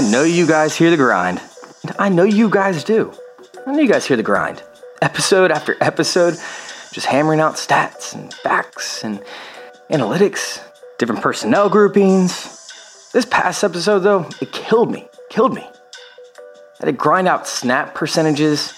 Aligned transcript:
I 0.00 0.10
know 0.10 0.22
you 0.22 0.46
guys 0.46 0.74
hear 0.74 0.90
the 0.90 0.96
grind. 0.96 1.42
I 1.98 2.08
know 2.08 2.22
you 2.22 2.48
guys 2.48 2.84
do. 2.84 3.12
I 3.66 3.72
know 3.72 3.80
you 3.80 3.86
guys 3.86 4.06
hear 4.06 4.16
the 4.16 4.22
grind. 4.22 4.62
Episode 5.02 5.50
after 5.52 5.76
episode, 5.82 6.38
just 6.90 7.04
hammering 7.04 7.38
out 7.38 7.56
stats 7.56 8.14
and 8.14 8.32
facts 8.32 9.04
and 9.04 9.22
analytics, 9.90 10.62
different 10.98 11.20
personnel 11.20 11.68
groupings. 11.68 13.10
This 13.12 13.26
past 13.26 13.62
episode, 13.62 13.98
though, 13.98 14.26
it 14.40 14.52
killed 14.52 14.90
me. 14.90 15.06
Killed 15.28 15.52
me. 15.52 15.64
I 15.64 16.76
had 16.78 16.86
to 16.86 16.92
grind 16.92 17.28
out 17.28 17.46
snap 17.46 17.94
percentages. 17.94 18.72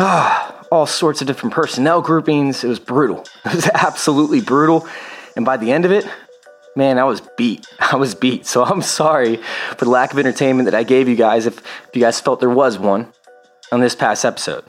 Ah, 0.00 0.66
all 0.72 0.86
sorts 0.86 1.20
of 1.20 1.28
different 1.28 1.54
personnel 1.54 2.02
groupings. 2.02 2.64
It 2.64 2.68
was 2.68 2.80
brutal. 2.80 3.24
It 3.44 3.54
was 3.54 3.70
absolutely 3.72 4.40
brutal. 4.40 4.88
And 5.36 5.44
by 5.44 5.58
the 5.58 5.70
end 5.70 5.84
of 5.84 5.92
it, 5.92 6.08
man, 6.76 6.98
I 6.98 7.04
was 7.04 7.20
beat. 7.36 7.66
I 7.80 7.96
was 7.96 8.14
beat. 8.14 8.46
So 8.46 8.64
I'm 8.64 8.82
sorry 8.82 9.36
for 9.76 9.84
the 9.84 9.90
lack 9.90 10.12
of 10.12 10.18
entertainment 10.18 10.66
that 10.66 10.74
I 10.74 10.82
gave 10.82 11.08
you 11.08 11.16
guys 11.16 11.46
if, 11.46 11.58
if 11.58 11.90
you 11.94 12.00
guys 12.00 12.20
felt 12.20 12.40
there 12.40 12.50
was 12.50 12.78
one 12.78 13.12
on 13.72 13.80
this 13.80 13.94
past 13.94 14.24
episode. 14.24 14.64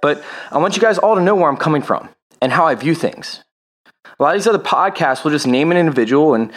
But 0.00 0.22
I 0.50 0.58
want 0.58 0.76
you 0.76 0.82
guys 0.82 0.98
all 0.98 1.16
to 1.16 1.22
know 1.22 1.34
where 1.34 1.48
I'm 1.48 1.56
coming 1.56 1.82
from 1.82 2.08
and 2.40 2.52
how 2.52 2.66
I 2.66 2.74
view 2.74 2.94
things. 2.94 3.42
A 4.18 4.22
lot 4.22 4.34
of 4.34 4.40
these 4.40 4.46
other 4.46 4.58
podcasts 4.58 5.24
will 5.24 5.30
just 5.30 5.46
name 5.46 5.70
an 5.70 5.76
individual 5.76 6.34
and 6.34 6.52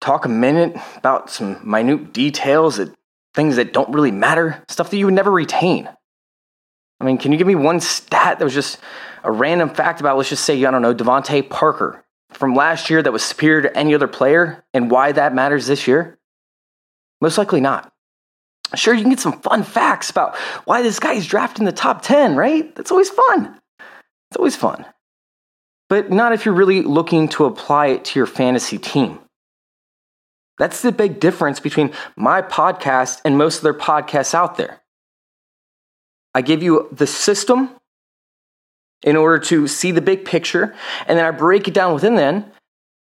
talk 0.00 0.24
a 0.24 0.28
minute 0.28 0.76
about 0.96 1.30
some 1.30 1.60
minute 1.68 2.12
details 2.12 2.76
that 2.76 2.94
things 3.34 3.56
that 3.56 3.72
don't 3.72 3.92
really 3.92 4.10
matter, 4.10 4.62
stuff 4.68 4.90
that 4.90 4.96
you 4.96 5.04
would 5.04 5.14
never 5.14 5.30
retain. 5.30 5.88
I 7.00 7.04
mean, 7.04 7.18
can 7.18 7.32
you 7.32 7.38
give 7.38 7.46
me 7.46 7.54
one 7.54 7.80
stat 7.80 8.38
that 8.38 8.44
was 8.44 8.54
just 8.54 8.78
a 9.22 9.30
random 9.30 9.70
fact 9.70 10.00
about, 10.00 10.16
let's 10.16 10.28
just 10.28 10.44
say, 10.44 10.64
I 10.64 10.70
don't 10.70 10.82
know, 10.82 10.94
DeVante 10.94 11.48
Parker 11.48 12.04
from 12.30 12.54
last 12.54 12.90
year 12.90 13.02
that 13.02 13.12
was 13.12 13.22
superior 13.22 13.62
to 13.62 13.76
any 13.76 13.94
other 13.94 14.08
player 14.08 14.64
and 14.72 14.90
why 14.90 15.12
that 15.12 15.34
matters 15.34 15.66
this 15.66 15.86
year? 15.86 16.18
Most 17.20 17.38
likely 17.38 17.60
not. 17.60 17.92
Sure, 18.74 18.94
you 18.94 19.02
can 19.02 19.10
get 19.10 19.20
some 19.20 19.40
fun 19.40 19.64
facts 19.64 20.10
about 20.10 20.36
why 20.64 20.82
this 20.82 21.00
guy 21.00 21.14
is 21.14 21.26
drafted 21.26 21.60
in 21.60 21.64
the 21.64 21.72
top 21.72 22.02
10, 22.02 22.36
right? 22.36 22.74
That's 22.76 22.90
always 22.90 23.10
fun. 23.10 23.58
It's 24.30 24.36
always 24.36 24.56
fun. 24.56 24.84
But 25.88 26.10
not 26.10 26.32
if 26.32 26.44
you're 26.44 26.54
really 26.54 26.82
looking 26.82 27.28
to 27.30 27.46
apply 27.46 27.88
it 27.88 28.04
to 28.06 28.18
your 28.18 28.26
fantasy 28.26 28.78
team. 28.78 29.18
That's 30.56 30.82
the 30.82 30.92
big 30.92 31.18
difference 31.18 31.58
between 31.58 31.92
my 32.16 32.42
podcast 32.42 33.22
and 33.24 33.36
most 33.36 33.56
of 33.56 33.62
their 33.62 33.74
podcasts 33.74 34.34
out 34.34 34.56
there. 34.56 34.80
I 36.32 36.42
give 36.42 36.62
you 36.62 36.88
the 36.92 37.08
system 37.08 37.70
in 39.02 39.16
order 39.16 39.38
to 39.46 39.66
see 39.66 39.90
the 39.90 40.00
big 40.00 40.24
picture. 40.24 40.74
And 41.06 41.18
then 41.18 41.24
I 41.24 41.30
break 41.30 41.68
it 41.68 41.74
down 41.74 41.94
within 41.94 42.14
then. 42.14 42.50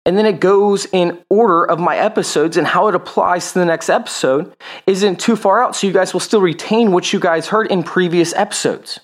And 0.05 0.17
then 0.17 0.25
it 0.25 0.41
goes 0.41 0.85
in 0.91 1.23
order 1.29 1.63
of 1.63 1.79
my 1.79 1.95
episodes 1.95 2.57
and 2.57 2.67
how 2.67 2.87
it 2.87 2.95
applies 2.95 3.53
to 3.53 3.59
the 3.59 3.65
next 3.65 3.89
episode 3.89 4.53
isn't 4.85 5.19
too 5.19 5.37
far 5.37 5.63
out. 5.63 5.75
So 5.75 5.87
you 5.87 5.93
guys 5.93 6.11
will 6.11 6.19
still 6.19 6.41
retain 6.41 6.91
what 6.91 7.13
you 7.13 7.19
guys 7.19 7.47
heard 7.47 7.67
in 7.67 7.83
previous 7.83 8.33
episodes. 8.33 8.99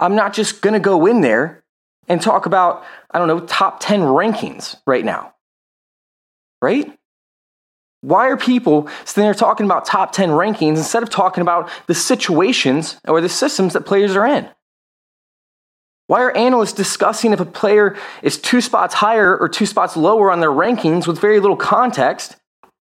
I'm 0.00 0.16
not 0.16 0.34
just 0.34 0.62
going 0.62 0.74
to 0.74 0.80
go 0.80 1.06
in 1.06 1.20
there 1.20 1.62
and 2.08 2.20
talk 2.20 2.46
about, 2.46 2.84
I 3.10 3.18
don't 3.18 3.28
know, 3.28 3.40
top 3.40 3.78
10 3.80 4.00
rankings 4.00 4.76
right 4.84 5.04
now. 5.04 5.34
Right? 6.60 6.92
Why 8.00 8.28
are 8.28 8.36
people 8.36 8.88
sitting 9.04 9.24
there 9.24 9.32
talking 9.32 9.64
about 9.64 9.86
top 9.86 10.12
10 10.12 10.30
rankings 10.30 10.76
instead 10.76 11.02
of 11.02 11.08
talking 11.08 11.40
about 11.40 11.70
the 11.86 11.94
situations 11.94 13.00
or 13.06 13.20
the 13.20 13.28
systems 13.28 13.74
that 13.74 13.86
players 13.86 14.16
are 14.16 14.26
in? 14.26 14.48
Why 16.06 16.20
are 16.22 16.36
analysts 16.36 16.72
discussing 16.72 17.32
if 17.32 17.40
a 17.40 17.46
player 17.46 17.96
is 18.22 18.38
two 18.38 18.60
spots 18.60 18.94
higher 18.94 19.36
or 19.36 19.48
two 19.48 19.66
spots 19.66 19.96
lower 19.96 20.30
on 20.30 20.40
their 20.40 20.50
rankings 20.50 21.06
with 21.06 21.18
very 21.18 21.40
little 21.40 21.56
context 21.56 22.36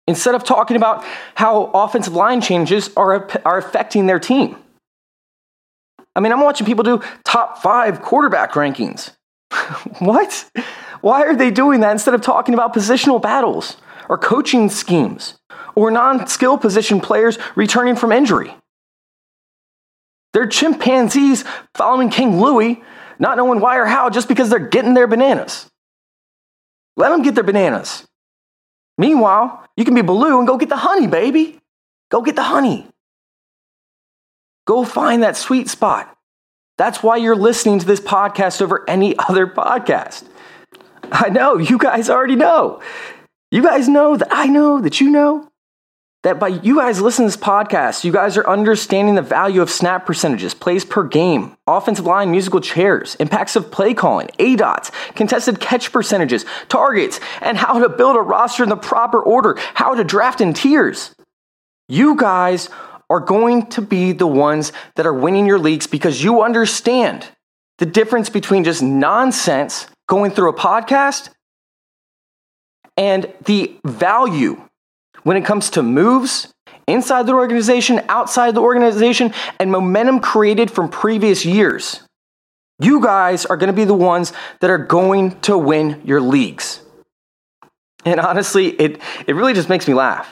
instead 0.08 0.34
of 0.34 0.42
talking 0.42 0.76
about 0.76 1.04
how 1.36 1.70
offensive 1.72 2.14
line 2.14 2.40
changes 2.40 2.90
are, 2.96 3.28
are 3.44 3.58
affecting 3.58 4.06
their 4.06 4.18
team? 4.18 4.56
I 6.16 6.20
mean, 6.20 6.32
I'm 6.32 6.40
watching 6.40 6.66
people 6.66 6.84
do 6.84 7.00
top 7.24 7.58
five 7.62 8.02
quarterback 8.02 8.52
rankings. 8.52 9.12
what? 10.00 10.50
Why 11.00 11.22
are 11.22 11.36
they 11.36 11.50
doing 11.50 11.80
that 11.80 11.92
instead 11.92 12.14
of 12.14 12.22
talking 12.22 12.54
about 12.54 12.74
positional 12.74 13.22
battles 13.22 13.76
or 14.08 14.18
coaching 14.18 14.68
schemes 14.68 15.38
or 15.74 15.90
non 15.90 16.26
skill 16.26 16.58
position 16.58 17.00
players 17.00 17.38
returning 17.54 17.94
from 17.96 18.12
injury? 18.12 18.54
They're 20.32 20.46
chimpanzees 20.46 21.44
following 21.74 22.10
King 22.10 22.40
Louie 22.40 22.82
not 23.22 23.36
knowing 23.36 23.60
why 23.60 23.78
or 23.78 23.86
how 23.86 24.10
just 24.10 24.26
because 24.26 24.50
they're 24.50 24.58
getting 24.58 24.94
their 24.94 25.06
bananas. 25.06 25.70
Let 26.96 27.10
them 27.10 27.22
get 27.22 27.36
their 27.36 27.44
bananas. 27.44 28.04
Meanwhile, 28.98 29.64
you 29.76 29.84
can 29.84 29.94
be 29.94 30.02
Baloo 30.02 30.38
and 30.38 30.46
go 30.46 30.58
get 30.58 30.68
the 30.68 30.76
honey, 30.76 31.06
baby. 31.06 31.60
Go 32.10 32.20
get 32.20 32.34
the 32.34 32.42
honey. 32.42 32.86
Go 34.66 34.84
find 34.84 35.22
that 35.22 35.36
sweet 35.36 35.68
spot. 35.68 36.14
That's 36.78 37.00
why 37.00 37.16
you're 37.16 37.36
listening 37.36 37.78
to 37.78 37.86
this 37.86 38.00
podcast 38.00 38.60
over 38.60 38.84
any 38.90 39.16
other 39.16 39.46
podcast. 39.46 40.24
I 41.12 41.28
know, 41.28 41.58
you 41.58 41.78
guys 41.78 42.10
already 42.10 42.36
know. 42.36 42.82
You 43.52 43.62
guys 43.62 43.88
know 43.88 44.16
that 44.16 44.28
I 44.32 44.46
know 44.48 44.80
that 44.80 45.00
you 45.00 45.10
know 45.10 45.48
that 46.22 46.38
by 46.38 46.48
you 46.48 46.76
guys 46.76 47.00
listening 47.00 47.28
to 47.28 47.36
this 47.36 47.44
podcast, 47.44 48.04
you 48.04 48.12
guys 48.12 48.36
are 48.36 48.46
understanding 48.48 49.16
the 49.16 49.22
value 49.22 49.60
of 49.60 49.70
snap 49.70 50.06
percentages, 50.06 50.54
plays 50.54 50.84
per 50.84 51.02
game, 51.02 51.56
offensive 51.66 52.06
line 52.06 52.30
musical 52.30 52.60
chairs, 52.60 53.16
impacts 53.16 53.56
of 53.56 53.70
play 53.70 53.92
calling, 53.92 54.28
A 54.38 54.54
dots, 54.56 54.92
contested 55.14 55.58
catch 55.58 55.90
percentages, 55.92 56.44
targets, 56.68 57.18
and 57.40 57.58
how 57.58 57.80
to 57.80 57.88
build 57.88 58.16
a 58.16 58.20
roster 58.20 58.62
in 58.62 58.68
the 58.68 58.76
proper 58.76 59.20
order, 59.20 59.56
how 59.74 59.94
to 59.94 60.04
draft 60.04 60.40
in 60.40 60.54
tiers. 60.54 61.14
You 61.88 62.16
guys 62.16 62.68
are 63.10 63.20
going 63.20 63.66
to 63.66 63.82
be 63.82 64.12
the 64.12 64.26
ones 64.26 64.72
that 64.94 65.06
are 65.06 65.12
winning 65.12 65.46
your 65.46 65.58
leagues 65.58 65.86
because 65.86 66.22
you 66.22 66.42
understand 66.42 67.28
the 67.78 67.86
difference 67.86 68.30
between 68.30 68.64
just 68.64 68.82
nonsense 68.82 69.88
going 70.08 70.30
through 70.30 70.50
a 70.50 70.54
podcast 70.54 71.30
and 72.96 73.32
the 73.44 73.76
value 73.84 74.62
when 75.22 75.36
it 75.36 75.44
comes 75.44 75.70
to 75.70 75.82
moves 75.82 76.52
inside 76.86 77.26
the 77.26 77.34
organization, 77.34 78.02
outside 78.08 78.54
the 78.54 78.60
organization, 78.60 79.32
and 79.58 79.70
momentum 79.70 80.20
created 80.20 80.70
from 80.70 80.88
previous 80.88 81.44
years. 81.44 82.00
You 82.80 83.00
guys 83.00 83.46
are 83.46 83.56
going 83.56 83.68
to 83.68 83.72
be 83.72 83.84
the 83.84 83.94
ones 83.94 84.32
that 84.60 84.70
are 84.70 84.78
going 84.78 85.38
to 85.42 85.56
win 85.56 86.02
your 86.04 86.20
leagues. 86.20 86.80
And 88.04 88.18
honestly, 88.18 88.68
it, 88.68 89.00
it 89.26 89.36
really 89.36 89.54
just 89.54 89.68
makes 89.68 89.86
me 89.86 89.94
laugh. 89.94 90.28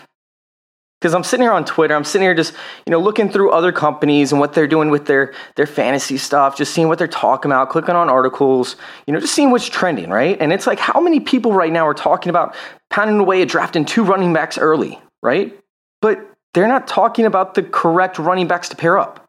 Because 1.01 1.15
I'm 1.15 1.25
sitting 1.25 1.45
here 1.45 1.53
on 1.53 1.65
Twitter, 1.65 1.95
I'm 1.95 2.05
sitting 2.05 2.27
here 2.27 2.35
just, 2.35 2.53
you 2.87 2.91
know, 2.91 3.01
looking 3.01 3.31
through 3.31 3.53
other 3.53 3.73
companies 3.73 4.33
and 4.33 4.41
what 4.41 4.53
they're 4.53 4.67
doing 4.67 4.91
with 4.91 5.07
their, 5.07 5.33
their 5.57 5.67
fantasy 5.67 6.19
stuff, 6.19 6.59
just 6.59 6.75
seeing 6.75 6.89
what 6.89 6.99
they're 6.99 7.09
talking 7.09 7.51
about, 7.51 7.71
clicking 7.71 7.95
on 7.95 8.11
articles, 8.11 8.77
you 9.07 9.15
know, 9.15 9.21
just 9.21 9.35
seeing 9.35 9.51
what's 9.51 9.67
trending, 9.67 10.11
right? 10.11 10.37
And 10.39 10.53
it's 10.53 10.67
like 10.67 10.79
how 10.79 11.01
many 11.01 11.19
people 11.19 11.55
right 11.55 11.73
now 11.73 11.87
are 11.87 11.95
talking 11.95 12.29
about 12.29 12.55
pounding 12.91 13.19
away 13.19 13.41
at 13.41 13.49
drafting 13.49 13.87
two 13.87 14.05
running 14.05 14.35
backs 14.35 14.59
early, 14.59 15.01
right? 15.23 15.59
But 16.03 16.21
they're 16.53 16.69
not 16.69 16.87
talking 16.87 17.25
about 17.25 17.55
the 17.55 17.63
correct 17.63 18.19
running 18.19 18.47
backs 18.47 18.69
to 18.69 18.77
pair 18.77 18.99
up. 18.99 19.27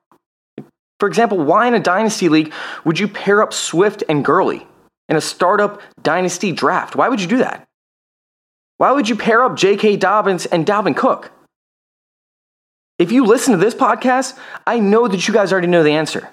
For 0.99 1.07
example, 1.07 1.37
why 1.37 1.67
in 1.67 1.73
a 1.73 1.79
dynasty 1.79 2.27
league 2.27 2.53
would 2.83 2.99
you 2.99 3.07
pair 3.07 3.41
up 3.41 3.53
Swift 3.53 4.03
and 4.09 4.25
Gurley 4.25 4.67
in 5.07 5.15
a 5.15 5.21
startup 5.21 5.81
dynasty 6.03 6.51
draft? 6.51 6.97
Why 6.97 7.07
would 7.07 7.21
you 7.21 7.27
do 7.27 7.37
that? 7.37 7.65
Why 8.77 8.91
would 8.91 9.07
you 9.07 9.15
pair 9.15 9.43
up 9.43 9.55
J.K. 9.55 9.95
Dobbins 9.97 10.47
and 10.47 10.65
Dalvin 10.65 10.97
Cook? 10.97 11.31
If 13.01 13.11
you 13.11 13.25
listen 13.25 13.51
to 13.53 13.57
this 13.57 13.73
podcast, 13.73 14.37
I 14.67 14.77
know 14.79 15.07
that 15.07 15.27
you 15.27 15.33
guys 15.33 15.51
already 15.51 15.65
know 15.67 15.81
the 15.81 15.93
answer. 15.93 16.29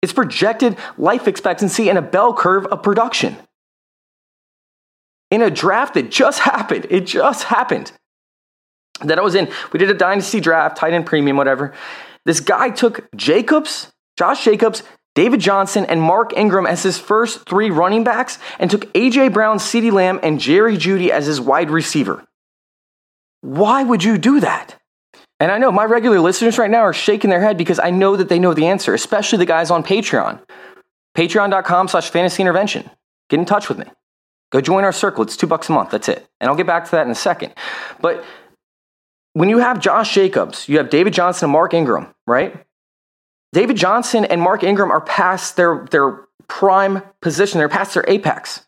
It's 0.00 0.14
projected 0.14 0.78
life 0.96 1.28
expectancy 1.28 1.90
and 1.90 1.98
a 1.98 2.02
bell 2.02 2.32
curve 2.32 2.64
of 2.66 2.82
production. 2.82 3.36
in 5.30 5.42
a 5.42 5.50
draft 5.50 5.92
that 5.94 6.10
just 6.10 6.38
happened. 6.52 6.86
It 6.88 7.02
just 7.06 7.44
happened. 7.44 7.92
That 9.02 9.18
I 9.18 9.22
was 9.22 9.34
in. 9.34 9.48
We 9.72 9.78
did 9.78 9.90
a 9.90 9.94
dynasty 9.94 10.40
draft, 10.40 10.78
tight 10.78 10.94
end 10.94 11.04
premium, 11.04 11.36
whatever. 11.36 11.74
This 12.24 12.40
guy 12.40 12.70
took 12.70 13.06
Jacobs, 13.14 13.92
Josh 14.16 14.42
Jacobs, 14.42 14.82
David 15.14 15.40
Johnson, 15.40 15.84
and 15.84 16.00
Mark 16.00 16.32
Ingram 16.34 16.66
as 16.66 16.82
his 16.82 16.98
first 16.98 17.46
three 17.46 17.68
running 17.70 18.04
backs, 18.04 18.38
and 18.58 18.70
took 18.70 18.88
A.J. 18.94 19.28
Brown, 19.28 19.58
CeeDee 19.58 19.92
Lamb, 19.92 20.18
and 20.22 20.40
Jerry 20.40 20.78
Jeudy 20.78 21.10
as 21.10 21.26
his 21.26 21.40
wide 21.42 21.70
receiver. 21.70 22.24
Why 23.42 23.82
would 23.84 24.02
you 24.02 24.16
do 24.16 24.40
that? 24.40 24.76
And 25.38 25.52
I 25.52 25.58
know 25.58 25.70
my 25.70 25.84
regular 25.84 26.18
listeners 26.20 26.58
right 26.58 26.70
now 26.70 26.80
are 26.80 26.94
shaking 26.94 27.30
their 27.30 27.42
head 27.42 27.58
because 27.58 27.78
I 27.78 27.90
know 27.90 28.16
that 28.16 28.28
they 28.28 28.38
know 28.38 28.54
the 28.54 28.66
answer, 28.66 28.94
especially 28.94 29.38
the 29.38 29.46
guys 29.46 29.70
on 29.70 29.82
Patreon. 29.82 30.40
Patreon.com 31.16 31.88
slash 31.88 32.10
fantasy 32.10 32.42
intervention. 32.42 32.88
Get 33.28 33.40
in 33.40 33.46
touch 33.46 33.68
with 33.68 33.78
me. 33.78 33.86
Go 34.50 34.60
join 34.60 34.84
our 34.84 34.92
circle. 34.92 35.24
It's 35.24 35.36
two 35.36 35.46
bucks 35.46 35.68
a 35.68 35.72
month. 35.72 35.90
That's 35.90 36.08
it. 36.08 36.26
And 36.40 36.48
I'll 36.48 36.56
get 36.56 36.66
back 36.66 36.84
to 36.86 36.90
that 36.92 37.06
in 37.06 37.10
a 37.10 37.16
second. 37.16 37.52
But 38.00 38.24
when 39.32 39.48
you 39.48 39.58
have 39.58 39.80
Josh 39.80 40.14
Jacobs, 40.14 40.68
you 40.68 40.78
have 40.78 40.88
David 40.88 41.12
Johnson 41.12 41.46
and 41.46 41.52
Mark 41.52 41.74
Ingram, 41.74 42.14
right? 42.26 42.64
David 43.52 43.76
Johnson 43.76 44.24
and 44.24 44.40
Mark 44.40 44.62
Ingram 44.62 44.90
are 44.90 45.00
past 45.00 45.56
their, 45.56 45.86
their 45.90 46.26
prime 46.48 47.02
position, 47.20 47.58
they're 47.58 47.68
past 47.68 47.94
their 47.94 48.04
apex. 48.08 48.66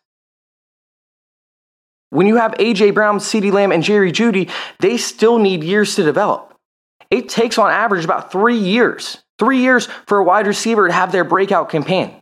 When 2.11 2.27
you 2.27 2.37
have 2.37 2.55
A.J. 2.57 2.91
Brown, 2.91 3.19
CeeDee 3.19 3.51
Lamb, 3.51 3.71
and 3.71 3.83
Jerry 3.83 4.11
Jeudy, 4.11 4.49
they 4.79 4.97
still 4.97 5.37
need 5.37 5.63
years 5.63 5.95
to 5.95 6.03
develop. 6.03 6.48
It 7.11 7.29
takes 7.29 7.57
on 7.57 7.71
average 7.71 8.05
about 8.05 8.31
three 8.31 8.57
years, 8.57 9.17
three 9.37 9.59
years 9.59 9.87
for 10.05 10.19
a 10.19 10.23
wide 10.23 10.47
receiver 10.47 10.87
to 10.87 10.93
have 10.93 11.11
their 11.11 11.23
breakout 11.23 11.69
campaign. 11.69 12.21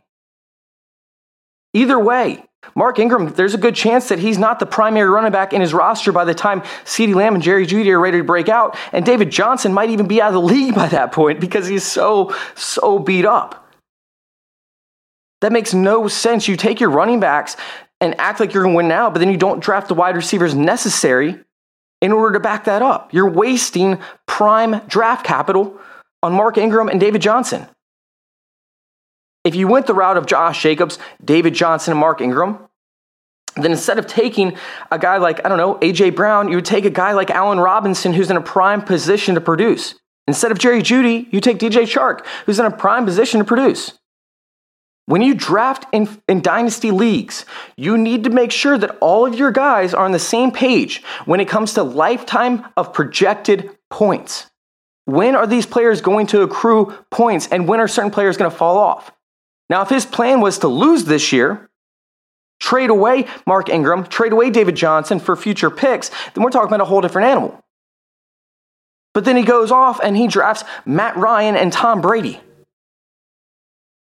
Either 1.74 1.98
way, 1.98 2.42
Mark 2.74 2.98
Ingram, 2.98 3.32
there's 3.34 3.54
a 3.54 3.58
good 3.58 3.74
chance 3.74 4.08
that 4.08 4.18
he's 4.18 4.38
not 4.38 4.58
the 4.58 4.66
primary 4.66 5.08
running 5.08 5.32
back 5.32 5.52
in 5.52 5.60
his 5.60 5.72
roster 5.72 6.12
by 6.12 6.24
the 6.24 6.34
time 6.34 6.62
CeeDee 6.84 7.14
Lamb 7.14 7.34
and 7.34 7.42
Jerry 7.42 7.66
Jeudy 7.66 7.90
are 7.90 8.00
ready 8.00 8.18
to 8.18 8.24
break 8.24 8.48
out. 8.48 8.76
And 8.92 9.04
David 9.04 9.30
Johnson 9.30 9.72
might 9.72 9.90
even 9.90 10.08
be 10.08 10.20
out 10.20 10.28
of 10.28 10.34
the 10.34 10.40
league 10.54 10.74
by 10.74 10.88
that 10.88 11.12
point 11.12 11.40
because 11.40 11.66
he's 11.66 11.84
so, 11.84 12.34
so 12.54 12.98
beat 12.98 13.24
up. 13.24 13.66
That 15.40 15.52
makes 15.52 15.72
no 15.72 16.08
sense. 16.08 16.48
You 16.48 16.56
take 16.56 16.80
your 16.80 16.90
running 16.90 17.20
backs 17.20 17.56
and 18.00 18.18
act 18.20 18.40
like 18.40 18.54
you're 18.54 18.64
going 18.64 18.74
to 18.74 18.76
win 18.76 18.88
now, 18.88 19.10
but 19.10 19.20
then 19.20 19.30
you 19.30 19.36
don't 19.36 19.62
draft 19.62 19.88
the 19.88 19.94
wide 19.94 20.16
receivers 20.16 20.54
necessary 20.54 21.38
in 22.00 22.12
order 22.12 22.34
to 22.34 22.40
back 22.40 22.64
that 22.64 22.82
up. 22.82 23.12
You're 23.12 23.30
wasting 23.30 23.98
prime 24.38 24.80
draft 24.86 25.26
capital 25.26 25.76
on 26.22 26.32
Mark 26.32 26.58
Ingram 26.58 26.88
and 26.88 27.00
David 27.00 27.20
Johnson. 27.20 27.66
If 29.42 29.56
you 29.56 29.66
went 29.66 29.88
the 29.88 29.94
route 29.94 30.16
of 30.16 30.26
Josh 30.26 30.62
Jacobs, 30.62 30.96
David 31.24 31.54
Johnson, 31.54 31.90
and 31.90 31.98
Mark 31.98 32.20
Ingram, 32.20 32.60
then 33.56 33.72
instead 33.72 33.98
of 33.98 34.06
taking 34.06 34.56
a 34.92 34.98
guy 35.00 35.16
like, 35.16 35.44
I 35.44 35.48
don't 35.48 35.58
know, 35.58 35.76
A.J. 35.82 36.10
Brown, 36.10 36.50
you 36.50 36.56
would 36.56 36.64
take 36.64 36.84
a 36.84 36.90
guy 36.90 37.14
like 37.14 37.30
Allen 37.30 37.58
Robinson 37.58 38.12
who's 38.12 38.30
in 38.30 38.36
a 38.36 38.40
prime 38.40 38.80
position 38.80 39.34
to 39.34 39.40
produce. 39.40 39.96
Instead 40.28 40.52
of 40.52 40.60
Jerry 40.60 40.82
Jeudy, 40.82 41.26
you 41.32 41.40
take 41.40 41.58
DJ 41.58 41.82
Chark, 41.82 42.24
who's 42.46 42.60
in 42.60 42.64
a 42.66 42.70
prime 42.70 43.06
position 43.06 43.40
to 43.40 43.44
produce. 43.44 43.97
When 45.08 45.22
you 45.22 45.32
draft 45.34 45.86
in, 45.90 46.06
in, 46.28 46.42
dynasty 46.42 46.90
leagues, 46.90 47.46
you 47.78 47.96
need 47.96 48.24
to 48.24 48.30
make 48.30 48.52
sure 48.52 48.76
that 48.76 48.98
all 49.00 49.24
of 49.24 49.34
your 49.34 49.50
guys 49.50 49.94
are 49.94 50.04
on 50.04 50.12
the 50.12 50.18
same 50.18 50.50
page 50.52 51.02
when 51.24 51.40
it 51.40 51.48
comes 51.48 51.72
to 51.72 51.82
lifetime 51.82 52.66
of 52.76 52.92
projected 52.92 53.70
points. 53.88 54.50
When 55.06 55.34
are 55.34 55.46
these 55.46 55.64
players 55.64 56.02
going 56.02 56.26
to 56.26 56.42
accrue 56.42 56.92
points 57.10 57.48
and 57.50 57.66
when 57.66 57.80
are 57.80 57.88
certain 57.88 58.10
players 58.10 58.36
going 58.36 58.50
to 58.50 58.56
fall 58.56 58.76
off? 58.76 59.10
Now, 59.70 59.80
if 59.80 59.88
his 59.88 60.04
plan 60.04 60.42
was 60.42 60.58
to 60.58 60.68
lose 60.68 61.04
this 61.04 61.32
year, 61.32 61.70
trade 62.60 62.90
away 62.90 63.24
Mark 63.46 63.70
Ingram, 63.70 64.04
trade 64.04 64.32
away 64.32 64.50
David 64.50 64.76
Johnson 64.76 65.20
for 65.20 65.36
future 65.36 65.70
picks, 65.70 66.10
then 66.34 66.44
we're 66.44 66.50
talking 66.50 66.68
about 66.68 66.82
a 66.82 66.84
whole 66.84 67.00
different 67.00 67.28
animal. 67.28 67.58
But 69.14 69.24
then 69.24 69.38
he 69.38 69.42
goes 69.42 69.70
off 69.70 70.00
and 70.02 70.18
he 70.18 70.26
drafts 70.26 70.64
Matt 70.84 71.16
Ryan 71.16 71.56
and 71.56 71.72
Tom 71.72 72.02
Brady. 72.02 72.42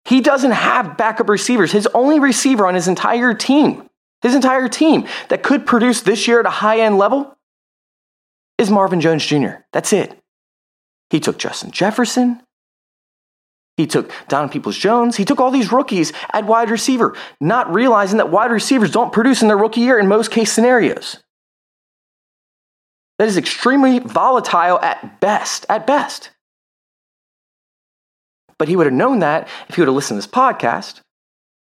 He 0.04 0.20
doesn't 0.20 0.50
have 0.50 0.96
backup 0.96 1.28
receivers. 1.28 1.72
His 1.72 1.88
only 1.94 2.20
receiver 2.20 2.66
on 2.66 2.74
his 2.74 2.88
entire 2.88 3.34
team, 3.34 3.88
his 4.22 4.34
entire 4.34 4.68
team 4.68 5.06
that 5.28 5.42
could 5.42 5.66
produce 5.66 6.02
this 6.02 6.28
year 6.28 6.40
at 6.40 6.46
a 6.46 6.50
high 6.50 6.80
end 6.80 6.98
level 6.98 7.36
is 8.58 8.70
Marvin 8.70 9.00
Jones 9.00 9.24
Jr. 9.24 9.62
That's 9.72 9.92
it. 9.92 10.18
He 11.10 11.20
took 11.20 11.38
Justin 11.38 11.70
Jefferson. 11.70 12.40
He 13.76 13.86
took 13.86 14.12
Don 14.28 14.48
Peoples 14.48 14.78
Jones. 14.78 15.16
He 15.16 15.24
took 15.24 15.40
all 15.40 15.50
these 15.50 15.72
rookies 15.72 16.12
at 16.32 16.46
wide 16.46 16.70
receiver, 16.70 17.16
not 17.40 17.72
realizing 17.72 18.18
that 18.18 18.30
wide 18.30 18.52
receivers 18.52 18.90
don't 18.90 19.12
produce 19.12 19.42
in 19.42 19.48
their 19.48 19.56
rookie 19.56 19.80
year 19.80 19.98
in 19.98 20.06
most 20.06 20.30
case 20.30 20.52
scenarios. 20.52 21.18
That 23.18 23.28
is 23.28 23.36
extremely 23.36 23.98
volatile 24.00 24.78
at 24.80 25.20
best, 25.20 25.66
at 25.68 25.86
best. 25.86 26.30
But 28.58 28.68
he 28.68 28.76
would 28.76 28.86
have 28.86 28.94
known 28.94 29.18
that 29.20 29.48
if 29.68 29.74
he 29.74 29.80
would 29.80 29.88
have 29.88 29.94
listened 29.94 30.20
to 30.20 30.26
this 30.26 30.34
podcast 30.34 31.00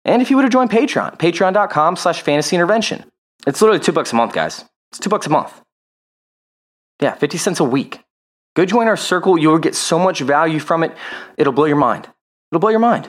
and 0.05 0.23
if 0.23 0.29
he 0.29 0.35
would 0.35 0.45
have 0.45 0.53
joined 0.53 0.71
Patreon, 0.71 1.19
patreon.com 1.19 1.97
slash 1.97 2.23
fantasy 2.23 2.55
intervention. 2.55 3.05
It's 3.47 3.61
literally 3.61 3.81
two 3.81 3.93
bucks 3.93 4.13
a 4.13 4.17
month, 4.17 4.33
guys. 4.33 4.65
It's 4.91 4.99
two 4.99 5.11
bucks 5.11 5.27
a 5.27 5.31
month. 5.31 5.61
Yeah, 7.01 7.15
50 7.15 7.39
cents 7.39 7.61
a 7.61 7.65
week. 7.65 8.01
Go 8.55 8.65
join 8.65 8.89
our 8.89 8.97
circle. 8.97 9.37
You 9.37 9.51
will 9.51 9.59
get 9.59 9.75
so 9.75 9.99
much 9.99 10.21
value 10.21 10.59
from 10.59 10.83
it. 10.83 10.97
It'll 11.37 11.53
blow 11.53 11.67
your 11.67 11.77
mind. 11.77 12.09
It'll 12.51 12.61
blow 12.61 12.71
your 12.71 12.79
mind. 12.79 13.09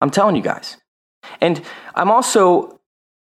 I'm 0.00 0.10
telling 0.10 0.36
you 0.36 0.42
guys. 0.42 0.76
And 1.40 1.62
I'm 1.94 2.10
also 2.10 2.80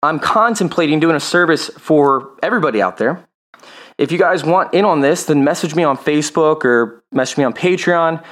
I'm 0.04 0.19
contemplating 0.19 1.00
doing 1.00 1.16
a 1.16 1.19
service 1.19 1.69
for 1.78 2.31
everybody 2.42 2.81
out 2.81 2.98
there. 2.98 3.28
If 3.98 4.12
you 4.12 4.18
guys 4.18 4.44
want 4.44 4.74
in 4.74 4.84
on 4.84 5.02
this, 5.02 5.25
then 5.25 5.44
message 5.44 5.75
me 5.75 5.84
on 5.84 5.96
Facebook 5.96 6.66
or 6.66 7.04
message 7.12 7.38
me 7.38 7.44
on 7.44 7.54
Patreon. 7.54 8.24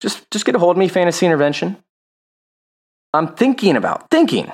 Just 0.00 0.30
just 0.30 0.44
get 0.44 0.54
a 0.54 0.58
hold 0.58 0.76
of 0.76 0.78
me, 0.78 0.88
Fantasy 0.88 1.26
Intervention. 1.26 1.76
I'm 3.12 3.34
thinking 3.34 3.76
about 3.76 4.10
thinking 4.10 4.50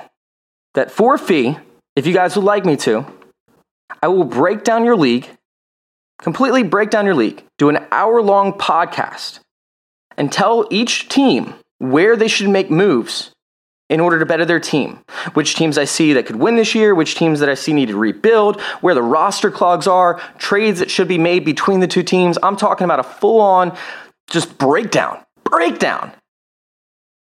that 0.73 0.91
for 0.91 1.15
a 1.15 1.19
fee, 1.19 1.57
if 1.95 2.07
you 2.07 2.13
guys 2.13 2.35
would 2.35 2.45
like 2.45 2.65
me 2.65 2.75
to, 2.77 3.05
I 4.01 4.07
will 4.07 4.23
break 4.23 4.63
down 4.63 4.83
your 4.83 4.95
league 4.95 5.29
completely 6.19 6.63
break 6.63 6.89
down 6.89 7.05
your 7.05 7.15
league, 7.15 7.43
do 7.57 7.69
an 7.69 7.85
hour 7.91 8.21
long 8.21 8.53
podcast, 8.53 9.39
and 10.17 10.31
tell 10.31 10.67
each 10.71 11.09
team 11.09 11.53
where 11.79 12.15
they 12.15 12.27
should 12.27 12.49
make 12.49 12.71
moves 12.71 13.31
in 13.89 13.99
order 13.99 14.19
to 14.19 14.25
better 14.25 14.43
their 14.43 14.59
team. 14.59 14.99
Which 15.33 15.55
teams 15.55 15.77
I 15.77 15.85
see 15.85 16.13
that 16.13 16.25
could 16.25 16.35
win 16.37 16.55
this 16.55 16.75
year, 16.75 16.93
which 16.93 17.15
teams 17.15 17.39
that 17.39 17.49
I 17.49 17.53
see 17.53 17.71
need 17.71 17.89
to 17.89 17.97
rebuild, 17.97 18.59
where 18.81 18.95
the 18.95 19.03
roster 19.03 19.51
clogs 19.51 19.87
are, 19.87 20.19
trades 20.37 20.79
that 20.79 20.91
should 20.91 21.07
be 21.07 21.17
made 21.17 21.45
between 21.45 21.79
the 21.79 21.87
two 21.87 22.03
teams. 22.03 22.37
I'm 22.43 22.57
talking 22.57 22.85
about 22.85 22.99
a 22.99 23.03
full 23.03 23.39
on 23.39 23.77
just 24.29 24.57
breakdown, 24.57 25.23
breakdown, 25.49 26.11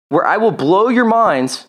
where 0.09 0.25
I 0.25 0.37
will 0.37 0.51
blow 0.51 0.89
your 0.89 1.05
minds 1.05 1.67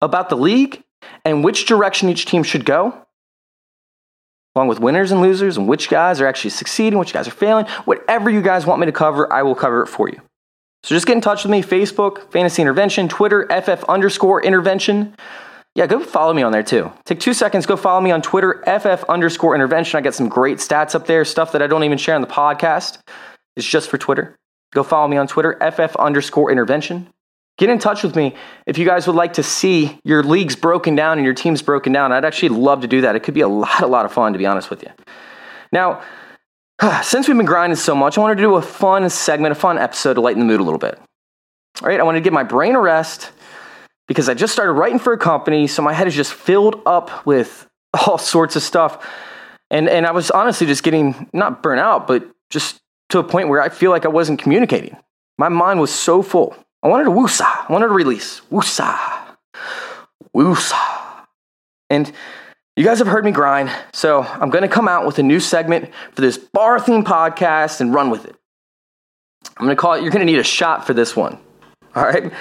about 0.00 0.28
the 0.28 0.36
league 0.36 0.82
and 1.24 1.44
which 1.44 1.66
direction 1.66 2.08
each 2.08 2.26
team 2.26 2.42
should 2.42 2.64
go 2.64 3.06
along 4.58 4.68
with 4.68 4.80
winners 4.80 5.12
and 5.12 5.20
losers 5.20 5.56
and 5.56 5.68
which 5.68 5.88
guys 5.88 6.20
are 6.20 6.26
actually 6.26 6.50
succeeding, 6.50 6.98
which 6.98 7.12
guys 7.12 7.28
are 7.28 7.32
failing. 7.32 7.64
Whatever 7.84 8.28
you 8.28 8.42
guys 8.42 8.66
want 8.66 8.80
me 8.80 8.86
to 8.86 8.92
cover, 8.92 9.32
I 9.32 9.42
will 9.42 9.54
cover 9.54 9.82
it 9.82 9.86
for 9.86 10.08
you. 10.08 10.20
So 10.82 10.94
just 10.94 11.06
get 11.06 11.14
in 11.14 11.20
touch 11.20 11.44
with 11.44 11.50
me 11.50 11.62
Facebook, 11.62 12.30
Fantasy 12.32 12.62
Intervention, 12.62 13.08
Twitter, 13.08 13.46
FF 13.46 13.84
underscore 13.84 14.42
intervention. 14.42 15.14
Yeah, 15.74 15.86
go 15.86 16.00
follow 16.00 16.32
me 16.32 16.42
on 16.42 16.50
there 16.50 16.62
too. 16.62 16.90
Take 17.04 17.20
two 17.20 17.34
seconds, 17.34 17.66
go 17.66 17.76
follow 17.76 18.00
me 18.00 18.10
on 18.10 18.20
Twitter, 18.20 18.62
FF 18.66 19.04
underscore 19.08 19.54
intervention. 19.54 19.98
I 19.98 20.00
got 20.00 20.14
some 20.14 20.28
great 20.28 20.58
stats 20.58 20.94
up 20.94 21.06
there, 21.06 21.24
stuff 21.24 21.52
that 21.52 21.62
I 21.62 21.68
don't 21.68 21.84
even 21.84 21.98
share 21.98 22.16
on 22.16 22.20
the 22.20 22.26
podcast. 22.26 22.98
It's 23.56 23.66
just 23.66 23.88
for 23.88 23.98
Twitter. 23.98 24.36
Go 24.72 24.82
follow 24.82 25.08
me 25.08 25.16
on 25.16 25.26
Twitter, 25.26 25.58
FF 25.60 25.96
underscore 25.96 26.50
intervention. 26.50 27.08
Get 27.56 27.70
in 27.70 27.78
touch 27.78 28.04
with 28.04 28.14
me 28.14 28.36
if 28.66 28.78
you 28.78 28.86
guys 28.86 29.06
would 29.06 29.16
like 29.16 29.34
to 29.34 29.42
see 29.42 29.98
your 30.04 30.22
leagues 30.22 30.54
broken 30.54 30.94
down 30.94 31.18
and 31.18 31.24
your 31.24 31.34
teams 31.34 31.60
broken 31.60 31.92
down. 31.92 32.12
I'd 32.12 32.24
actually 32.24 32.50
love 32.50 32.82
to 32.82 32.86
do 32.86 33.00
that. 33.00 33.16
It 33.16 33.24
could 33.24 33.34
be 33.34 33.40
a 33.40 33.48
lot, 33.48 33.82
a 33.82 33.86
lot 33.86 34.04
of 34.04 34.12
fun, 34.12 34.32
to 34.32 34.38
be 34.38 34.46
honest 34.46 34.70
with 34.70 34.82
you. 34.82 34.90
Now, 35.72 36.02
since 37.02 37.26
we've 37.26 37.36
been 37.36 37.46
grinding 37.46 37.76
so 37.76 37.94
much, 37.94 38.16
I 38.16 38.20
wanted 38.20 38.36
to 38.36 38.42
do 38.42 38.54
a 38.54 38.62
fun 38.62 39.08
segment, 39.10 39.52
a 39.52 39.56
fun 39.56 39.76
episode 39.76 40.14
to 40.14 40.20
lighten 40.20 40.40
the 40.40 40.46
mood 40.46 40.60
a 40.60 40.64
little 40.64 40.78
bit. 40.78 41.00
All 41.82 41.88
right, 41.88 41.98
I 41.98 42.02
wanted 42.04 42.20
to 42.20 42.24
give 42.24 42.32
my 42.32 42.44
brain 42.44 42.76
a 42.76 42.80
rest 42.80 43.32
because 44.06 44.28
I 44.28 44.34
just 44.34 44.52
started 44.52 44.72
writing 44.72 44.98
for 44.98 45.12
a 45.12 45.18
company, 45.18 45.66
so 45.66 45.82
my 45.82 45.92
head 45.92 46.06
is 46.06 46.14
just 46.14 46.32
filled 46.32 46.80
up 46.86 47.26
with 47.26 47.66
all 48.06 48.18
sorts 48.18 48.54
of 48.54 48.62
stuff. 48.62 49.04
And, 49.70 49.88
and 49.88 50.06
I 50.06 50.12
was 50.12 50.30
honestly 50.30 50.66
just 50.66 50.82
getting 50.82 51.28
not 51.32 51.62
burnt 51.62 51.80
out, 51.80 52.06
but 52.06 52.28
just 52.50 52.80
to 53.10 53.18
a 53.18 53.24
point 53.24 53.48
where 53.48 53.60
I 53.60 53.68
feel 53.68 53.90
like 53.90 54.04
I 54.04 54.08
wasn't 54.08 54.40
communicating. 54.40 54.96
My 55.38 55.48
mind 55.48 55.80
was 55.80 55.92
so 55.92 56.22
full. 56.22 56.56
I 56.82 56.88
wanted 56.88 57.04
to 57.04 57.10
woosa. 57.10 57.44
I 57.44 57.66
wanted 57.72 57.88
to 57.88 57.94
release. 57.94 58.40
Woosa. 58.50 58.98
Woosa. 60.34 61.26
And 61.90 62.12
you 62.76 62.84
guys 62.84 62.98
have 62.98 63.08
heard 63.08 63.24
me 63.24 63.32
grind, 63.32 63.70
so 63.92 64.22
I'm 64.22 64.50
going 64.50 64.62
to 64.62 64.68
come 64.68 64.86
out 64.86 65.06
with 65.06 65.18
a 65.18 65.22
new 65.22 65.40
segment 65.40 65.90
for 66.12 66.20
this 66.20 66.38
bar 66.38 66.78
theme 66.78 67.02
podcast 67.02 67.80
and 67.80 67.92
run 67.92 68.10
with 68.10 68.24
it. 68.24 68.36
I'm 69.56 69.66
going 69.66 69.76
to 69.76 69.80
call 69.80 69.94
it, 69.94 70.02
you're 70.02 70.12
going 70.12 70.24
to 70.24 70.30
need 70.30 70.38
a 70.38 70.44
shot 70.44 70.86
for 70.86 70.94
this 70.94 71.16
one. 71.16 71.38
All 71.96 72.04
right. 72.04 72.32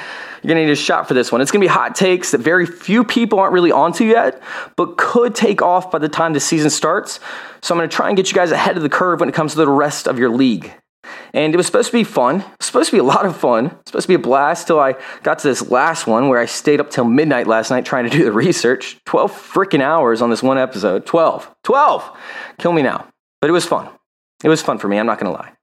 You're 0.41 0.49
going 0.49 0.61
to 0.61 0.65
need 0.65 0.71
a 0.71 0.75
shot 0.75 1.07
for 1.07 1.13
this 1.13 1.31
one. 1.31 1.41
It's 1.41 1.51
going 1.51 1.61
to 1.61 1.67
be 1.67 1.71
hot 1.73 1.95
takes 1.95 2.31
that 2.31 2.41
very 2.41 2.65
few 2.65 3.03
people 3.03 3.39
aren't 3.39 3.53
really 3.53 3.71
onto 3.71 4.03
yet, 4.03 4.41
but 4.75 4.97
could 4.97 5.35
take 5.35 5.61
off 5.61 5.91
by 5.91 5.99
the 5.99 6.09
time 6.09 6.33
the 6.33 6.39
season 6.39 6.69
starts. 6.69 7.19
So 7.61 7.73
I'm 7.73 7.79
going 7.79 7.89
to 7.89 7.95
try 7.95 8.07
and 8.07 8.17
get 8.17 8.29
you 8.29 8.35
guys 8.35 8.51
ahead 8.51 8.77
of 8.77 8.83
the 8.83 8.89
curve 8.89 9.19
when 9.19 9.29
it 9.29 9.35
comes 9.35 9.53
to 9.53 9.57
the 9.57 9.69
rest 9.69 10.07
of 10.07 10.19
your 10.19 10.29
league. 10.29 10.73
And 11.33 11.53
it 11.53 11.57
was 11.57 11.65
supposed 11.65 11.87
to 11.87 11.97
be 11.97 12.03
fun. 12.03 12.43
Supposed 12.59 12.89
to 12.89 12.95
be 12.95 12.99
a 12.99 13.03
lot 13.03 13.25
of 13.25 13.35
fun. 13.35 13.75
Supposed 13.85 14.05
to 14.05 14.07
be 14.07 14.15
a 14.15 14.19
blast 14.19 14.67
till 14.67 14.79
I 14.79 14.95
got 15.23 15.39
to 15.39 15.47
this 15.47 15.69
last 15.69 16.07
one 16.07 16.29
where 16.29 16.39
I 16.39 16.45
stayed 16.45 16.79
up 16.79 16.89
till 16.89 17.05
midnight 17.05 17.47
last 17.47 17.69
night 17.69 17.85
trying 17.85 18.09
to 18.09 18.09
do 18.09 18.23
the 18.23 18.31
research. 18.31 18.97
12 19.05 19.31
freaking 19.31 19.81
hours 19.81 20.21
on 20.21 20.29
this 20.29 20.43
one 20.43 20.57
episode. 20.57 21.05
12. 21.05 21.55
12! 21.63 22.17
Kill 22.59 22.73
me 22.73 22.81
now. 22.81 23.07
But 23.41 23.49
it 23.49 23.53
was 23.53 23.65
fun. 23.65 23.89
It 24.43 24.49
was 24.49 24.61
fun 24.61 24.77
for 24.77 24.87
me, 24.87 24.99
I'm 24.99 25.05
not 25.05 25.19
to 25.19 25.29
lie. 25.29 25.53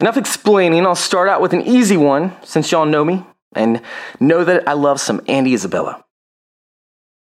Enough 0.00 0.16
explaining. 0.16 0.84
I'll 0.84 0.94
start 0.94 1.28
out 1.28 1.40
with 1.40 1.52
an 1.52 1.62
easy 1.62 1.96
one 1.96 2.36
since 2.42 2.70
y'all 2.70 2.84
know 2.84 3.04
me 3.04 3.24
and 3.54 3.80
know 4.20 4.44
that 4.44 4.68
I 4.68 4.72
love 4.72 5.00
some 5.00 5.20
Andy 5.28 5.54
Isabella. 5.54 6.04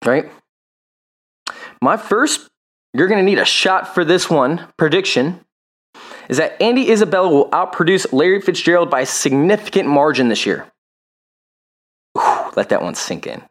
Right? 0.04 0.31
My 1.81 1.97
first, 1.97 2.49
you're 2.93 3.09
going 3.09 3.25
to 3.25 3.25
need 3.25 3.38
a 3.38 3.45
shot 3.45 3.95
for 3.95 4.04
this 4.04 4.31
one 4.31 4.66
prediction 4.76 5.40
is 6.28 6.38
that 6.38 6.61
Andy 6.62 6.90
Isabella 6.90 7.28
will 7.28 7.50
outproduce 7.50 8.12
Larry 8.12 8.40
Fitzgerald 8.40 8.90
by 8.90 9.02
a 9.02 9.07
significant 9.07 9.88
margin 9.88 10.28
this 10.28 10.47
year. 10.47 10.66
Whew, 12.14 12.50
let 12.57 12.71
that 12.71 12.83
one 12.83 12.95
sink 12.95 13.26
in. 13.26 13.43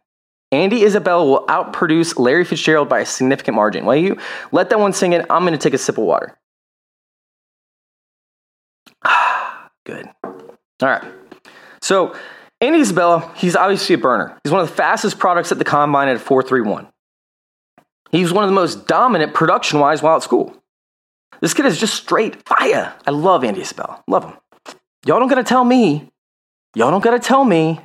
Andy 0.51 0.83
Isabella 0.83 1.25
will 1.25 1.45
outproduce 1.47 2.17
Larry 2.19 2.45
Fitzgerald 2.45 2.87
by 2.89 2.99
a 2.99 3.05
significant 3.05 3.55
margin. 3.55 3.85
While 3.85 3.95
you 3.95 4.17
let 4.51 4.69
that 4.69 4.79
one 4.79 4.93
sink 4.93 5.13
in, 5.13 5.25
I'm 5.29 5.43
going 5.43 5.53
to 5.53 5.57
take 5.57 5.73
a 5.73 5.77
sip 5.77 5.97
of 5.97 6.03
water. 6.03 6.37
Good. 9.85 10.09
All 10.23 10.33
right. 10.81 11.03
So, 11.81 12.15
Andy 12.63 12.79
Isabella, 12.79 13.29
he's 13.35 13.57
obviously 13.57 13.95
a 13.95 13.97
burner. 13.97 14.39
He's 14.41 14.51
one 14.53 14.61
of 14.61 14.69
the 14.69 14.75
fastest 14.75 15.19
products 15.19 15.51
at 15.51 15.57
the 15.57 15.65
combine 15.65 16.07
at 16.07 16.21
431. 16.21 16.87
He's 18.09 18.31
one 18.31 18.45
of 18.45 18.49
the 18.49 18.55
most 18.55 18.87
dominant 18.87 19.33
production 19.33 19.79
wise 19.79 20.01
while 20.01 20.15
at 20.15 20.23
school. 20.23 20.55
This 21.41 21.53
kid 21.53 21.65
is 21.65 21.77
just 21.77 21.93
straight 21.93 22.47
fire. 22.47 22.95
I 23.05 23.11
love 23.11 23.43
Andy 23.43 23.59
Isabella. 23.59 24.01
Love 24.07 24.23
him. 24.23 24.37
Y'all 25.05 25.19
don't 25.19 25.27
gotta 25.27 25.43
tell 25.43 25.65
me, 25.65 26.09
y'all 26.73 26.89
don't 26.89 27.03
gotta 27.03 27.19
tell 27.19 27.43
me 27.43 27.81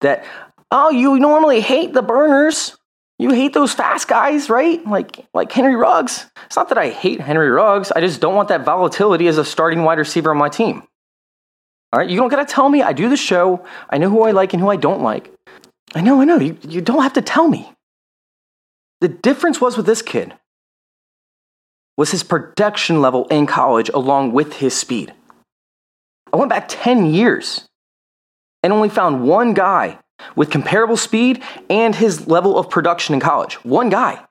that, 0.00 0.24
oh, 0.70 0.88
you 0.88 1.18
normally 1.18 1.60
hate 1.60 1.92
the 1.92 2.00
burners. 2.00 2.78
You 3.18 3.32
hate 3.32 3.52
those 3.52 3.74
fast 3.74 4.08
guys, 4.08 4.48
right? 4.48 4.86
Like 4.86 5.26
like 5.34 5.52
Henry 5.52 5.76
Ruggs. 5.76 6.24
It's 6.46 6.56
not 6.56 6.70
that 6.70 6.78
I 6.78 6.88
hate 6.88 7.20
Henry 7.20 7.50
Ruggs. 7.50 7.92
I 7.92 8.00
just 8.00 8.22
don't 8.22 8.34
want 8.34 8.48
that 8.48 8.64
volatility 8.64 9.26
as 9.28 9.36
a 9.36 9.44
starting 9.44 9.84
wide 9.84 9.98
receiver 9.98 10.30
on 10.30 10.38
my 10.38 10.48
team. 10.48 10.82
All 11.96 12.00
right, 12.02 12.10
you 12.10 12.18
don't 12.18 12.28
gotta 12.28 12.44
tell 12.44 12.68
me. 12.68 12.82
I 12.82 12.92
do 12.92 13.08
the 13.08 13.16
show. 13.16 13.64
I 13.88 13.96
know 13.96 14.10
who 14.10 14.24
I 14.24 14.32
like 14.32 14.52
and 14.52 14.60
who 14.60 14.68
I 14.68 14.76
don't 14.76 15.00
like. 15.00 15.32
I 15.94 16.02
know, 16.02 16.20
I 16.20 16.26
know. 16.26 16.36
You, 16.36 16.58
you 16.68 16.82
don't 16.82 17.02
have 17.02 17.14
to 17.14 17.22
tell 17.22 17.48
me. 17.48 17.72
The 19.00 19.08
difference 19.08 19.62
was 19.62 19.78
with 19.78 19.86
this 19.86 20.02
kid 20.02 20.34
was 21.96 22.10
his 22.10 22.22
production 22.22 23.00
level 23.00 23.26
in 23.28 23.46
college 23.46 23.88
along 23.94 24.32
with 24.32 24.56
his 24.56 24.76
speed. 24.76 25.14
I 26.30 26.36
went 26.36 26.50
back 26.50 26.66
10 26.68 27.06
years 27.06 27.66
and 28.62 28.74
only 28.74 28.90
found 28.90 29.26
one 29.26 29.54
guy 29.54 29.98
with 30.34 30.50
comparable 30.50 30.98
speed 30.98 31.42
and 31.70 31.94
his 31.94 32.26
level 32.26 32.58
of 32.58 32.68
production 32.68 33.14
in 33.14 33.20
college. 33.20 33.54
One 33.64 33.88
guy, 33.88 34.22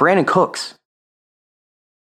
Brandin 0.00 0.26
Cooks. 0.26 0.74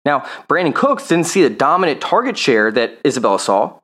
Now, 0.04 0.26
Brandin 0.50 0.74
Cooks 0.74 1.08
didn't 1.08 1.28
see 1.28 1.42
the 1.42 1.48
dominant 1.48 2.02
target 2.02 2.36
share 2.36 2.70
that 2.72 2.98
Isabella 3.06 3.40
saw. 3.40 3.79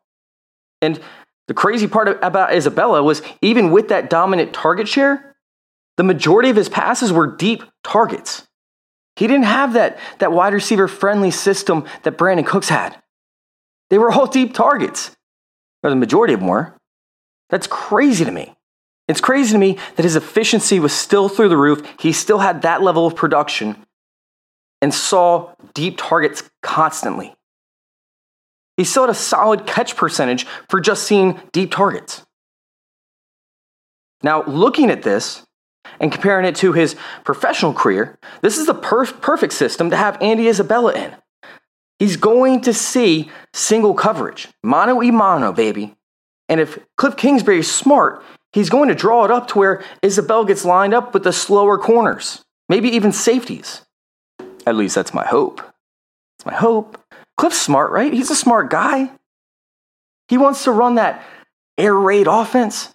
And 0.82 1.00
the 1.48 1.54
crazy 1.54 1.86
part 1.86 2.08
about 2.22 2.52
Isabella 2.52 3.02
was 3.02 3.22
even 3.40 3.70
with 3.70 3.88
that 3.88 4.10
dominant 4.10 4.52
target 4.52 4.88
share, 4.88 5.36
the 5.96 6.02
majority 6.02 6.50
of 6.50 6.56
his 6.56 6.68
passes 6.68 7.12
were 7.12 7.26
deep 7.26 7.62
targets. 7.82 8.46
He 9.16 9.26
didn't 9.26 9.44
have 9.44 9.72
that, 9.72 9.98
that 10.18 10.32
wide 10.32 10.52
receiver 10.52 10.88
friendly 10.88 11.30
system 11.30 11.86
that 12.02 12.18
Brandin 12.18 12.46
Cooks 12.46 12.68
had. 12.68 13.00
They 13.88 13.98
were 13.98 14.10
all 14.10 14.26
deep 14.26 14.52
targets, 14.52 15.16
or 15.82 15.90
the 15.90 15.96
majority 15.96 16.34
of 16.34 16.40
them 16.40 16.48
were. 16.48 16.76
That's 17.48 17.66
crazy 17.66 18.24
to 18.24 18.30
me. 18.30 18.54
It's 19.08 19.20
crazy 19.20 19.52
to 19.52 19.58
me 19.58 19.78
that 19.94 20.02
his 20.02 20.16
efficiency 20.16 20.80
was 20.80 20.92
still 20.92 21.28
through 21.28 21.48
the 21.48 21.56
roof. 21.56 21.86
He 22.00 22.12
still 22.12 22.38
had 22.38 22.62
that 22.62 22.82
level 22.82 23.06
of 23.06 23.14
production 23.14 23.86
and 24.82 24.92
saw 24.92 25.54
deep 25.74 25.96
targets 25.96 26.42
constantly. 26.62 27.34
He 28.76 28.84
still 28.84 29.04
had 29.04 29.10
a 29.10 29.14
solid 29.14 29.66
catch 29.66 29.96
percentage 29.96 30.46
for 30.68 30.80
just 30.80 31.04
seeing 31.04 31.40
deep 31.52 31.70
targets. 31.70 32.24
Now, 34.22 34.44
looking 34.44 34.90
at 34.90 35.02
this 35.02 35.44
and 36.00 36.12
comparing 36.12 36.46
it 36.46 36.56
to 36.56 36.72
his 36.72 36.96
professional 37.24 37.72
career, 37.72 38.18
this 38.42 38.58
is 38.58 38.66
the 38.66 38.74
perf- 38.74 39.20
perfect 39.20 39.52
system 39.52 39.90
to 39.90 39.96
have 39.96 40.20
Andy 40.20 40.48
Isabella 40.48 40.92
in. 40.94 41.14
He's 41.98 42.16
going 42.16 42.62
to 42.62 42.74
see 42.74 43.30
single 43.54 43.94
coverage, 43.94 44.48
mano 44.62 44.96
y 44.96 45.10
mano, 45.10 45.52
baby. 45.52 45.94
And 46.48 46.60
if 46.60 46.78
Cliff 46.96 47.16
Kingsbury 47.16 47.60
is 47.60 47.72
smart, 47.72 48.22
he's 48.52 48.68
going 48.68 48.88
to 48.88 48.94
draw 48.94 49.24
it 49.24 49.30
up 49.30 49.48
to 49.48 49.58
where 49.58 49.84
Isabel 50.02 50.44
gets 50.44 50.64
lined 50.64 50.92
up 50.92 51.14
with 51.14 51.24
the 51.24 51.32
slower 51.32 51.78
corners, 51.78 52.44
maybe 52.68 52.90
even 52.90 53.12
safeties. 53.12 53.82
At 54.66 54.76
least 54.76 54.94
that's 54.94 55.14
my 55.14 55.26
hope. 55.26 55.62
It's 56.38 56.46
my 56.46 56.54
hope. 56.54 57.00
Cliff's 57.36 57.60
smart, 57.60 57.90
right? 57.90 58.12
He's 58.12 58.30
a 58.30 58.36
smart 58.36 58.70
guy. 58.70 59.10
He 60.28 60.38
wants 60.38 60.64
to 60.64 60.72
run 60.72 60.96
that 60.96 61.22
air 61.78 61.94
raid 61.94 62.26
offense. 62.26 62.94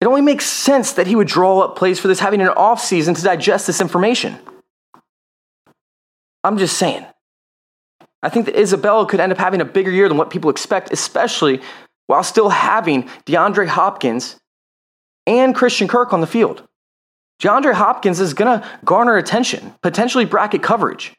It 0.00 0.06
only 0.06 0.22
makes 0.22 0.46
sense 0.46 0.92
that 0.94 1.06
he 1.06 1.14
would 1.14 1.28
draw 1.28 1.60
up 1.60 1.76
plays 1.76 1.98
for 2.00 2.08
this, 2.08 2.20
having 2.20 2.40
an 2.40 2.48
off 2.48 2.80
season 2.80 3.14
to 3.14 3.22
digest 3.22 3.66
this 3.66 3.80
information. 3.80 4.38
I'm 6.42 6.56
just 6.56 6.78
saying. 6.78 7.04
I 8.22 8.28
think 8.28 8.46
that 8.46 8.58
Isabella 8.58 9.06
could 9.06 9.20
end 9.20 9.32
up 9.32 9.38
having 9.38 9.60
a 9.60 9.64
bigger 9.64 9.90
year 9.90 10.08
than 10.08 10.16
what 10.16 10.30
people 10.30 10.50
expect, 10.50 10.92
especially 10.92 11.60
while 12.06 12.22
still 12.22 12.48
having 12.48 13.04
DeAndre 13.26 13.66
Hopkins 13.66 14.36
and 15.26 15.54
Christian 15.54 15.86
Kirk 15.86 16.12
on 16.12 16.20
the 16.20 16.26
field. 16.26 16.66
DeAndre 17.40 17.74
Hopkins 17.74 18.20
is 18.20 18.34
going 18.34 18.60
to 18.60 18.68
garner 18.84 19.16
attention, 19.16 19.74
potentially 19.82 20.24
bracket 20.24 20.62
coverage. 20.62 21.14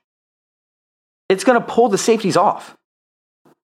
It's 1.32 1.46
going 1.46 1.60
to 1.60 1.66
pull 1.66 1.88
the 1.88 1.98
safeties 1.98 2.36
off. 2.36 2.76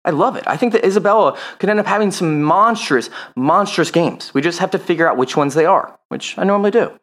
I 0.06 0.12
love 0.12 0.36
it. 0.36 0.44
I 0.46 0.58
think 0.58 0.74
that 0.74 0.86
Isabella 0.86 1.38
could 1.58 1.70
end 1.70 1.80
up 1.80 1.88
having 1.88 2.12
some 2.12 2.44
monstrous, 2.44 3.10
monstrous 3.36 3.90
games. 3.90 4.32
We 4.34 4.42
just 4.42 4.60
have 4.60 4.72
to 4.72 4.80
figure 4.80 5.10
out 5.10 5.18
which 5.18 5.36
ones 5.36 5.56
they 5.56 5.66
are, 5.66 6.00
which 6.10 6.38
I 6.38 6.44
normally 6.44 6.72
do. 6.72 6.98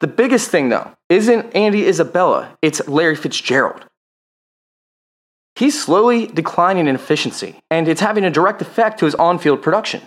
The 0.00 0.06
biggest 0.06 0.50
thing, 0.50 0.70
though, 0.70 0.96
isn't 1.10 1.54
Andy 1.54 1.86
Isabella, 1.86 2.56
it's 2.62 2.88
Larry 2.88 3.14
Fitzgerald. 3.14 3.84
He's 5.54 5.80
slowly 5.80 6.26
declining 6.26 6.88
in 6.88 6.94
efficiency, 6.94 7.60
and 7.70 7.88
it's 7.88 8.00
having 8.00 8.24
a 8.24 8.30
direct 8.30 8.62
effect 8.62 8.98
to 9.00 9.04
his 9.04 9.14
on 9.16 9.38
field 9.38 9.60
production. 9.60 10.00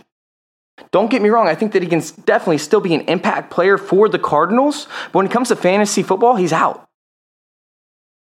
Don't 0.92 1.12
get 1.12 1.22
me 1.22 1.30
wrong, 1.30 1.48
I 1.48 1.54
think 1.54 1.74
that 1.74 1.84
he 1.84 1.88
can 1.88 2.02
definitely 2.26 2.58
still 2.58 2.82
be 2.82 2.96
an 2.96 3.02
impact 3.02 3.52
player 3.52 3.78
for 3.78 4.10
the 4.10 4.18
Cardinals, 4.18 4.88
but 5.06 5.20
when 5.20 5.28
it 5.28 5.32
comes 5.32 5.50
to 5.50 5.56
fantasy 5.56 6.02
football, 6.02 6.36
he's 6.36 6.52
out. 6.52 6.90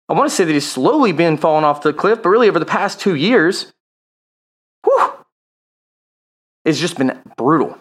I 0.10 0.14
want 0.14 0.28
to 0.28 0.36
say 0.36 0.44
that 0.44 0.52
he's 0.52 0.70
slowly 0.70 1.12
been 1.12 1.38
falling 1.38 1.64
off 1.64 1.84
the 1.84 1.94
cliff, 1.94 2.24
but 2.24 2.30
really 2.30 2.50
over 2.50 2.58
the 2.58 2.66
past 2.66 3.00
two 3.00 3.14
years, 3.14 3.72
whew, 4.84 5.12
it's 6.66 6.80
just 6.80 6.98
been 6.98 7.22
brutal. 7.38 7.78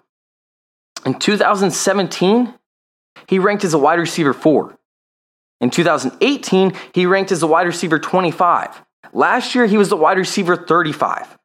In 1.06 1.18
2017, 1.18 2.52
he 3.26 3.38
ranked 3.38 3.64
as 3.64 3.72
a 3.72 3.78
wide 3.78 3.98
receiver 3.98 4.34
four. 4.34 4.76
In 5.60 5.70
2018, 5.70 6.74
he 6.92 7.06
ranked 7.06 7.32
as 7.32 7.42
a 7.42 7.46
wide 7.46 7.66
receiver 7.66 7.98
25. 7.98 8.82
Last 9.14 9.54
year, 9.54 9.66
he 9.66 9.78
was 9.78 9.88
the 9.88 9.96
wide 9.96 10.18
receiver 10.18 10.54
35. 10.54 11.36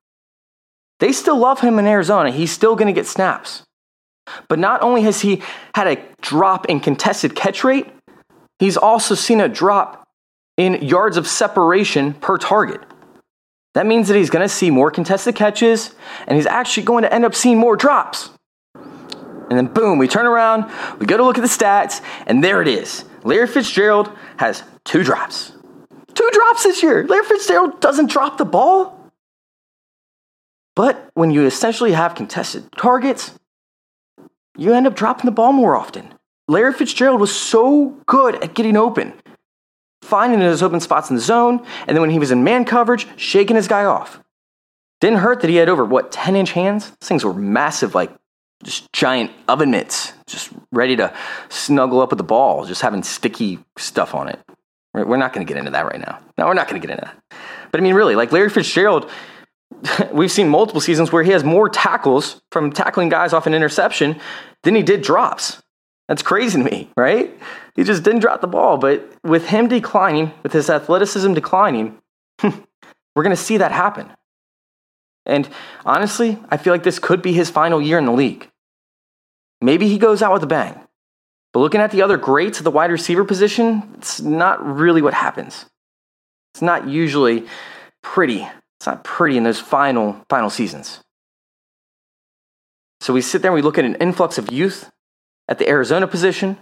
They 0.99 1.13
still 1.13 1.37
love 1.37 1.61
him 1.61 1.79
in 1.79 1.87
Arizona. 1.87 2.29
He's 2.29 2.51
still 2.51 2.75
going 2.75 2.93
to 2.93 2.93
get 2.93 3.07
snaps. 3.07 3.63
But 4.47 4.59
not 4.59 4.81
only 4.81 5.01
has 5.03 5.21
he 5.21 5.41
had 5.75 5.87
a 5.87 5.97
drop 6.21 6.67
in 6.67 6.79
contested 6.79 7.35
catch 7.35 7.63
rate, 7.63 7.87
he's 8.59 8.77
also 8.77 9.15
seen 9.15 9.41
a 9.41 9.49
drop 9.49 10.02
in 10.57 10.81
yards 10.81 11.17
of 11.17 11.27
separation 11.27 12.13
per 12.13 12.37
target. 12.37 12.81
That 13.73 13.85
means 13.87 14.07
that 14.07 14.15
he's 14.15 14.29
going 14.29 14.47
to 14.47 14.53
see 14.53 14.69
more 14.69 14.91
contested 14.91 15.35
catches 15.35 15.95
and 16.27 16.35
he's 16.35 16.45
actually 16.45 16.83
going 16.83 17.03
to 17.03 17.13
end 17.13 17.25
up 17.25 17.33
seeing 17.33 17.57
more 17.57 17.75
drops. 17.75 18.29
And 18.75 19.57
then, 19.57 19.67
boom, 19.67 19.97
we 19.97 20.07
turn 20.07 20.25
around, 20.25 20.71
we 20.99 21.05
go 21.05 21.17
to 21.17 21.23
look 21.23 21.37
at 21.37 21.41
the 21.41 21.47
stats, 21.47 22.01
and 22.25 22.43
there 22.43 22.61
it 22.61 22.67
is. 22.67 23.05
Larry 23.23 23.47
Fitzgerald 23.47 24.11
has 24.37 24.63
two 24.83 25.03
drops. 25.03 25.51
Two 26.13 26.29
drops 26.31 26.63
this 26.63 26.81
year. 26.81 27.05
Larry 27.05 27.25
Fitzgerald 27.25 27.79
doesn't 27.79 28.09
drop 28.09 28.37
the 28.37 28.45
ball. 28.45 29.11
But 30.75 31.09
when 31.13 31.29
you 31.29 31.45
essentially 31.45 31.91
have 31.91 32.15
contested 32.15 32.71
targets, 32.77 33.37
you 34.57 34.73
end 34.73 34.87
up 34.87 34.95
dropping 34.95 35.25
the 35.25 35.31
ball 35.31 35.51
more 35.51 35.75
often. 35.75 36.13
Larry 36.47 36.73
Fitzgerald 36.73 37.19
was 37.19 37.35
so 37.35 37.97
good 38.05 38.35
at 38.43 38.53
getting 38.53 38.75
open 38.75 39.13
finding 40.03 40.39
his 40.39 40.61
open 40.61 40.79
spots 40.79 41.09
in 41.09 41.15
the 41.15 41.21
zone, 41.21 41.65
and 41.87 41.95
then 41.95 42.01
when 42.01 42.09
he 42.09 42.19
was 42.19 42.31
in 42.31 42.43
man 42.43 42.65
coverage, 42.65 43.07
shaking 43.17 43.55
his 43.55 43.67
guy 43.67 43.85
off. 43.85 44.19
Didn't 45.01 45.19
hurt 45.19 45.41
that 45.41 45.49
he 45.49 45.57
had 45.57 45.69
over, 45.69 45.83
what, 45.83 46.11
10 46.11 46.35
inch 46.35 46.51
hands? 46.51 46.89
These 46.89 47.07
things 47.07 47.25
were 47.25 47.33
massive, 47.33 47.95
like 47.95 48.11
just 48.63 48.91
giant 48.93 49.31
oven 49.47 49.71
mitts, 49.71 50.13
just 50.27 50.49
ready 50.71 50.95
to 50.95 51.13
snuggle 51.49 52.01
up 52.01 52.09
with 52.09 52.17
the 52.17 52.23
ball, 52.23 52.65
just 52.65 52.81
having 52.81 53.03
sticky 53.03 53.59
stuff 53.77 54.15
on 54.15 54.29
it. 54.29 54.39
We're 54.93 55.17
not 55.17 55.33
going 55.33 55.45
to 55.45 55.51
get 55.51 55.57
into 55.57 55.71
that 55.71 55.85
right 55.85 55.99
now. 55.99 56.19
No, 56.37 56.45
we're 56.45 56.53
not 56.53 56.69
going 56.69 56.79
to 56.79 56.87
get 56.87 56.93
into 56.93 57.05
that. 57.05 57.37
But 57.71 57.81
I 57.81 57.83
mean, 57.83 57.95
really, 57.95 58.15
like 58.15 58.31
Larry 58.31 58.49
Fitzgerald, 58.49 59.09
we've 60.13 60.31
seen 60.31 60.49
multiple 60.49 60.81
seasons 60.81 61.11
where 61.11 61.23
he 61.23 61.31
has 61.31 61.43
more 61.43 61.67
tackles 61.67 62.41
from 62.51 62.71
tackling 62.71 63.09
guys 63.09 63.33
off 63.33 63.47
an 63.47 63.53
interception 63.53 64.19
than 64.61 64.75
he 64.75 64.83
did 64.83 65.01
drops. 65.01 65.61
That's 66.07 66.21
crazy 66.21 66.61
to 66.61 66.69
me, 66.69 66.89
right? 66.97 67.37
He 67.75 67.83
just 67.83 68.03
didn't 68.03 68.19
drop 68.19 68.41
the 68.41 68.47
ball. 68.47 68.77
But 68.77 69.09
with 69.23 69.47
him 69.47 69.67
declining, 69.67 70.31
with 70.43 70.51
his 70.51 70.69
athleticism 70.69 71.33
declining, 71.33 71.97
we're 72.43 73.23
going 73.23 73.29
to 73.29 73.35
see 73.35 73.57
that 73.57 73.71
happen. 73.71 74.11
And 75.25 75.47
honestly, 75.85 76.37
I 76.49 76.57
feel 76.57 76.73
like 76.73 76.83
this 76.83 76.99
could 76.99 77.21
be 77.21 77.31
his 77.31 77.49
final 77.49 77.81
year 77.81 77.97
in 77.97 78.05
the 78.05 78.11
league. 78.11 78.49
Maybe 79.61 79.87
he 79.87 79.97
goes 79.97 80.21
out 80.21 80.33
with 80.33 80.43
a 80.43 80.47
bang. 80.47 80.77
But 81.53 81.59
looking 81.59 81.79
at 81.79 81.91
the 81.91 82.01
other 82.01 82.17
greats 82.17 82.57
of 82.57 82.65
the 82.65 82.71
wide 82.71 82.91
receiver 82.91 83.23
position, 83.23 83.93
it's 83.97 84.19
not 84.19 84.65
really 84.65 85.01
what 85.01 85.13
happens. 85.13 85.65
It's 86.53 86.61
not 86.61 86.87
usually 86.87 87.45
pretty. 88.01 88.45
It's 88.79 88.87
not 88.87 89.03
pretty 89.03 89.37
in 89.37 89.43
those 89.43 89.59
final 89.59 90.25
final 90.29 90.49
seasons. 90.49 90.99
So 92.99 93.13
we 93.13 93.21
sit 93.21 93.41
there 93.41 93.51
and 93.51 93.55
we 93.55 93.61
look 93.61 93.77
at 93.77 93.85
an 93.85 93.95
influx 93.95 94.37
of 94.37 94.51
youth 94.51 94.91
at 95.47 95.59
the 95.59 95.67
Arizona 95.67 96.07
position. 96.07 96.57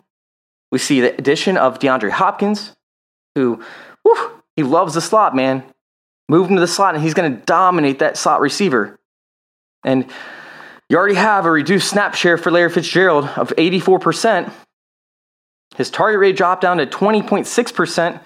We 0.71 0.79
see 0.79 1.01
the 1.01 1.15
addition 1.17 1.57
of 1.57 1.79
DeAndre 1.79 2.11
Hopkins, 2.11 2.75
who 3.35 3.63
whew, 4.03 4.31
he 4.55 4.63
loves 4.63 4.93
the 4.93 5.01
slot, 5.01 5.35
man. 5.35 5.63
Move 6.29 6.49
him 6.49 6.55
to 6.55 6.61
the 6.61 6.67
slot, 6.67 6.95
and 6.95 7.03
he's 7.03 7.13
going 7.13 7.35
to 7.35 7.45
dominate 7.45 7.99
that 7.99 8.17
slot 8.17 8.41
receiver. 8.41 8.97
And 9.83 10.09
you 10.89 10.97
already 10.97 11.15
have 11.15 11.45
a 11.45 11.51
reduced 11.51 11.89
snap 11.89 12.15
share 12.15 12.37
for 12.37 12.51
Larry 12.51 12.69
Fitzgerald 12.69 13.25
of 13.25 13.49
84%. 13.57 14.51
His 15.75 15.89
target 15.89 16.19
rate 16.19 16.35
dropped 16.35 16.61
down 16.61 16.77
to 16.77 16.85
20.6%. 16.85 18.19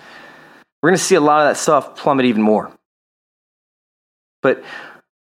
We're 0.82 0.90
going 0.90 0.98
to 0.98 1.04
see 1.04 1.16
a 1.16 1.22
lot 1.22 1.42
of 1.42 1.50
that 1.50 1.60
stuff 1.60 1.96
plummet 1.96 2.26
even 2.26 2.42
more. 2.42 2.72
But 4.42 4.64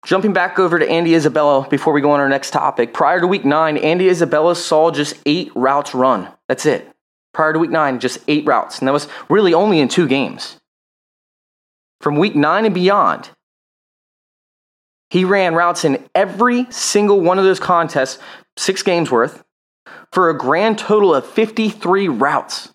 jumping 0.04 0.32
back 0.32 0.58
over 0.58 0.78
to 0.78 0.88
Andy 0.88 1.14
Isabella 1.14 1.66
before 1.68 1.92
we 1.92 2.00
go 2.00 2.12
on 2.12 2.20
our 2.20 2.28
next 2.28 2.52
topic, 2.52 2.92
prior 2.94 3.20
to 3.20 3.26
week 3.26 3.44
nine, 3.44 3.76
Andy 3.76 4.08
Isabella 4.08 4.54
saw 4.54 4.90
just 4.90 5.16
eight 5.26 5.50
routes 5.54 5.94
run. 5.94 6.28
That's 6.48 6.66
it. 6.66 6.90
Prior 7.32 7.52
to 7.52 7.58
week 7.58 7.70
nine, 7.70 7.98
just 7.98 8.18
eight 8.28 8.46
routes. 8.46 8.78
And 8.78 8.86
that 8.86 8.92
was 8.92 9.08
really 9.28 9.54
only 9.54 9.80
in 9.80 9.88
two 9.88 10.06
games. 10.06 10.60
From 12.00 12.16
week 12.16 12.36
nine 12.36 12.64
and 12.64 12.74
beyond, 12.74 13.30
he 15.10 15.24
ran 15.24 15.54
routes 15.54 15.84
in 15.84 16.04
every 16.14 16.70
single 16.70 17.20
one 17.20 17.38
of 17.38 17.44
those 17.44 17.60
contests, 17.60 18.18
six 18.56 18.82
games 18.82 19.10
worth, 19.10 19.42
for 20.12 20.28
a 20.28 20.36
grand 20.36 20.78
total 20.78 21.14
of 21.14 21.26
53 21.26 22.08
routes. 22.08 22.72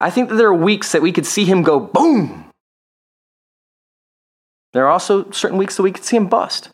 I 0.00 0.10
think 0.10 0.28
that 0.28 0.34
there 0.34 0.48
are 0.48 0.54
weeks 0.54 0.92
that 0.92 1.02
we 1.02 1.12
could 1.12 1.26
see 1.26 1.44
him 1.44 1.62
go 1.62 1.80
boom. 1.80 2.46
There 4.76 4.84
are 4.84 4.90
also 4.90 5.30
certain 5.30 5.56
weeks 5.56 5.78
that 5.78 5.82
we 5.84 5.90
could 5.90 6.04
see 6.04 6.18
him 6.18 6.26
bust. 6.26 6.68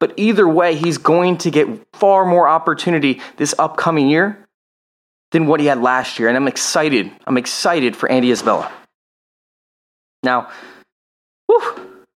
But 0.00 0.14
either 0.16 0.48
way, 0.48 0.76
he's 0.76 0.96
going 0.96 1.36
to 1.38 1.50
get 1.50 1.68
far 1.92 2.24
more 2.24 2.48
opportunity 2.48 3.20
this 3.36 3.54
upcoming 3.58 4.08
year 4.08 4.48
than 5.30 5.46
what 5.46 5.60
he 5.60 5.66
had 5.66 5.78
last 5.78 6.18
year. 6.18 6.28
And 6.28 6.38
I'm 6.38 6.48
excited. 6.48 7.10
I'm 7.26 7.36
excited 7.36 7.94
for 7.96 8.10
Andy 8.10 8.30
Isabella. 8.30 8.72
Now, 10.22 10.48
whew, 11.48 12.06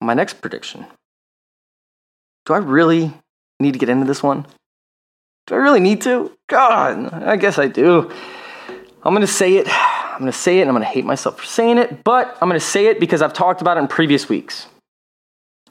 my 0.00 0.14
next 0.14 0.40
prediction. 0.40 0.84
Do 2.44 2.54
I 2.54 2.58
really 2.58 3.12
need 3.60 3.74
to 3.74 3.78
get 3.78 3.88
into 3.88 4.04
this 4.04 4.20
one? 4.20 4.48
Do 5.46 5.54
I 5.54 5.58
really 5.58 5.78
need 5.78 6.00
to? 6.00 6.36
God, 6.48 7.14
I 7.22 7.36
guess 7.36 7.56
I 7.56 7.68
do. 7.68 8.10
I'm 9.04 9.14
going 9.14 9.20
to 9.20 9.28
say 9.28 9.58
it. 9.58 9.68
I'm 10.14 10.20
going 10.20 10.30
to 10.30 10.38
say 10.38 10.58
it 10.58 10.62
and 10.62 10.70
I'm 10.70 10.76
going 10.76 10.86
to 10.86 10.92
hate 10.92 11.04
myself 11.04 11.38
for 11.38 11.44
saying 11.44 11.78
it, 11.78 12.04
but 12.04 12.38
I'm 12.40 12.48
going 12.48 12.60
to 12.60 12.64
say 12.64 12.86
it 12.86 13.00
because 13.00 13.20
I've 13.20 13.32
talked 13.32 13.60
about 13.60 13.76
it 13.76 13.80
in 13.80 13.88
previous 13.88 14.28
weeks. 14.28 14.66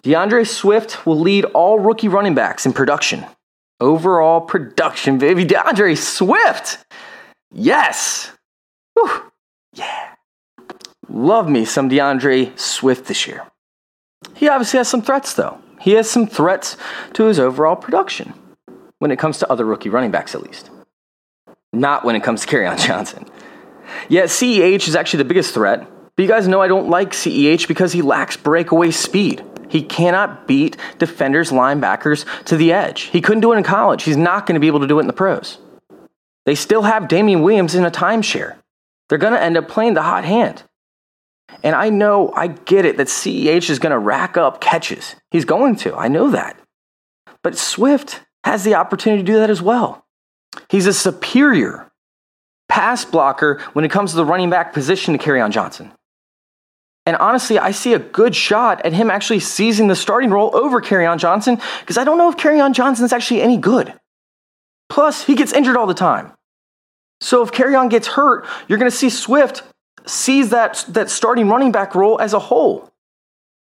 DeAndre 0.04 0.46
Swift 0.46 1.06
will 1.06 1.20
lead 1.20 1.46
all 1.46 1.80
rookie 1.80 2.10
running 2.10 2.36
backs 2.36 2.66
in 2.66 2.74
production. 2.74 3.26
Overall 3.80 4.42
production, 4.42 5.18
baby. 5.18 5.46
DeAndre 5.46 5.98
Swift. 5.98 6.86
Yes. 7.54 8.32
Whew. 8.96 9.32
Yeah. 9.74 10.10
Love 11.08 11.50
me 11.50 11.64
some 11.64 11.90
DeAndre 11.90 12.58
Swift 12.60 13.06
this 13.06 13.26
year. 13.26 13.46
He 14.36 14.50
obviously 14.50 14.78
has 14.78 14.90
some 14.90 15.02
threats, 15.02 15.34
though. 15.34 15.60
He 15.80 15.92
has 15.92 16.10
some 16.10 16.28
threats 16.28 16.76
to 17.14 17.26
his 17.26 17.40
overall 17.40 17.78
production 17.78 18.34
when 19.00 19.12
it 19.12 19.20
comes 19.20 19.38
to 19.40 19.50
other 19.50 19.66
rookie 19.66 19.90
running 19.90 20.12
backs, 20.12 20.36
at 20.36 20.44
least. 20.44 20.70
Not 21.72 22.04
when 22.04 22.16
it 22.16 22.24
comes 22.24 22.42
to 22.42 22.48
Kerryon 22.48 22.78
Johnson. 22.86 23.26
Yet 24.10 24.30
CEH 24.30 24.88
is 24.88 24.96
actually 24.96 25.20
the 25.20 25.30
biggest 25.30 25.54
threat. 25.54 25.88
But 26.16 26.24
you 26.24 26.28
guys 26.28 26.48
know 26.48 26.62
I 26.62 26.68
don't 26.68 26.90
like 26.90 27.12
CEH 27.12 27.68
because 27.68 27.92
he 27.92 28.02
lacks 28.02 28.38
breakaway 28.38 28.92
speed. 28.92 29.44
He 29.70 29.82
cannot 29.82 30.48
beat 30.48 30.78
defenders, 31.00 31.50
linebackers 31.50 32.26
to 32.46 32.56
the 32.56 32.74
edge. 32.74 33.04
He 33.04 33.22
couldn't 33.22 33.42
do 33.42 33.54
it 33.54 33.58
in 33.58 33.64
college. 33.64 34.04
He's 34.04 34.18
not 34.18 34.46
going 34.46 34.54
to 34.54 34.60
be 34.60 34.68
able 34.68 34.82
to 34.82 34.88
do 34.88 35.00
it 35.00 35.02
in 35.02 35.08
the 35.08 35.14
pros. 35.14 35.58
They 36.46 36.56
still 36.56 36.84
have 36.84 37.08
Damien 37.08 37.42
Williams 37.42 37.74
in 37.74 37.86
a 37.86 37.92
timeshare. 37.92 38.58
They're 39.10 39.18
going 39.18 39.34
to 39.34 39.42
end 39.42 39.58
up 39.58 39.68
playing 39.68 39.96
the 39.96 40.04
hot 40.04 40.26
hand. 40.26 40.64
And 41.64 41.76
I 41.76 41.90
know, 41.90 42.32
I 42.36 42.48
get 42.48 42.86
it 42.86 42.98
that 42.98 43.08
CEH 43.08 43.70
is 43.70 43.80
going 43.80 43.92
to 43.92 44.00
rack 44.00 44.38
up 44.38 44.62
catches. 44.62 45.16
He's 45.32 45.46
going 45.46 45.76
to. 45.78 45.96
I 45.96 46.08
know 46.08 46.30
that. 46.32 46.58
But 47.42 47.58
Swift 47.58 48.22
has 48.44 48.64
the 48.64 48.76
opportunity 48.76 49.24
to 49.24 49.32
do 49.32 49.40
that 49.40 49.50
as 49.50 49.62
well. 49.62 50.06
He's 50.70 50.88
a 50.88 50.94
superior 50.94 51.92
pass 52.74 53.06
blocker 53.06 53.60
when 53.74 53.86
it 53.86 53.92
comes 53.92 54.10
to 54.10 54.18
the 54.18 54.26
running 54.26 54.50
back 54.50 54.74
position 54.74 55.16
to 55.16 55.24
Kerryon 55.24 55.52
Johnson. 55.52 55.92
And 57.06 57.16
honestly, 57.18 57.60
I 57.60 57.70
see 57.70 57.94
a 57.94 58.00
good 58.00 58.36
shot 58.36 58.84
at 58.84 58.94
him 58.94 59.12
actually 59.12 59.42
seizing 59.42 59.90
the 59.90 59.96
starting 59.96 60.32
role 60.32 60.50
over 60.56 60.82
Kerryon 60.82 61.20
Johnson 61.20 61.62
because 61.82 62.00
I 62.00 62.04
don't 62.04 62.18
know 62.18 62.32
if 62.32 62.38
Kerryon 62.38 62.74
Johnson 62.74 63.06
is 63.06 63.14
actually 63.14 63.44
any 63.44 63.58
good. 63.58 63.94
Plus, 64.90 65.24
he 65.24 65.36
gets 65.36 65.54
injured 65.54 65.78
all 65.78 65.86
the 65.86 65.94
time. 65.94 66.32
So 67.22 67.44
if 67.44 67.52
Kerryon 67.52 67.92
gets 67.92 68.08
hurt, 68.08 68.48
you're 68.68 68.80
going 68.80 68.90
to 68.90 68.98
see 68.98 69.12
Swift 69.12 69.62
sees 70.08 70.50
that, 70.50 70.84
that 70.90 71.12
starting 71.12 71.50
running 71.50 71.72
back 71.72 71.94
role 71.94 72.20
as 72.20 72.34
a 72.34 72.40
whole. 72.40 72.90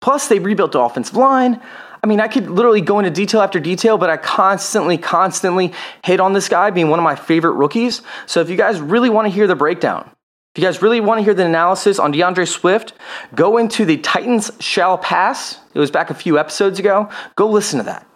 Plus, 0.02 0.28
they 0.28 0.40
rebuilt 0.40 0.74
the 0.74 0.82
offensive 0.82 1.16
line. 1.16 1.62
I 2.04 2.08
mean, 2.08 2.20
I 2.20 2.28
could 2.28 2.50
literally 2.50 2.82
go 2.82 3.00
into 3.00 3.12
detail 3.12 3.42
after 3.42 3.60
detail, 3.60 3.98
but 3.98 4.10
I 4.10 4.18
constantly, 4.18 4.98
constantly 4.98 5.74
hit 6.04 6.20
on 6.20 6.34
this 6.34 6.48
guy 6.48 6.70
being 6.70 6.90
one 6.90 7.00
of 7.00 7.04
my 7.04 7.16
favorite 7.16 7.54
rookies. 7.54 8.02
So 8.26 8.42
if 8.42 8.50
you 8.50 8.56
guys 8.56 8.80
really 8.80 9.10
want 9.10 9.26
to 9.26 9.30
hear 9.30 9.48
the 9.48 9.56
breakdown, 9.56 10.10
if 10.54 10.62
you 10.62 10.68
guys 10.68 10.82
really 10.82 11.02
want 11.02 11.20
to 11.20 11.24
hear 11.24 11.34
the 11.34 11.46
analysis 11.46 12.00
on 12.00 12.14
DeAndre 12.14 12.48
Swift, 12.48 12.94
go 13.36 13.58
into 13.58 13.86
the 13.86 13.98
Titans 13.98 14.52
Shall 14.60 14.98
Pass. 14.98 15.60
It 15.74 15.80
was 15.80 15.92
back 15.92 16.10
a 16.10 16.16
few 16.16 16.40
episodes 16.40 16.80
ago. 16.80 17.10
Go 17.36 17.48
listen 17.48 17.78
to 17.80 17.86
that. 17.86 18.08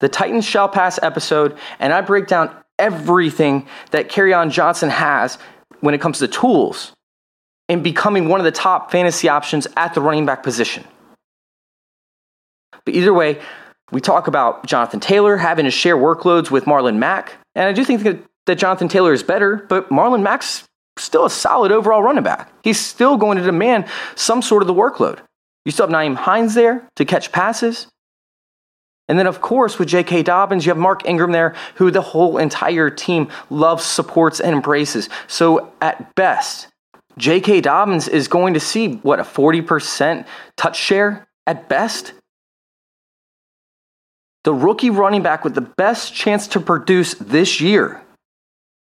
The 0.00 0.08
Titans 0.08 0.44
Shall 0.44 0.68
Pass 0.68 0.98
episode, 1.02 1.56
and 1.78 1.92
I 1.92 2.00
break 2.00 2.26
down 2.26 2.54
everything 2.78 3.68
that 3.90 4.08
Kerryon 4.08 4.50
Johnson 4.50 4.90
has 4.90 5.38
when 5.80 5.94
it 5.94 6.00
comes 6.00 6.18
to 6.18 6.28
tools 6.28 6.92
in 7.68 7.82
becoming 7.82 8.28
one 8.28 8.40
of 8.40 8.44
the 8.44 8.52
top 8.52 8.90
fantasy 8.90 9.28
options 9.28 9.66
at 9.76 9.94
the 9.94 10.00
running 10.00 10.26
back 10.26 10.42
position. 10.42 10.84
But 12.84 12.94
either 12.94 13.14
way, 13.14 13.40
we 13.92 14.00
talk 14.00 14.26
about 14.26 14.66
Jonathan 14.66 15.00
Taylor 15.00 15.36
having 15.36 15.64
to 15.64 15.70
share 15.70 15.96
workloads 15.96 16.50
with 16.50 16.64
Marlon 16.64 16.96
Mack. 16.96 17.34
And 17.54 17.68
I 17.68 17.72
do 17.72 17.84
think 17.84 18.02
that, 18.02 18.18
that 18.46 18.56
Jonathan 18.56 18.88
Taylor 18.88 19.12
is 19.12 19.22
better, 19.22 19.66
but 19.68 19.90
Marlon 19.90 20.22
Mack's 20.22 20.64
still 20.98 21.24
a 21.24 21.30
solid 21.30 21.72
overall 21.72 22.02
running 22.02 22.24
back. 22.24 22.52
He's 22.62 22.80
still 22.80 23.16
going 23.16 23.38
to 23.38 23.44
demand 23.44 23.86
some 24.14 24.42
sort 24.42 24.62
of 24.62 24.66
the 24.66 24.74
workload. 24.74 25.20
You 25.64 25.72
still 25.72 25.86
have 25.86 25.94
Nyheim 25.94 26.16
Hines 26.16 26.54
there 26.54 26.88
to 26.96 27.04
catch 27.04 27.32
passes. 27.32 27.86
And 29.08 29.18
then, 29.18 29.26
of 29.26 29.40
course, 29.40 29.78
with 29.78 29.88
J.K. 29.88 30.22
Dobbins, 30.22 30.64
you 30.64 30.70
have 30.70 30.78
Mark 30.78 31.06
Ingram 31.06 31.32
there, 31.32 31.54
who 31.74 31.90
the 31.90 32.00
whole 32.00 32.38
entire 32.38 32.88
team 32.88 33.28
loves, 33.50 33.84
supports, 33.84 34.40
and 34.40 34.54
embraces. 34.54 35.10
So, 35.26 35.72
at 35.82 36.14
best, 36.14 36.68
J.K. 37.18 37.60
Dobbins 37.60 38.08
is 38.08 38.28
going 38.28 38.54
to 38.54 38.60
see, 38.60 38.94
what, 38.96 39.20
a 39.20 39.24
40% 39.24 40.26
touch 40.56 40.78
share 40.78 41.26
at 41.46 41.68
best? 41.68 42.14
The 44.44 44.54
rookie 44.54 44.90
running 44.90 45.22
back 45.22 45.42
with 45.42 45.54
the 45.54 45.62
best 45.62 46.14
chance 46.14 46.46
to 46.48 46.60
produce 46.60 47.14
this 47.14 47.60
year. 47.60 48.02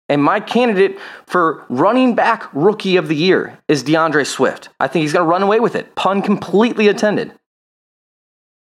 And 0.09 0.23
my 0.23 0.41
candidate 0.41 0.99
for 1.27 1.67
running 1.69 2.15
back 2.15 2.49
rookie 2.55 2.97
of 2.97 3.09
the 3.09 3.17
year 3.17 3.59
is 3.69 3.85
DeAndre 3.85 4.27
Swift. 4.27 4.71
I 4.81 4.89
think 4.89 5.03
he's 5.03 5.13
going 5.13 5.25
to 5.25 5.31
run 5.31 5.43
away 5.43 5.61
with 5.61 5.75
it. 5.75 5.95
Pun 5.97 6.23
completely 6.23 6.89
intended. 6.89 7.35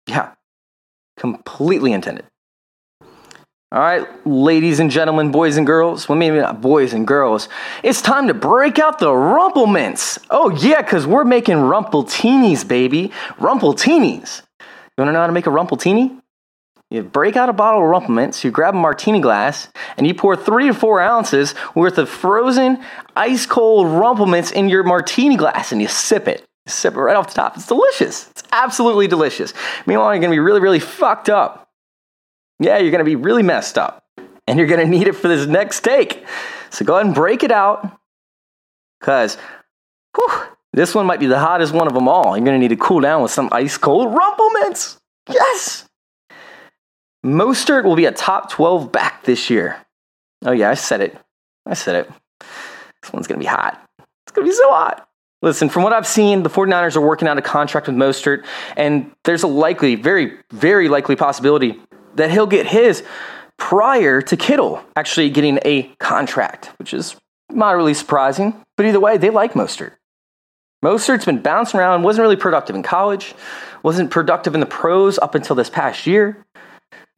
Yeah, 0.08 0.32
completely 1.18 1.94
intended. 1.94 2.26
All 3.72 3.82
right, 3.82 4.08
ladies 4.26 4.80
and 4.80 4.90
gentlemen, 4.90 5.32
boys 5.32 5.58
and 5.58 5.68
girls. 5.68 6.08
Well, 6.08 6.18
maybe 6.18 6.38
not 6.38 6.62
boys 6.62 6.94
and 6.94 7.06
girls. 7.06 7.50
It's 7.84 8.02
time 8.02 8.28
to 8.28 8.34
break 8.34 8.80
out 8.80 9.00
the 9.00 9.08
Rumplemints. 9.08 10.24
Oh, 10.30 10.50
yeah, 10.50 10.82
because 10.82 11.06
we're 11.06 11.26
making 11.26 11.58
Rumpleteenies, 11.58 12.66
baby. 12.68 13.12
Rumpleteenies. 13.38 14.44
You 14.62 15.02
want 15.02 15.10
to 15.10 15.12
know 15.12 15.20
how 15.20 15.28
to 15.28 15.34
make 15.34 15.46
a 15.46 15.50
rumpletini? 15.50 16.22
You 16.92 17.02
break 17.02 17.36
out 17.36 17.50
a 17.50 17.54
bottle 17.54 17.82
of 17.82 17.90
Rumplements, 17.90 18.44
you 18.44 18.52
grab 18.52 18.76
a 18.76 18.78
martini 18.78 19.20
glass, 19.20 19.70
and 19.98 20.06
you 20.06 20.14
pour 20.14 20.36
three 20.36 20.68
to 20.68 20.74
four 20.74 21.02
ounces 21.02 21.56
worth 21.74 21.98
of 21.98 22.08
frozen, 22.10 22.84
ice 23.16 23.46
cold 23.46 23.88
Rumplements 23.88 24.52
in 24.52 24.70
your 24.70 24.84
martini 24.84 25.36
glass, 25.36 25.72
and 25.72 25.82
you 25.82 25.88
sip 25.88 26.28
it. 26.28 26.46
You 26.66 26.72
sip 26.72 26.94
it 26.94 27.00
right 27.00 27.16
off 27.16 27.28
the 27.28 27.34
top. 27.34 27.56
It's 27.56 27.68
delicious. 27.68 28.30
It's 28.30 28.44
absolutely 28.52 29.08
delicious. 29.08 29.54
Meanwhile, 29.86 30.14
you're 30.14 30.22
going 30.22 30.32
to 30.32 30.36
be 30.36 30.40
really, 30.40 30.62
really 30.62 30.80
fucked 30.80 31.30
up. 31.30 31.70
Yeah, 32.60 32.78
you're 32.78 32.92
going 32.92 33.00
to 33.00 33.06
be 33.06 33.16
really 33.16 33.44
messed 33.44 33.78
up. 33.78 34.04
And 34.48 34.60
you're 34.60 34.68
going 34.68 34.80
to 34.80 34.88
need 34.88 35.08
it 35.08 35.14
for 35.14 35.28
this 35.28 35.48
next 35.48 35.82
take. 35.82 36.26
So 36.70 36.86
go 36.86 36.96
ahead 36.96 37.08
and 37.08 37.16
break 37.16 37.44
it 37.44 37.52
out. 37.52 38.00
Because 39.00 39.38
this 40.72 40.94
one 40.94 41.06
might 41.06 41.20
be 41.20 41.26
the 41.26 41.40
hottest 41.40 41.74
one 41.74 41.88
of 41.88 41.94
them 41.94 42.08
all. 42.08 42.38
You're 42.38 42.46
going 42.46 42.60
to 42.60 42.60
need 42.60 42.70
to 42.70 42.78
cool 42.78 43.00
down 43.00 43.22
with 43.22 43.32
some 43.32 43.50
ice 43.52 43.78
cold 43.78 44.16
Rumplements. 44.16 44.98
Yes! 45.30 45.88
Mostert 47.26 47.86
will 47.86 47.96
be 47.96 48.06
a 48.06 48.12
top 48.12 48.52
12 48.52 48.92
back 48.92 49.24
this 49.24 49.50
year. 49.50 49.78
Oh, 50.46 50.52
yeah, 50.52 50.70
I 50.70 50.76
said 50.76 51.02
it. 51.02 51.18
I 51.66 51.74
said 51.74 51.96
it. 51.96 52.12
This 53.02 53.12
one's 53.12 53.26
going 53.26 53.40
to 53.40 53.44
be 53.44 53.50
hot. 53.50 53.84
It's 54.00 54.32
going 54.32 54.46
to 54.46 54.52
be 54.52 54.56
so 54.56 54.70
hot. 54.70 55.08
Listen, 55.42 55.68
from 55.68 55.82
what 55.82 55.92
I've 55.92 56.06
seen, 56.06 56.44
the 56.44 56.50
49ers 56.50 56.96
are 56.96 57.02
working 57.02 57.28
out 57.28 57.38
a 57.38 57.42
contract 57.42 57.88
with 57.88 57.96
Mostert, 57.96 58.46
and 58.78 59.12
there's 59.24 59.42
a 59.42 59.48
likely, 59.48 59.96
very, 59.96 60.38
very 60.52 60.88
likely 60.88 61.16
possibility 61.16 61.80
that 62.14 62.30
he'll 62.30 62.48
get 62.48 62.68
his 62.68 63.04
prior 63.58 64.22
to 64.22 64.38
Kittle 64.38 64.84
actually 64.96 65.30
getting 65.32 65.60
a 65.66 65.84
contract, 66.00 66.72
which 66.78 66.94
is 66.94 67.16
moderately 67.52 67.96
surprising. 67.96 68.64
But 68.78 68.86
either 68.86 69.00
way, 69.00 69.18
they 69.18 69.32
like 69.32 69.54
Mostert. 69.54 69.94
Mostert's 70.84 71.26
been 71.26 71.42
bouncing 71.42 71.80
around, 71.80 72.04
wasn't 72.04 72.22
really 72.22 72.36
productive 72.36 72.76
in 72.76 72.84
college, 72.84 73.34
wasn't 73.82 74.12
productive 74.12 74.54
in 74.54 74.60
the 74.60 74.66
pros 74.68 75.18
up 75.18 75.34
until 75.34 75.56
this 75.56 75.70
past 75.70 76.06
year. 76.06 76.46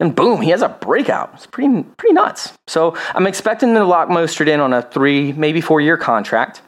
And 0.00 0.14
boom, 0.14 0.40
he 0.40 0.50
has 0.50 0.62
a 0.62 0.68
breakout. 0.68 1.32
It's 1.34 1.46
pretty, 1.46 1.82
pretty 1.82 2.12
nuts. 2.12 2.56
So 2.68 2.96
I'm 3.14 3.26
expecting 3.26 3.74
to 3.74 3.84
lock 3.84 4.08
Mostert 4.08 4.48
in 4.48 4.60
on 4.60 4.72
a 4.72 4.82
three, 4.82 5.32
maybe 5.32 5.60
four 5.60 5.80
year 5.80 5.96
contract. 5.96 6.62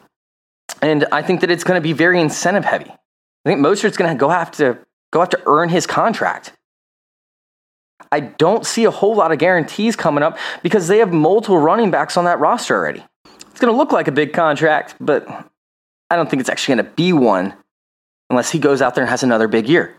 And 0.81 1.05
I 1.11 1.21
think 1.21 1.41
that 1.41 1.51
it's 1.51 1.63
going 1.63 1.77
to 1.77 1.81
be 1.81 1.93
very 1.93 2.19
incentive 2.19 2.65
heavy. 2.65 2.89
I 2.89 3.49
think 3.49 3.59
Mostert's 3.59 3.97
going 3.97 4.11
to 4.11 4.19
go 4.19 4.29
have 4.29 4.51
to 4.51 4.77
go 5.11 5.19
have 5.19 5.29
to 5.29 5.41
earn 5.45 5.69
his 5.69 5.87
contract. 5.87 6.53
I 8.11 8.19
don't 8.19 8.65
see 8.65 8.85
a 8.85 8.91
whole 8.91 9.15
lot 9.15 9.31
of 9.31 9.39
guarantees 9.39 9.95
coming 9.95 10.23
up 10.23 10.37
because 10.63 10.87
they 10.87 10.97
have 10.97 11.13
multiple 11.13 11.57
running 11.57 11.91
backs 11.91 12.17
on 12.17 12.25
that 12.25 12.39
roster 12.39 12.75
already. 12.75 13.03
It's 13.25 13.59
going 13.59 13.71
to 13.71 13.77
look 13.77 13.91
like 13.91 14.07
a 14.07 14.11
big 14.11 14.33
contract, 14.33 14.95
but 14.99 15.27
I 16.09 16.15
don't 16.15 16.29
think 16.29 16.41
it's 16.41 16.49
actually 16.49 16.75
going 16.75 16.85
to 16.85 16.91
be 16.91 17.13
one 17.13 17.53
unless 18.29 18.51
he 18.51 18.59
goes 18.59 18.81
out 18.81 18.95
there 18.95 19.03
and 19.03 19.09
has 19.09 19.23
another 19.23 19.47
big 19.47 19.69
year. 19.69 19.97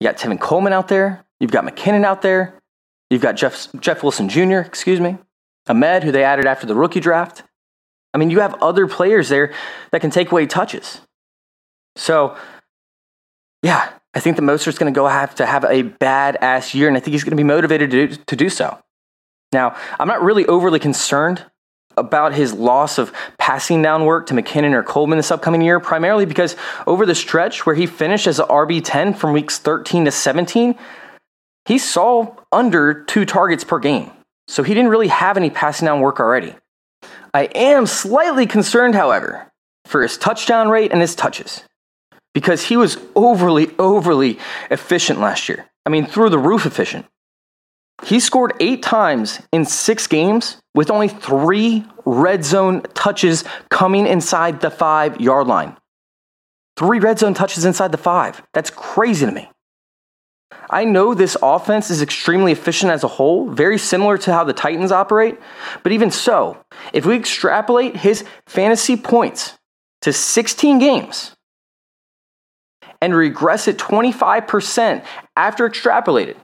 You 0.00 0.08
got 0.08 0.16
Tevin 0.16 0.40
Coleman 0.40 0.72
out 0.72 0.88
there. 0.88 1.24
You've 1.40 1.50
got 1.50 1.64
McKinnon 1.64 2.04
out 2.04 2.22
there. 2.22 2.54
You've 3.08 3.22
got 3.22 3.32
Jeff, 3.34 3.68
Jeff 3.80 4.02
Wilson 4.02 4.28
Jr., 4.28 4.58
excuse 4.58 5.00
me. 5.00 5.18
Ahmed, 5.66 6.04
who 6.04 6.12
they 6.12 6.22
added 6.22 6.46
after 6.46 6.66
the 6.66 6.74
rookie 6.74 7.00
draft. 7.00 7.42
I 8.14 8.18
mean, 8.18 8.30
you 8.30 8.40
have 8.40 8.54
other 8.62 8.86
players 8.86 9.28
there 9.28 9.52
that 9.92 10.00
can 10.00 10.10
take 10.10 10.30
away 10.30 10.46
touches. 10.46 11.00
So, 11.96 12.36
yeah, 13.62 13.92
I 14.14 14.20
think 14.20 14.36
the 14.36 14.42
Mostert's 14.42 14.78
going 14.78 14.92
to 14.92 14.96
go 14.96 15.06
have 15.06 15.34
to 15.36 15.46
have 15.46 15.64
a 15.64 15.82
badass 15.82 16.74
year, 16.74 16.88
and 16.88 16.96
I 16.96 17.00
think 17.00 17.12
he's 17.12 17.24
going 17.24 17.32
to 17.32 17.36
be 17.36 17.44
motivated 17.44 17.90
to 17.90 18.06
do, 18.08 18.16
to 18.26 18.36
do 18.36 18.48
so. 18.48 18.78
Now, 19.52 19.76
I'm 19.98 20.08
not 20.08 20.22
really 20.22 20.46
overly 20.46 20.78
concerned 20.78 21.44
about 21.96 22.32
his 22.32 22.52
loss 22.52 22.98
of 22.98 23.12
passing 23.38 23.82
down 23.82 24.04
work 24.04 24.26
to 24.26 24.34
McKinnon 24.34 24.72
or 24.72 24.82
Coleman 24.82 25.18
this 25.18 25.30
upcoming 25.30 25.60
year, 25.60 25.80
primarily 25.80 26.24
because 26.24 26.56
over 26.86 27.04
the 27.04 27.14
stretch 27.14 27.66
where 27.66 27.74
he 27.74 27.86
finished 27.86 28.26
as 28.26 28.38
an 28.38 28.46
RB10 28.46 29.16
from 29.16 29.32
weeks 29.32 29.58
13 29.58 30.04
to 30.06 30.10
17, 30.10 30.78
he 31.66 31.78
saw 31.78 32.34
under 32.52 33.04
two 33.04 33.24
targets 33.24 33.64
per 33.64 33.78
game. 33.78 34.10
So 34.48 34.62
he 34.62 34.74
didn't 34.74 34.90
really 34.90 35.08
have 35.08 35.36
any 35.36 35.50
passing 35.50 35.86
down 35.86 36.00
work 36.00 36.18
already. 36.18 36.54
I 37.32 37.44
am 37.54 37.86
slightly 37.86 38.46
concerned, 38.46 38.94
however, 38.94 39.46
for 39.84 40.02
his 40.02 40.18
touchdown 40.18 40.68
rate 40.68 40.90
and 40.90 41.00
his 41.00 41.14
touches 41.14 41.62
because 42.34 42.64
he 42.64 42.76
was 42.76 42.98
overly, 43.14 43.70
overly 43.78 44.38
efficient 44.70 45.20
last 45.20 45.48
year. 45.48 45.66
I 45.86 45.90
mean, 45.90 46.06
through 46.06 46.30
the 46.30 46.38
roof 46.38 46.66
efficient. 46.66 47.06
He 48.02 48.18
scored 48.18 48.54
eight 48.60 48.82
times 48.82 49.40
in 49.52 49.64
six 49.66 50.06
games 50.06 50.56
with 50.74 50.90
only 50.90 51.08
three 51.08 51.84
red 52.04 52.44
zone 52.44 52.82
touches 52.94 53.44
coming 53.68 54.06
inside 54.06 54.60
the 54.60 54.70
five 54.70 55.20
yard 55.20 55.46
line. 55.46 55.76
Three 56.76 56.98
red 56.98 57.18
zone 57.18 57.34
touches 57.34 57.64
inside 57.64 57.92
the 57.92 57.98
five. 57.98 58.42
That's 58.54 58.70
crazy 58.70 59.26
to 59.26 59.32
me. 59.32 59.50
I 60.70 60.84
know 60.84 61.14
this 61.14 61.36
offense 61.42 61.90
is 61.90 62.00
extremely 62.00 62.52
efficient 62.52 62.92
as 62.92 63.02
a 63.02 63.08
whole, 63.08 63.50
very 63.50 63.78
similar 63.78 64.18
to 64.18 64.32
how 64.32 64.44
the 64.44 64.52
Titans 64.52 64.92
operate, 64.92 65.38
but 65.82 65.92
even 65.92 66.10
so, 66.10 66.64
if 66.92 67.04
we 67.04 67.16
extrapolate 67.16 67.96
his 67.96 68.24
fantasy 68.46 68.96
points 68.96 69.58
to 70.02 70.12
16 70.12 70.78
games 70.78 71.34
and 73.00 73.14
regress 73.14 73.66
it 73.66 73.78
25% 73.78 75.04
after 75.36 75.68
extrapolated, 75.68 76.36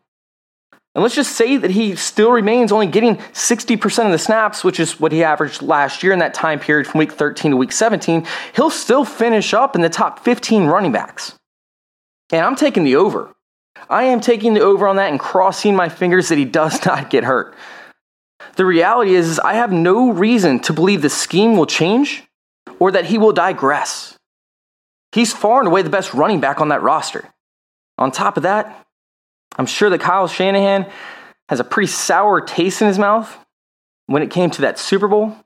and 0.97 1.03
let's 1.03 1.15
just 1.15 1.37
say 1.37 1.59
that 1.59 1.71
he 1.71 1.95
still 1.95 2.33
remains 2.33 2.73
only 2.73 2.87
getting 2.87 3.17
60% 3.17 4.07
of 4.07 4.13
the 4.13 4.19
snaps, 4.19 4.65
which 4.65 4.81
is 4.81 4.99
what 4.99 5.13
he 5.13 5.23
averaged 5.23 5.61
last 5.61 6.03
year 6.03 6.15
in 6.15 6.21
that 6.21 6.33
time 6.33 6.59
period 6.59 6.87
from 6.87 7.01
week 7.01 7.13
13 7.13 7.51
to 7.51 7.57
week 7.57 7.71
17, 7.71 8.27
he'll 8.55 8.71
still 8.71 9.05
finish 9.05 9.53
up 9.53 9.77
in 9.77 9.83
the 9.83 9.91
top 9.91 10.25
15 10.25 10.65
running 10.65 10.93
backs. 10.93 11.35
And 12.33 12.45
I'm 12.45 12.57
taking 12.57 12.83
the 12.83 12.97
over. 12.97 13.36
I 13.89 14.05
am 14.05 14.21
taking 14.21 14.55
the 14.55 14.61
over 14.61 14.87
on 14.87 14.97
that 14.97 15.11
and 15.11 15.21
crossing 15.21 15.77
my 15.77 15.89
fingers 15.89 16.29
that 16.29 16.39
he 16.39 16.45
does 16.45 16.85
not 16.87 17.11
get 17.11 17.25
hurt. 17.25 17.55
The 18.57 18.65
reality 18.65 19.15
is, 19.15 19.29
is 19.29 19.39
I 19.39 19.55
have 19.55 19.73
no 19.73 20.11
reason 20.13 20.61
to 20.61 20.73
believe 20.73 21.03
the 21.03 21.11
scheme 21.11 21.57
will 21.57 21.67
change 21.67 22.25
or 22.79 22.91
that 22.93 23.07
he 23.07 23.19
will 23.19 23.33
digress. 23.33 24.17
He's 25.13 25.33
far 25.33 25.61
and 25.61 25.69
away 25.69 25.83
the 25.83 25.91
best 25.91 26.15
running 26.15 26.41
back 26.41 26.61
on 26.61 26.69
that 26.69 26.83
roster. 26.83 27.29
On 27.99 28.11
top 28.11 28.37
of 28.37 28.43
that, 28.43 28.87
I'm 29.57 29.67
sure 29.67 29.89
that 29.91 30.01
Kyle 30.01 30.29
Shanahan 30.29 30.91
has 31.49 31.61
a 31.61 31.65
pretty 31.65 31.87
sour 31.87 32.41
taste 32.41 32.83
in 32.83 32.89
his 32.89 32.99
mouth 32.99 33.37
when 34.07 34.23
it 34.23 34.31
came 34.31 34.51
to 34.51 34.63
that 34.63 34.79
Super 34.79 35.09
Bowl. 35.09 35.37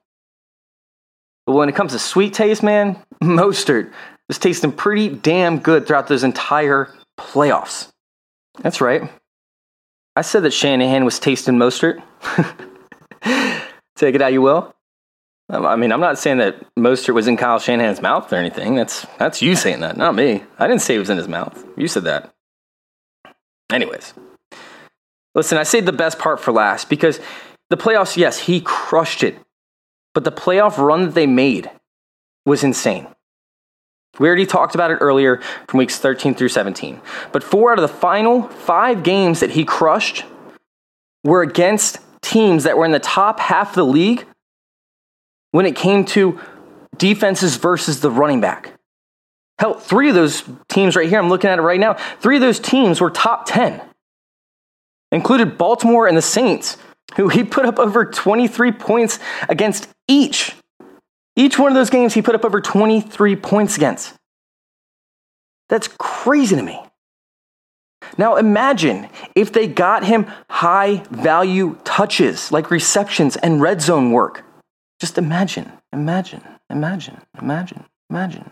But 1.46 1.54
when 1.54 1.68
it 1.68 1.74
comes 1.74 1.92
to 1.92 1.98
sweet 1.98 2.34
taste, 2.34 2.62
man, 2.62 2.98
Mostert 3.22 3.92
was 4.28 4.38
tasting 4.38 4.72
pretty 4.72 5.08
damn 5.08 5.58
good 5.58 5.86
throughout 5.86 6.08
those 6.08 6.24
entire 6.24 6.92
playoffs. 7.18 7.88
That's 8.58 8.80
right. 8.80 9.10
I 10.16 10.22
said 10.22 10.42
that 10.42 10.52
Shanahan 10.52 11.04
was 11.04 11.18
tasting 11.18 11.54
Mostert. 11.54 12.02
Take 13.96 14.14
it 14.14 14.20
how 14.20 14.28
you 14.28 14.42
will. 14.42 14.74
Um, 15.48 15.66
I 15.66 15.76
mean, 15.76 15.92
I'm 15.92 16.00
not 16.00 16.18
saying 16.18 16.38
that 16.38 16.62
Mostert 16.76 17.14
was 17.14 17.26
in 17.26 17.36
Kyle 17.36 17.58
Shanahan's 17.58 18.00
mouth 18.00 18.32
or 18.32 18.36
anything. 18.36 18.76
That's 18.76 19.06
that's 19.18 19.42
you 19.42 19.56
saying 19.56 19.80
that, 19.80 19.96
not 19.96 20.14
me. 20.14 20.44
I 20.58 20.66
didn't 20.66 20.82
say 20.82 20.94
it 20.94 21.00
was 21.00 21.10
in 21.10 21.16
his 21.16 21.28
mouth. 21.28 21.64
You 21.76 21.88
said 21.88 22.04
that. 22.04 22.32
Anyways, 23.70 24.14
listen, 25.34 25.58
I 25.58 25.64
saved 25.64 25.86
the 25.86 25.92
best 25.92 26.18
part 26.18 26.40
for 26.40 26.52
last 26.52 26.88
because 26.88 27.20
the 27.68 27.76
playoffs, 27.76 28.16
yes, 28.16 28.38
he 28.38 28.60
crushed 28.60 29.22
it. 29.22 29.36
But 30.12 30.24
the 30.24 30.32
playoff 30.32 30.76
run 30.76 31.02
that 31.06 31.14
they 31.14 31.26
made 31.26 31.70
was 32.44 32.64
insane. 32.64 33.06
We 34.18 34.26
already 34.26 34.46
talked 34.46 34.74
about 34.74 34.90
it 34.90 34.96
earlier 34.96 35.40
from 35.68 35.78
weeks 35.78 35.98
13 35.98 36.34
through 36.34 36.48
17. 36.48 37.00
But 37.32 37.42
four 37.42 37.72
out 37.72 37.78
of 37.78 37.82
the 37.82 37.96
final 37.96 38.42
five 38.42 39.02
games 39.02 39.40
that 39.40 39.50
he 39.50 39.64
crushed 39.64 40.24
were 41.24 41.42
against 41.42 41.98
teams 42.22 42.64
that 42.64 42.76
were 42.76 42.84
in 42.84 42.92
the 42.92 42.98
top 42.98 43.40
half 43.40 43.70
of 43.70 43.74
the 43.76 43.84
league 43.84 44.26
when 45.52 45.66
it 45.66 45.76
came 45.76 46.04
to 46.04 46.40
defenses 46.96 47.56
versus 47.56 48.00
the 48.00 48.10
running 48.10 48.40
back. 48.40 48.74
Hell, 49.58 49.74
three 49.74 50.08
of 50.08 50.14
those 50.14 50.42
teams 50.68 50.96
right 50.96 51.08
here, 51.08 51.18
I'm 51.18 51.28
looking 51.28 51.50
at 51.50 51.58
it 51.58 51.62
right 51.62 51.80
now, 51.80 51.94
three 52.20 52.36
of 52.36 52.40
those 52.40 52.58
teams 52.58 53.00
were 53.00 53.10
top 53.10 53.46
10. 53.46 53.80
Included 55.12 55.58
Baltimore 55.58 56.06
and 56.06 56.16
the 56.16 56.22
Saints, 56.22 56.78
who 57.16 57.28
he 57.28 57.44
put 57.44 57.66
up 57.66 57.78
over 57.78 58.04
23 58.04 58.72
points 58.72 59.18
against 59.48 59.88
each. 60.08 60.54
Each 61.36 61.58
one 61.58 61.70
of 61.70 61.74
those 61.74 61.90
games, 61.90 62.14
he 62.14 62.22
put 62.22 62.34
up 62.34 62.44
over 62.44 62.60
23 62.60 63.36
points 63.36 63.76
against. 63.76 64.14
That's 65.68 65.88
crazy 65.98 66.56
to 66.56 66.62
me. 66.62 66.80
Now 68.18 68.36
imagine 68.36 69.08
if 69.34 69.52
they 69.52 69.66
got 69.66 70.04
him 70.04 70.26
high 70.48 71.04
value 71.10 71.76
touches 71.84 72.50
like 72.50 72.70
receptions 72.70 73.36
and 73.36 73.60
red 73.60 73.80
zone 73.80 74.10
work. 74.10 74.44
Just 75.00 75.16
imagine, 75.16 75.70
imagine, 75.92 76.42
imagine, 76.68 77.20
imagine, 77.40 77.84
imagine. 78.10 78.50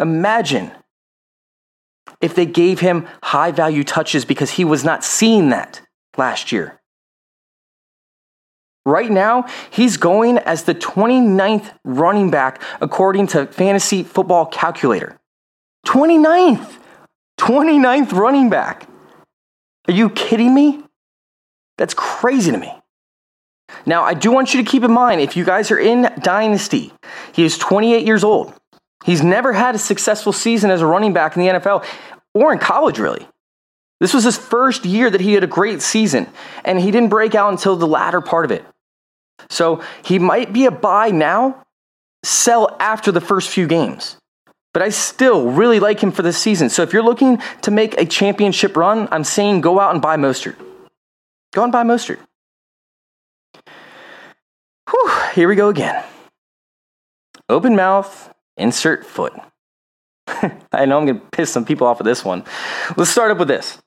Imagine 0.00 0.70
if 2.20 2.34
they 2.34 2.46
gave 2.46 2.80
him 2.80 3.06
high 3.22 3.50
value 3.50 3.84
touches 3.84 4.24
because 4.24 4.50
he 4.52 4.64
was 4.64 4.84
not 4.84 5.04
seeing 5.04 5.48
that 5.50 5.80
last 6.16 6.52
year. 6.52 6.77
Right 8.88 9.10
now, 9.10 9.46
he's 9.70 9.98
going 9.98 10.38
as 10.38 10.64
the 10.64 10.74
29th 10.74 11.74
running 11.84 12.30
back 12.30 12.62
according 12.80 13.26
to 13.28 13.44
Fantasy 13.44 14.02
Football 14.02 14.46
Calculator. 14.46 15.18
29th! 15.86 16.78
29th 17.38 18.12
running 18.12 18.48
back. 18.48 18.88
Are 19.88 19.92
you 19.92 20.08
kidding 20.08 20.54
me? 20.54 20.82
That's 21.76 21.92
crazy 21.92 22.50
to 22.50 22.56
me. 22.56 22.72
Now, 23.84 24.04
I 24.04 24.14
do 24.14 24.32
want 24.32 24.54
you 24.54 24.64
to 24.64 24.70
keep 24.70 24.82
in 24.84 24.92
mind 24.92 25.20
if 25.20 25.36
you 25.36 25.44
guys 25.44 25.70
are 25.70 25.78
in 25.78 26.10
Dynasty, 26.22 26.90
he 27.32 27.44
is 27.44 27.58
28 27.58 28.06
years 28.06 28.24
old. 28.24 28.54
He's 29.04 29.22
never 29.22 29.52
had 29.52 29.74
a 29.74 29.78
successful 29.78 30.32
season 30.32 30.70
as 30.70 30.80
a 30.80 30.86
running 30.86 31.12
back 31.12 31.36
in 31.36 31.42
the 31.42 31.52
NFL 31.60 31.84
or 32.32 32.54
in 32.54 32.58
college, 32.58 32.98
really. 32.98 33.28
This 34.00 34.14
was 34.14 34.24
his 34.24 34.38
first 34.38 34.86
year 34.86 35.10
that 35.10 35.20
he 35.20 35.34
had 35.34 35.44
a 35.44 35.48
great 35.48 35.82
season, 35.82 36.26
and 36.64 36.80
he 36.80 36.90
didn't 36.90 37.10
break 37.10 37.34
out 37.34 37.50
until 37.50 37.76
the 37.76 37.86
latter 37.86 38.22
part 38.22 38.46
of 38.46 38.50
it. 38.50 38.64
So 39.50 39.82
he 40.04 40.18
might 40.18 40.52
be 40.52 40.66
a 40.66 40.70
buy 40.70 41.10
now, 41.10 41.64
sell 42.22 42.76
after 42.80 43.12
the 43.12 43.20
first 43.20 43.50
few 43.50 43.66
games. 43.66 44.16
But 44.74 44.82
I 44.82 44.90
still 44.90 45.50
really 45.50 45.80
like 45.80 46.00
him 46.00 46.12
for 46.12 46.22
this 46.22 46.38
season. 46.38 46.68
So 46.70 46.82
if 46.82 46.92
you're 46.92 47.02
looking 47.02 47.38
to 47.62 47.70
make 47.70 47.98
a 47.98 48.04
championship 48.04 48.76
run, 48.76 49.08
I'm 49.10 49.24
saying 49.24 49.60
go 49.60 49.80
out 49.80 49.92
and 49.92 50.02
buy 50.02 50.16
Mostert. 50.16 50.56
Go 51.52 51.62
and 51.62 51.72
buy 51.72 51.82
Mostert. 51.84 52.18
Whew, 54.90 55.10
here 55.34 55.48
we 55.48 55.56
go 55.56 55.68
again. 55.68 56.04
Open 57.48 57.76
mouth, 57.76 58.32
insert 58.56 59.06
foot. 59.06 59.32
I 60.72 60.84
know 60.84 60.98
I'm 60.98 61.06
going 61.06 61.20
to 61.20 61.26
piss 61.32 61.50
some 61.50 61.64
people 61.64 61.86
off 61.86 61.98
with 61.98 62.06
this 62.06 62.24
one. 62.24 62.44
Let's 62.96 63.10
start 63.10 63.30
up 63.30 63.38
with 63.38 63.48
this. 63.48 63.78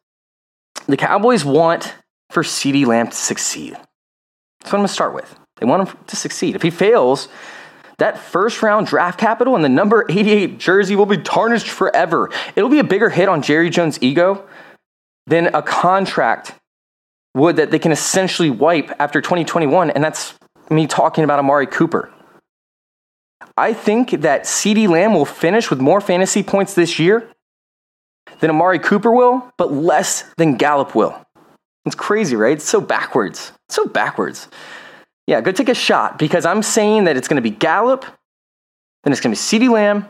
The 0.87 0.97
Cowboys 0.97 1.45
want 1.45 1.95
for 2.31 2.43
CeeDee 2.43 2.85
Lamb 2.85 3.07
to 3.07 3.15
succeed. 3.15 3.73
That's 3.73 4.71
what 4.71 4.73
I'm 4.73 4.79
going 4.79 4.87
to 4.87 4.93
start 4.93 5.13
with. 5.13 5.35
They 5.61 5.67
want 5.67 5.87
him 5.87 5.97
to 6.07 6.15
succeed. 6.15 6.55
If 6.55 6.63
he 6.63 6.71
fails, 6.71 7.29
that 7.99 8.17
first 8.17 8.63
round 8.63 8.87
draft 8.87 9.19
capital 9.19 9.55
and 9.55 9.63
the 9.63 9.69
number 9.69 10.05
88 10.09 10.57
jersey 10.57 10.95
will 10.95 11.05
be 11.05 11.17
tarnished 11.17 11.67
forever. 11.67 12.31
It'll 12.55 12.69
be 12.69 12.79
a 12.79 12.83
bigger 12.83 13.09
hit 13.09 13.29
on 13.29 13.43
Jerry 13.43 13.69
Jones' 13.69 13.99
ego 14.01 14.47
than 15.27 15.47
a 15.53 15.61
contract 15.61 16.55
would 17.35 17.57
that 17.57 17.69
they 17.69 17.77
can 17.77 17.91
essentially 17.91 18.49
wipe 18.49 18.91
after 18.99 19.21
2021, 19.21 19.91
and 19.91 20.03
that's 20.03 20.33
me 20.71 20.87
talking 20.87 21.23
about 21.23 21.37
Amari 21.37 21.67
Cooper. 21.67 22.11
I 23.55 23.73
think 23.73 24.21
that 24.21 24.43
CeeDee 24.45 24.89
Lamb 24.89 25.13
will 25.13 25.25
finish 25.25 25.69
with 25.69 25.79
more 25.79 26.01
fantasy 26.01 26.41
points 26.41 26.73
this 26.73 26.97
year 26.97 27.29
than 28.39 28.49
Amari 28.49 28.79
Cooper 28.79 29.11
will, 29.11 29.47
but 29.57 29.71
less 29.71 30.23
than 30.37 30.55
Gallup 30.55 30.95
will. 30.95 31.15
It's 31.85 31.95
crazy, 31.95 32.35
right? 32.35 32.53
It's 32.53 32.67
so 32.67 32.81
backwards. 32.81 33.51
It's 33.67 33.75
so 33.75 33.85
backwards. 33.85 34.47
Yeah, 35.27 35.41
go 35.41 35.51
take 35.51 35.69
a 35.69 35.75
shot 35.75 36.17
because 36.19 36.45
I'm 36.45 36.63
saying 36.63 37.05
that 37.05 37.17
it's 37.17 37.27
going 37.27 37.41
to 37.41 37.41
be 37.41 37.55
Gallup, 37.55 38.05
then 39.03 39.13
it's 39.13 39.21
going 39.21 39.33
to 39.33 39.39
be 39.39 39.65
CeeDee 39.65 39.71
Lamb, 39.71 40.05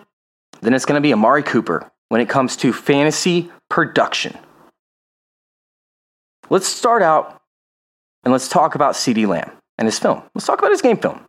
then 0.62 0.74
it's 0.74 0.86
going 0.86 1.02
to 1.02 1.06
be 1.06 1.14
Amari 1.14 1.44
Cooper 1.44 1.92
when 2.10 2.22
it 2.22 2.30
comes 2.30 2.56
to 2.58 2.74
fantasy 2.74 3.52
production. 3.70 4.38
Let's 6.50 6.68
start 6.68 7.02
out 7.02 7.42
and 8.24 8.32
let's 8.32 8.50
talk 8.50 8.76
about 8.76 8.96
CeeDee 8.96 9.28
Lamb 9.28 9.52
and 9.78 9.86
his 9.86 9.98
film. 9.98 10.22
Let's 10.36 10.46
talk 10.46 10.60
about 10.60 10.72
his 10.72 10.82
game 10.82 10.98
film. 10.98 11.26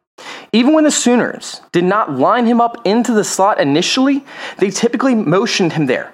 Even 0.53 0.75
when 0.75 0.85
the 0.85 0.91
Sooners 0.91 1.61
did 1.73 1.85
not 1.85 2.13
line 2.13 2.47
him 2.47 2.61
up 2.61 2.87
into 2.87 3.13
the 3.13 3.25
slot 3.25 3.61
initially, 3.61 4.25
they 4.59 4.71
typically 4.71 5.15
motioned 5.15 5.73
him 5.73 5.87
there. 5.87 6.13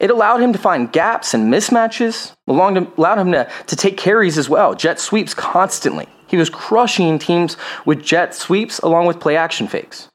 It 0.00 0.10
allowed 0.10 0.42
him 0.42 0.52
to 0.52 0.58
find 0.58 0.92
gaps 0.92 1.32
and 1.32 1.52
mismatches, 1.52 2.34
allowed 2.46 3.18
him 3.18 3.32
to, 3.32 3.50
to 3.66 3.76
take 3.76 3.96
carries 3.96 4.36
as 4.36 4.48
well, 4.48 4.74
jet 4.74 4.98
sweeps 4.98 5.32
constantly. 5.32 6.08
He 6.26 6.36
was 6.36 6.50
crushing 6.50 7.18
teams 7.18 7.56
with 7.84 8.02
jet 8.02 8.34
sweeps 8.34 8.78
along 8.80 9.06
with 9.06 9.20
play 9.20 9.36
action 9.36 9.68
fakes. 9.68 10.08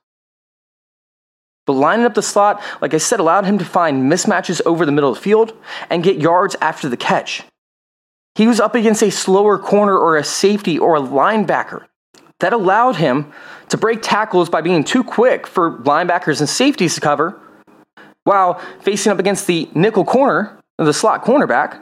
But 1.67 1.73
lining 1.73 2.05
up 2.05 2.15
the 2.15 2.21
slot, 2.21 2.61
like 2.81 2.93
I 2.93 2.97
said, 2.97 3.19
allowed 3.19 3.45
him 3.45 3.57
to 3.59 3.65
find 3.65 4.11
mismatches 4.11 4.61
over 4.65 4.85
the 4.85 4.91
middle 4.91 5.11
of 5.11 5.17
the 5.17 5.21
field 5.21 5.53
and 5.89 6.03
get 6.03 6.17
yards 6.17 6.55
after 6.59 6.89
the 6.89 6.97
catch. 6.97 7.43
He 8.35 8.47
was 8.47 8.59
up 8.59 8.75
against 8.75 9.03
a 9.03 9.11
slower 9.11 9.57
corner 9.57 9.97
or 9.97 10.17
a 10.17 10.23
safety 10.23 10.79
or 10.79 10.95
a 10.95 11.01
linebacker. 11.01 11.85
That 12.39 12.53
allowed 12.53 12.95
him 12.95 13.31
to 13.69 13.77
break 13.77 14.01
tackles 14.01 14.49
by 14.49 14.61
being 14.61 14.83
too 14.83 15.03
quick 15.03 15.45
for 15.45 15.77
linebackers 15.79 16.39
and 16.39 16.49
safeties 16.49 16.95
to 16.95 17.01
cover, 17.01 17.39
while 18.23 18.55
facing 18.81 19.11
up 19.11 19.19
against 19.19 19.47
the 19.47 19.69
nickel 19.73 20.05
corner, 20.05 20.57
the 20.77 20.93
slot 20.93 21.23
cornerback, 21.23 21.79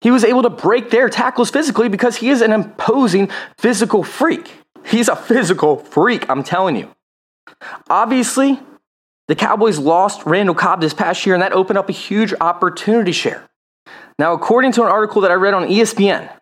he 0.00 0.10
was 0.10 0.24
able 0.24 0.42
to 0.42 0.50
break 0.50 0.90
their 0.90 1.08
tackles 1.08 1.50
physically 1.50 1.88
because 1.88 2.16
he 2.16 2.28
is 2.30 2.40
an 2.40 2.52
imposing 2.52 3.30
physical 3.56 4.04
freak. 4.04 4.52
He's 4.84 5.08
a 5.08 5.16
physical 5.16 5.76
freak, 5.76 6.28
I'm 6.30 6.42
telling 6.42 6.76
you. 6.76 6.94
Obviously, 7.90 8.60
the 9.26 9.34
Cowboys 9.34 9.78
lost 9.78 10.24
Randall 10.24 10.54
Cobb 10.54 10.80
this 10.80 10.94
past 10.94 11.26
year, 11.26 11.34
and 11.34 11.42
that 11.42 11.52
opened 11.52 11.78
up 11.78 11.88
a 11.88 11.92
huge 11.92 12.32
opportunity 12.40 13.12
share. 13.12 13.48
Now, 14.18 14.32
according 14.32 14.72
to 14.72 14.82
an 14.82 14.88
article 14.88 15.22
that 15.22 15.30
I 15.30 15.34
read 15.34 15.54
on 15.54 15.68
ESPN, 15.68 16.32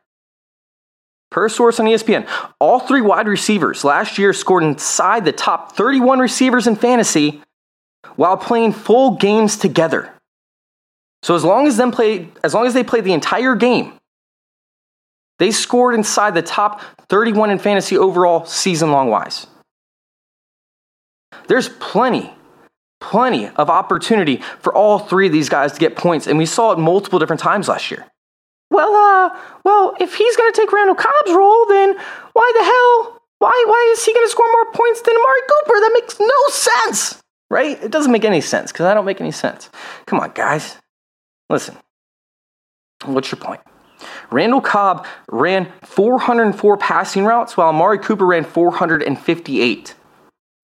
per 1.31 1.49
source 1.49 1.81
on 1.81 1.87
ESPN, 1.87 2.29
all 2.61 2.79
three 2.79 3.01
wide 3.01 3.27
receivers 3.27 3.85
last 3.85 4.19
year 4.19 4.33
scored 4.33 4.63
inside 4.63 5.25
the 5.25 5.33
top 5.33 5.73
31 5.77 6.19
receivers 6.19 6.67
in 6.67 6.77
fantasy 6.77 7.43
while 8.15 8.37
playing 8.37 8.73
full 8.73 9.17
games 9.17 9.57
together. 9.57 10.13
So 11.27 11.35
as 11.35 11.43
long 11.43 11.67
as 11.67 11.77
them 11.77 11.91
play, 11.91 12.29
as 12.45 12.55
long 12.55 12.69
as 12.69 12.73
they 12.73 12.85
played 12.85 13.03
the 13.03 13.13
entire 13.13 13.57
game, 13.57 13.95
they 15.41 15.51
scored 15.51 15.97
inside 15.97 16.37
the 16.37 16.41
top 16.41 16.81
31 17.09 17.51
in 17.51 17.59
fantasy 17.59 17.99
overall 17.99 18.45
season 18.45 18.93
long 18.93 19.11
wise. 19.11 19.49
There's 21.49 21.69
plenty, 21.69 22.33
plenty 23.01 23.49
of 23.49 23.71
opportunity 23.71 24.37
for 24.61 24.73
all 24.73 25.01
three 25.01 25.27
of 25.27 25.33
these 25.33 25.49
guys 25.49 25.73
to 25.73 25.81
get 25.81 25.97
points, 25.97 26.29
and 26.29 26.39
we 26.39 26.47
saw 26.47 26.71
it 26.71 26.79
multiple 26.79 27.19
different 27.19 27.41
times 27.41 27.67
last 27.67 27.91
year. 27.91 28.07
Well, 28.71 28.95
uh, 28.95 29.37
well, 29.65 29.97
if 29.99 30.15
he's 30.15 30.37
going 30.37 30.53
to 30.53 30.61
take 30.61 30.71
Randall 30.71 30.95
Cobb's 30.95 31.33
role, 31.33 31.67
then 31.67 31.97
why 32.35 32.53
the 32.57 32.63
hell? 32.63 33.21
Why, 33.41 33.65
why 33.67 33.93
is 33.97 34.05
he 34.05 34.15
going 34.15 34.27
to 34.27 34.31
score 34.31 34.47
more 34.53 34.71
points 34.71 35.03
than 35.03 35.17
Amari 35.17 35.41
Cooper? 35.41 35.81
That 35.81 35.91
makes 35.93 36.21
no 36.21 36.51
sense, 36.51 37.21
right? 37.51 37.83
It 37.83 37.91
doesn't 37.91 38.13
make 38.13 38.25
any 38.25 38.41
sense 38.41 38.71
because 38.71 38.87
I 38.87 38.95
don't 38.95 39.05
make 39.05 39.21
any 39.21 39.33
sense. 39.33 39.71
Come 40.07 40.21
on, 40.21 40.31
guys. 40.31 40.77
Listen, 41.49 41.77
what's 43.05 43.31
your 43.31 43.41
point? 43.41 43.61
Randall 44.31 44.61
Cobb 44.61 45.07
ran 45.31 45.73
404 45.83 46.77
passing 46.77 47.25
routes 47.25 47.57
while 47.57 47.69
Amari 47.69 47.99
Cooper 47.99 48.27
ran 48.27 48.45
458. 48.45 49.95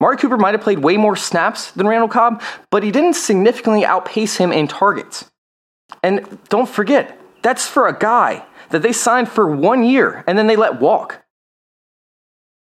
Amari 0.01 0.17
Cooper 0.17 0.37
might 0.37 0.55
have 0.55 0.63
played 0.63 0.81
way 0.81 0.97
more 0.97 1.17
snaps 1.17 1.71
than 1.71 1.87
Randall 1.87 2.09
Cobb, 2.09 2.43
but 2.71 2.83
he 2.83 2.91
didn't 2.91 3.15
significantly 3.15 3.85
outpace 3.85 4.37
him 4.37 4.53
in 4.53 4.67
targets. 4.67 5.31
And 6.03 6.39
don't 6.49 6.69
forget, 6.69 7.19
that's 7.43 7.69
for 7.69 7.87
a 7.87 7.97
guy 7.97 8.45
that 8.71 8.83
they 8.83 8.93
signed 8.93 9.29
for 9.29 9.47
one 9.47 9.85
year 9.85 10.25
and 10.27 10.37
then 10.37 10.47
they 10.47 10.57
let 10.57 10.81
walk. 10.81 11.23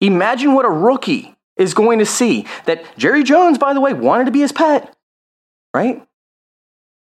Imagine 0.01 0.55
what 0.55 0.65
a 0.65 0.71
rookie 0.71 1.35
is 1.57 1.75
going 1.75 1.99
to 1.99 2.07
see 2.07 2.47
that 2.67 2.85
Jerry 2.99 3.25
Jones, 3.25 3.59
by 3.59 3.73
the 3.73 3.81
way, 3.81 3.93
wanted 3.93 4.27
to 4.27 4.31
be 4.31 4.41
his 4.41 4.53
pet, 4.53 4.95
right? 5.75 6.07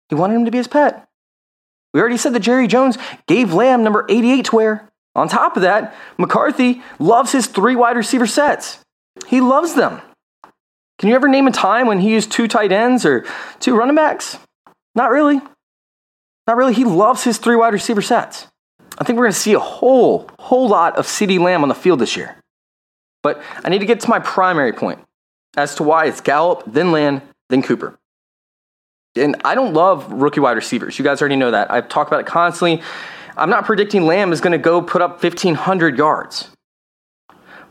He 0.10 0.16
wanted 0.16 0.36
him 0.36 0.46
to 0.46 0.52
be 0.52 0.58
his 0.58 0.68
pet. 0.68 1.08
We 1.94 2.00
already 2.00 2.18
said 2.18 2.34
that 2.34 2.42
Jerry 2.42 2.68
Jones 2.68 2.98
gave 3.28 3.54
Lamb 3.54 3.84
number 3.84 4.06
88 4.10 4.46
to 4.46 4.56
wear. 4.56 4.90
On 5.16 5.28
top 5.28 5.56
of 5.56 5.64
that, 5.64 5.96
McCarthy 6.18 6.82
loves 7.00 7.32
his 7.32 7.48
three 7.48 7.76
wide 7.76 7.98
receiver 7.98 8.28
sets. 8.28 8.80
He 9.28 9.42
loves 9.42 9.74
them. 9.74 10.02
Can 11.00 11.10
you 11.10 11.16
ever 11.16 11.28
name 11.28 11.48
a 11.48 11.52
time 11.52 11.88
when 11.88 12.00
he 12.00 12.12
used 12.12 12.32
two 12.32 12.48
tight 12.48 12.72
ends 12.72 13.06
or 13.06 13.26
two 13.60 13.76
running 13.76 13.96
backs? 13.96 14.38
Not 14.96 15.10
really. 15.10 15.42
Not 16.46 16.56
really. 16.56 16.74
He 16.74 16.86
loves 16.86 17.24
his 17.24 17.38
three 17.38 17.56
wide 17.56 17.74
receiver 17.74 18.02
sets. 18.02 18.48
I 19.00 19.04
think 19.04 19.18
we're 19.18 19.26
going 19.26 19.34
to 19.34 19.40
see 19.40 19.54
a 19.54 19.60
whole, 19.60 20.30
whole 20.40 20.68
lot 20.68 20.98
of 20.98 21.06
CeeDee 21.06 21.40
Lamb 21.40 21.64
on 21.64 21.70
the 21.70 21.76
field 21.76 22.00
this 22.00 22.16
year. 22.16 22.36
But 23.22 23.42
I 23.64 23.70
need 23.70 23.80
to 23.80 23.86
get 23.86 24.00
to 24.02 24.10
my 24.10 24.20
primary 24.20 24.74
point 24.74 25.00
as 25.56 25.76
to 25.76 25.84
why 25.84 26.06
it's 26.06 26.22
Gallup, 26.22 26.64
then 26.66 26.92
Lamb, 26.92 27.22
then 27.50 27.62
Cooper 27.62 27.98
and 29.20 29.36
I 29.44 29.56
don't 29.56 29.74
love 29.74 30.12
rookie 30.12 30.40
wide 30.40 30.58
receivers. 30.58 30.98
You 30.98 31.06
guys 31.06 31.22
already 31.22 31.36
know 31.36 31.52
that. 31.52 31.72
I've 31.72 31.90
talked 31.90 32.10
about 32.10 32.22
it 32.22 32.26
constantly. 32.26 32.82
I'm 33.36 33.50
not 33.50 33.66
predicting 33.66 34.06
Lamb 34.06 34.34
is 34.34 34.42
going 34.42 34.52
to 34.52 34.58
go 34.58 34.82
put 34.82 35.02
up 35.02 35.22
1,500 35.22 35.98
yards. 35.98 36.50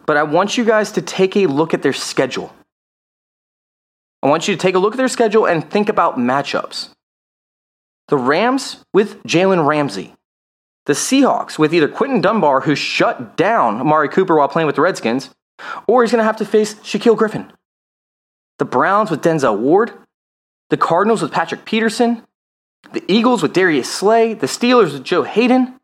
But 0.07 0.17
I 0.17 0.23
want 0.23 0.57
you 0.57 0.65
guys 0.65 0.93
to 0.93 1.03
take 1.03 1.37
a 1.37 1.47
look 1.47 1.75
at 1.75 1.83
their 1.83 1.93
schedule. 1.93 2.55
I 4.23 4.29
want 4.29 4.47
you 4.49 4.55
to 4.55 4.61
take 4.61 4.75
a 4.75 4.79
look 4.79 4.95
at 4.95 4.97
their 4.97 5.09
schedule 5.09 5.47
and 5.47 5.69
think 5.69 5.89
about 5.89 6.17
matchups. 6.17 6.91
The 8.09 8.17
Rams 8.17 8.85
with 8.93 9.23
Jalen 9.25 9.67
Ramsey. 9.67 10.15
The 10.87 10.93
Seahawks 10.93 11.59
with 11.59 11.75
either 11.75 11.89
Quinton 11.89 12.21
Dunbar, 12.21 12.61
who 12.61 12.77
shut 12.77 13.37
down 13.37 13.81
Amari 13.81 14.09
Cooper 14.09 14.37
while 14.37 14.49
playing 14.49 14.67
with 14.67 14.77
the 14.77 14.83
Redskins, 14.83 15.31
or 15.89 16.03
he's 16.03 16.13
going 16.13 16.21
to 16.21 16.25
have 16.25 16.37
to 16.37 16.45
face 16.45 16.75
Shaquill 16.75 17.17
Griffin. 17.17 17.53
The 18.59 18.65
Browns 18.65 19.11
with 19.11 19.23
Denzel 19.23 19.59
Ward 19.59 19.93
the 20.71 20.77
Cardinals 20.77 21.23
with 21.23 21.33
Patrick 21.33 21.65
Peterson, 21.65 22.23
the 22.93 23.05
Eagles 23.09 23.43
with 23.43 23.53
Darius 23.53 23.93
Slay, 23.93 24.35
the 24.35 24.47
Steelers 24.47 24.93
with 24.93 25.05
Joe 25.05 25.23
Haden, 25.23 25.79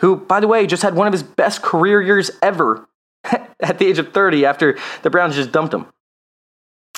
who, 0.00 0.16
by 0.16 0.40
the 0.40 0.48
way, 0.48 0.66
just 0.66 0.82
had 0.82 0.94
one 0.94 1.06
of 1.06 1.12
his 1.12 1.22
best 1.22 1.62
career 1.62 2.00
years 2.00 2.30
ever 2.42 2.88
at 3.24 3.78
the 3.78 3.86
age 3.86 3.98
of 3.98 4.12
30 4.12 4.46
after 4.46 4.78
the 5.02 5.10
Browns 5.10 5.34
just 5.34 5.52
dumped 5.52 5.74
him. 5.74 5.86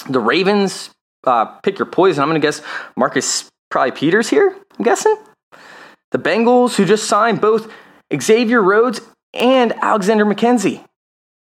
The 0.09 0.21
Ravens, 0.21 0.91
uh, 1.25 1.47
pick 1.63 1.79
your 1.79 1.87
poison. 1.87 2.23
I'm 2.23 2.29
going 2.29 2.41
to 2.41 2.47
guess 2.47 2.63
Marcus 2.97 3.49
Probably 3.71 3.93
Peters 3.93 4.29
here, 4.29 4.57
I'm 4.79 4.85
guessing. 4.85 5.17
The 6.11 6.19
Bengals, 6.19 6.77
who 6.77 6.85
just 6.85 7.09
signed 7.09 7.41
both 7.41 7.71
Xavier 8.21 8.63
Rhodes 8.63 9.01
and 9.33 9.73
Alexander 9.83 10.27
McKenzie. 10.27 10.85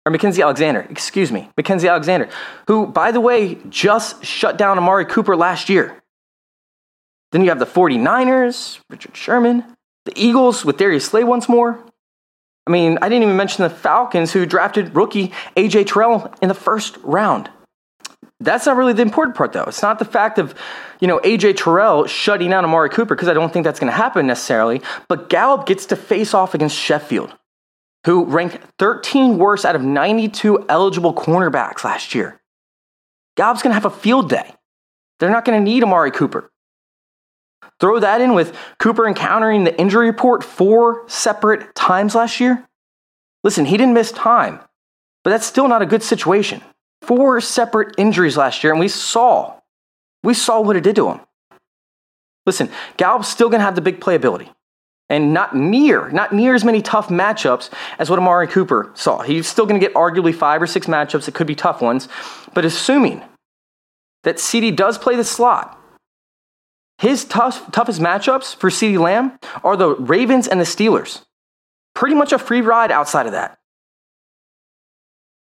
Or 0.05 0.11
Mackensie 0.11 0.41
Alexander, 0.41 0.87
excuse 0.89 1.31
me, 1.31 1.49
Mackensie 1.57 1.89
Alexander, 1.89 2.27
who, 2.67 2.87
by 2.87 3.11
the 3.11 3.21
way, 3.21 3.59
just 3.69 4.25
shut 4.25 4.57
down 4.57 4.77
Amari 4.77 5.05
Cooper 5.05 5.35
last 5.35 5.69
year. 5.69 6.01
Then 7.31 7.43
you 7.43 7.49
have 7.49 7.59
the 7.59 7.65
49ers, 7.65 8.79
Richard 8.89 9.15
Sherman, 9.15 9.63
the 10.05 10.13
Eagles 10.15 10.65
with 10.65 10.77
Darius 10.77 11.05
Slay 11.05 11.23
once 11.23 11.47
more. 11.47 11.79
I 12.67 12.71
mean, 12.71 12.97
I 13.01 13.09
didn't 13.09 13.23
even 13.23 13.37
mention 13.37 13.63
the 13.63 13.69
Falcons 13.69 14.31
who 14.31 14.45
drafted 14.45 14.95
rookie 14.95 15.31
AJ 15.55 15.87
Terrell 15.87 16.33
in 16.41 16.47
the 16.47 16.55
first 16.55 16.97
round. 17.03 17.49
That's 18.39 18.65
not 18.65 18.75
really 18.75 18.93
the 18.93 19.03
important 19.03 19.35
part, 19.35 19.53
though. 19.53 19.63
It's 19.63 19.83
not 19.83 19.99
the 19.99 20.05
fact 20.05 20.39
of, 20.39 20.55
you 20.99 21.07
know, 21.07 21.19
AJ 21.19 21.57
Terrell 21.57 22.07
shutting 22.07 22.49
down 22.49 22.65
Amari 22.65 22.89
Cooper, 22.89 23.15
because 23.15 23.27
I 23.27 23.33
don't 23.33 23.53
think 23.53 23.65
that's 23.65 23.79
going 23.79 23.91
to 23.91 23.97
happen 23.97 24.25
necessarily. 24.25 24.81
But 25.07 25.29
Gallup 25.29 25.67
gets 25.67 25.85
to 25.87 25.95
face 25.95 26.33
off 26.33 26.55
against 26.55 26.75
Sheffield, 26.75 27.35
who 28.05 28.25
ranked 28.25 28.57
13 28.79 29.37
worst 29.37 29.65
out 29.65 29.75
of 29.75 29.83
92 29.83 30.65
eligible 30.67 31.13
cornerbacks 31.13 31.83
last 31.83 32.15
year. 32.15 32.41
Gallup's 33.37 33.61
going 33.61 33.71
to 33.71 33.75
have 33.75 33.85
a 33.85 33.89
field 33.89 34.29
day. 34.29 34.53
They're 35.19 35.29
not 35.29 35.45
going 35.45 35.59
to 35.59 35.63
need 35.63 35.83
Amari 35.83 36.11
Cooper. 36.11 36.51
Throw 37.79 37.99
that 37.99 38.21
in 38.21 38.33
with 38.33 38.55
Cooper 38.79 39.07
encountering 39.07 39.63
the 39.63 39.79
injury 39.79 40.07
report 40.07 40.43
four 40.43 41.03
separate 41.07 41.73
times 41.75 42.15
last 42.15 42.39
year. 42.39 42.67
Listen, 43.43 43.65
he 43.65 43.77
didn't 43.77 43.93
miss 43.93 44.11
time, 44.11 44.59
but 45.23 45.31
that's 45.31 45.45
still 45.45 45.67
not 45.67 45.81
a 45.81 45.87
good 45.87 46.03
situation. 46.03 46.61
Four 47.01 47.41
separate 47.41 47.95
injuries 47.97 48.37
last 48.37 48.63
year, 48.63 48.71
and 48.71 48.79
we 48.79 48.87
saw, 48.87 49.55
we 50.23 50.35
saw 50.35 50.61
what 50.61 50.75
it 50.75 50.83
did 50.83 50.95
to 50.97 51.09
him. 51.09 51.21
Listen, 52.45 52.69
Gallup's 52.97 53.27
still 53.27 53.49
going 53.49 53.59
to 53.59 53.65
have 53.65 53.75
the 53.75 53.81
big 53.81 53.99
playability, 53.99 54.49
and 55.11 55.33
not 55.33 55.53
near, 55.53 56.09
not 56.09 56.33
near 56.33 56.55
as 56.55 56.63
many 56.63 56.81
tough 56.81 57.09
matchups 57.09 57.69
as 57.99 58.09
what 58.09 58.17
Amari 58.17 58.47
Cooper 58.47 58.89
saw. 58.93 59.21
He's 59.21 59.45
still 59.45 59.65
going 59.65 59.79
to 59.79 59.85
get 59.85 59.93
arguably 59.93 60.33
five 60.33 60.61
or 60.61 60.67
six 60.67 60.87
matchups 60.87 61.25
that 61.25 61.35
could 61.35 61.47
be 61.47 61.53
tough 61.53 61.81
ones, 61.81 62.07
but 62.53 62.63
assuming 62.63 63.21
that 64.23 64.37
CeeDee 64.37 64.73
does 64.73 64.97
play 64.97 65.17
the 65.17 65.25
slot, 65.25 65.77
his 66.97 67.25
tough, 67.25 67.69
toughest 67.73 67.99
matchups 67.99 68.55
for 68.55 68.69
CeeDee 68.69 68.99
Lamb 68.99 69.37
are 69.65 69.75
the 69.75 69.95
Ravens 69.95 70.47
and 70.47 70.61
the 70.61 70.65
Steelers. 70.65 71.23
Pretty 71.93 72.15
much 72.15 72.31
a 72.31 72.39
free 72.39 72.61
ride 72.61 72.89
outside 72.89 73.25
of 73.25 73.33
that. 73.33 73.57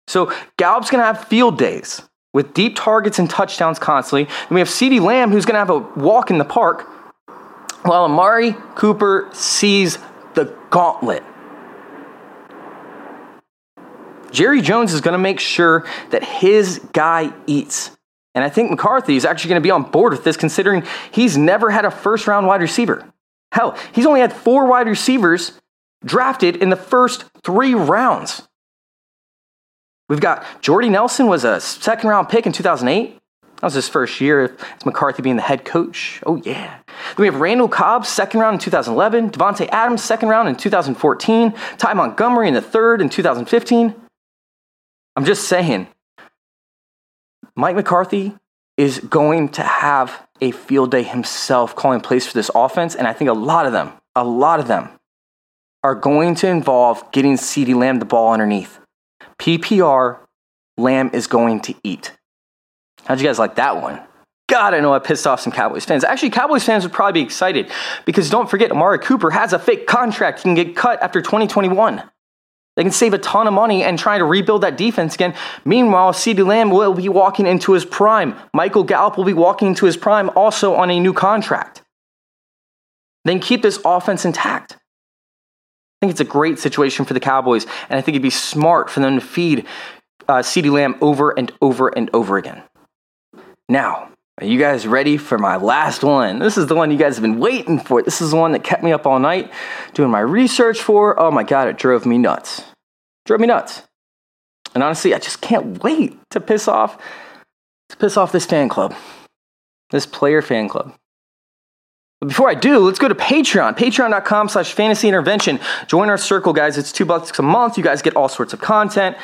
So 0.06 0.32
Gallup's 0.56 0.88
going 0.88 1.00
to 1.00 1.06
have 1.06 1.24
field 1.24 1.58
days 1.58 2.00
with 2.32 2.54
deep 2.54 2.76
targets 2.76 3.18
and 3.18 3.28
touchdowns 3.28 3.80
constantly. 3.80 4.32
And 4.42 4.50
we 4.50 4.60
have 4.60 4.70
CD 4.70 5.00
Lamb 5.00 5.32
who's 5.32 5.44
going 5.44 5.54
to 5.54 5.58
have 5.58 5.70
a 5.70 5.78
walk 6.00 6.30
in 6.30 6.38
the 6.38 6.44
park 6.44 6.88
while 7.82 8.04
Amari 8.04 8.54
Cooper 8.74 9.28
sees 9.32 9.98
the 10.34 10.54
gauntlet. 10.70 11.22
Jerry 14.30 14.60
Jones 14.60 14.92
is 14.92 15.00
going 15.00 15.12
to 15.12 15.18
make 15.18 15.40
sure 15.40 15.86
that 16.10 16.22
his 16.22 16.80
guy 16.92 17.32
eats. 17.46 17.90
And 18.34 18.44
I 18.44 18.50
think 18.50 18.70
McCarthy 18.70 19.16
is 19.16 19.24
actually 19.24 19.48
going 19.48 19.62
to 19.62 19.66
be 19.66 19.70
on 19.70 19.84
board 19.84 20.12
with 20.12 20.22
this, 20.22 20.36
considering 20.36 20.84
he's 21.10 21.36
never 21.36 21.70
had 21.70 21.84
a 21.84 21.90
first 21.90 22.26
round 22.26 22.46
wide 22.46 22.60
receiver. 22.60 23.04
Hell, 23.52 23.76
he's 23.92 24.06
only 24.06 24.20
had 24.20 24.32
four 24.32 24.66
wide 24.66 24.86
receivers 24.86 25.52
drafted 26.04 26.56
in 26.56 26.68
the 26.70 26.76
first 26.76 27.24
three 27.42 27.74
rounds. 27.74 28.46
We've 30.08 30.20
got 30.20 30.44
Jordy 30.60 30.88
Nelson 30.88 31.26
was 31.26 31.44
a 31.44 31.60
second 31.60 32.08
round 32.08 32.28
pick 32.28 32.46
in 32.46 32.52
2008. 32.52 33.17
That 33.60 33.66
was 33.66 33.74
his 33.74 33.88
first 33.88 34.20
year. 34.20 34.56
It's 34.76 34.86
McCarthy 34.86 35.20
being 35.20 35.34
the 35.34 35.42
head 35.42 35.64
coach. 35.64 36.22
Oh, 36.24 36.36
yeah. 36.36 36.78
Then 36.86 37.16
we 37.18 37.26
have 37.26 37.40
Randall 37.40 37.68
Cobb, 37.68 38.06
second 38.06 38.38
round 38.38 38.54
in 38.54 38.60
2011. 38.60 39.30
Davante 39.30 39.68
Adams, 39.72 40.02
second 40.02 40.28
round 40.28 40.48
in 40.48 40.54
2014. 40.54 41.54
Ty 41.76 41.94
Montgomery 41.94 42.46
in 42.46 42.54
the 42.54 42.62
third 42.62 43.00
in 43.00 43.08
2015. 43.08 43.94
I'm 45.16 45.24
just 45.24 45.48
saying, 45.48 45.88
Mike 47.56 47.74
McCarthy 47.74 48.36
is 48.76 49.00
going 49.00 49.48
to 49.48 49.62
have 49.62 50.28
a 50.40 50.52
field 50.52 50.92
day 50.92 51.02
himself 51.02 51.74
calling 51.74 52.00
plays 52.00 52.28
for 52.28 52.34
this 52.34 52.52
offense. 52.54 52.94
And 52.94 53.08
I 53.08 53.12
think 53.12 53.28
a 53.28 53.34
lot 53.34 53.66
of 53.66 53.72
them, 53.72 53.92
a 54.14 54.22
lot 54.22 54.60
of 54.60 54.68
them 54.68 54.90
are 55.82 55.96
going 55.96 56.36
to 56.36 56.48
involve 56.48 57.10
getting 57.10 57.34
CeeDee 57.34 57.74
Lamb 57.74 57.98
the 57.98 58.04
ball 58.04 58.32
underneath. 58.32 58.78
PPR, 59.40 60.18
Lamb 60.76 61.10
is 61.12 61.26
going 61.26 61.58
to 61.62 61.74
eat. 61.82 62.12
How'd 63.04 63.20
you 63.20 63.26
guys 63.26 63.38
like 63.38 63.56
that 63.56 63.80
one? 63.80 64.00
God, 64.48 64.72
I 64.72 64.80
know 64.80 64.94
I 64.94 64.98
pissed 64.98 65.26
off 65.26 65.40
some 65.40 65.52
Cowboys 65.52 65.84
fans. 65.84 66.04
Actually, 66.04 66.30
Cowboys 66.30 66.64
fans 66.64 66.82
would 66.82 66.92
probably 66.92 67.20
be 67.20 67.24
excited 67.24 67.70
because 68.06 68.30
don't 68.30 68.48
forget, 68.48 68.70
Amari 68.70 68.98
Cooper 68.98 69.30
has 69.30 69.52
a 69.52 69.58
fake 69.58 69.86
contract. 69.86 70.38
He 70.38 70.42
can 70.44 70.54
get 70.54 70.74
cut 70.74 71.02
after 71.02 71.20
2021. 71.20 72.02
They 72.78 72.82
can 72.82 72.92
save 72.92 73.12
a 73.12 73.18
ton 73.18 73.46
of 73.46 73.52
money 73.52 73.82
and 73.82 73.98
try 73.98 74.18
to 74.18 74.24
rebuild 74.24 74.62
that 74.62 74.76
defense 74.76 75.16
again. 75.16 75.34
Meanwhile, 75.64 76.12
CeeDee 76.12 76.46
Lamb 76.46 76.70
will 76.70 76.94
be 76.94 77.08
walking 77.08 77.46
into 77.46 77.72
his 77.72 77.84
prime. 77.84 78.36
Michael 78.54 78.84
Gallup 78.84 79.18
will 79.18 79.24
be 79.24 79.34
walking 79.34 79.68
into 79.68 79.84
his 79.84 79.96
prime 79.96 80.30
also 80.36 80.74
on 80.76 80.88
a 80.88 81.00
new 81.00 81.12
contract. 81.12 81.82
Then 83.24 83.40
keep 83.40 83.62
this 83.62 83.80
offense 83.84 84.24
intact. 84.24 84.74
I 84.74 86.06
think 86.06 86.12
it's 86.12 86.20
a 86.20 86.24
great 86.24 86.60
situation 86.60 87.04
for 87.04 87.14
the 87.14 87.20
Cowboys, 87.20 87.66
and 87.90 87.98
I 87.98 88.00
think 88.00 88.14
it'd 88.14 88.22
be 88.22 88.30
smart 88.30 88.88
for 88.88 89.00
them 89.00 89.18
to 89.18 89.26
feed 89.26 89.66
uh, 90.28 90.38
CeeDee 90.38 90.70
Lamb 90.70 90.96
over 91.00 91.36
and 91.36 91.52
over 91.60 91.88
and 91.88 92.08
over 92.14 92.38
again. 92.38 92.62
Now, 93.68 94.10
are 94.40 94.46
you 94.46 94.58
guys 94.58 94.86
ready 94.86 95.16
for 95.16 95.36
my 95.36 95.56
last 95.56 96.04
one? 96.04 96.38
This 96.38 96.56
is 96.56 96.66
the 96.66 96.74
one 96.74 96.90
you 96.90 96.96
guys 96.96 97.16
have 97.16 97.22
been 97.22 97.38
waiting 97.38 97.78
for. 97.78 98.02
This 98.02 98.20
is 98.20 98.30
the 98.30 98.36
one 98.36 98.52
that 98.52 98.64
kept 98.64 98.82
me 98.82 98.92
up 98.92 99.06
all 99.06 99.18
night 99.18 99.50
doing 99.94 100.10
my 100.10 100.20
research 100.20 100.80
for. 100.80 101.18
Oh 101.18 101.30
my 101.30 101.42
God, 101.42 101.68
it 101.68 101.76
drove 101.76 102.06
me 102.06 102.18
nuts. 102.18 102.62
Drove 103.26 103.40
me 103.40 103.46
nuts. 103.46 103.82
And 104.74 104.82
honestly, 104.82 105.12
I 105.12 105.18
just 105.18 105.40
can't 105.40 105.82
wait 105.82 106.18
to 106.30 106.40
piss 106.40 106.68
off 106.68 106.98
to 107.88 107.96
piss 107.96 108.16
off 108.16 108.32
this 108.32 108.46
fan 108.46 108.68
club. 108.68 108.94
This 109.90 110.06
player 110.06 110.42
fan 110.42 110.68
club. 110.68 110.94
But 112.20 112.28
before 112.28 112.48
I 112.48 112.54
do, 112.54 112.78
let's 112.78 112.98
go 112.98 113.08
to 113.08 113.14
Patreon. 113.14 113.76
Patreon.com 113.76 114.48
slash 114.48 114.72
fantasy 114.72 115.08
intervention. 115.08 115.60
Join 115.86 116.10
our 116.10 116.18
circle, 116.18 116.52
guys. 116.52 116.76
It's 116.76 116.92
two 116.92 117.04
bucks 117.04 117.38
a 117.38 117.42
month. 117.42 117.78
You 117.78 117.84
guys 117.84 118.02
get 118.02 118.16
all 118.16 118.28
sorts 118.28 118.52
of 118.52 118.60
content. 118.60 119.16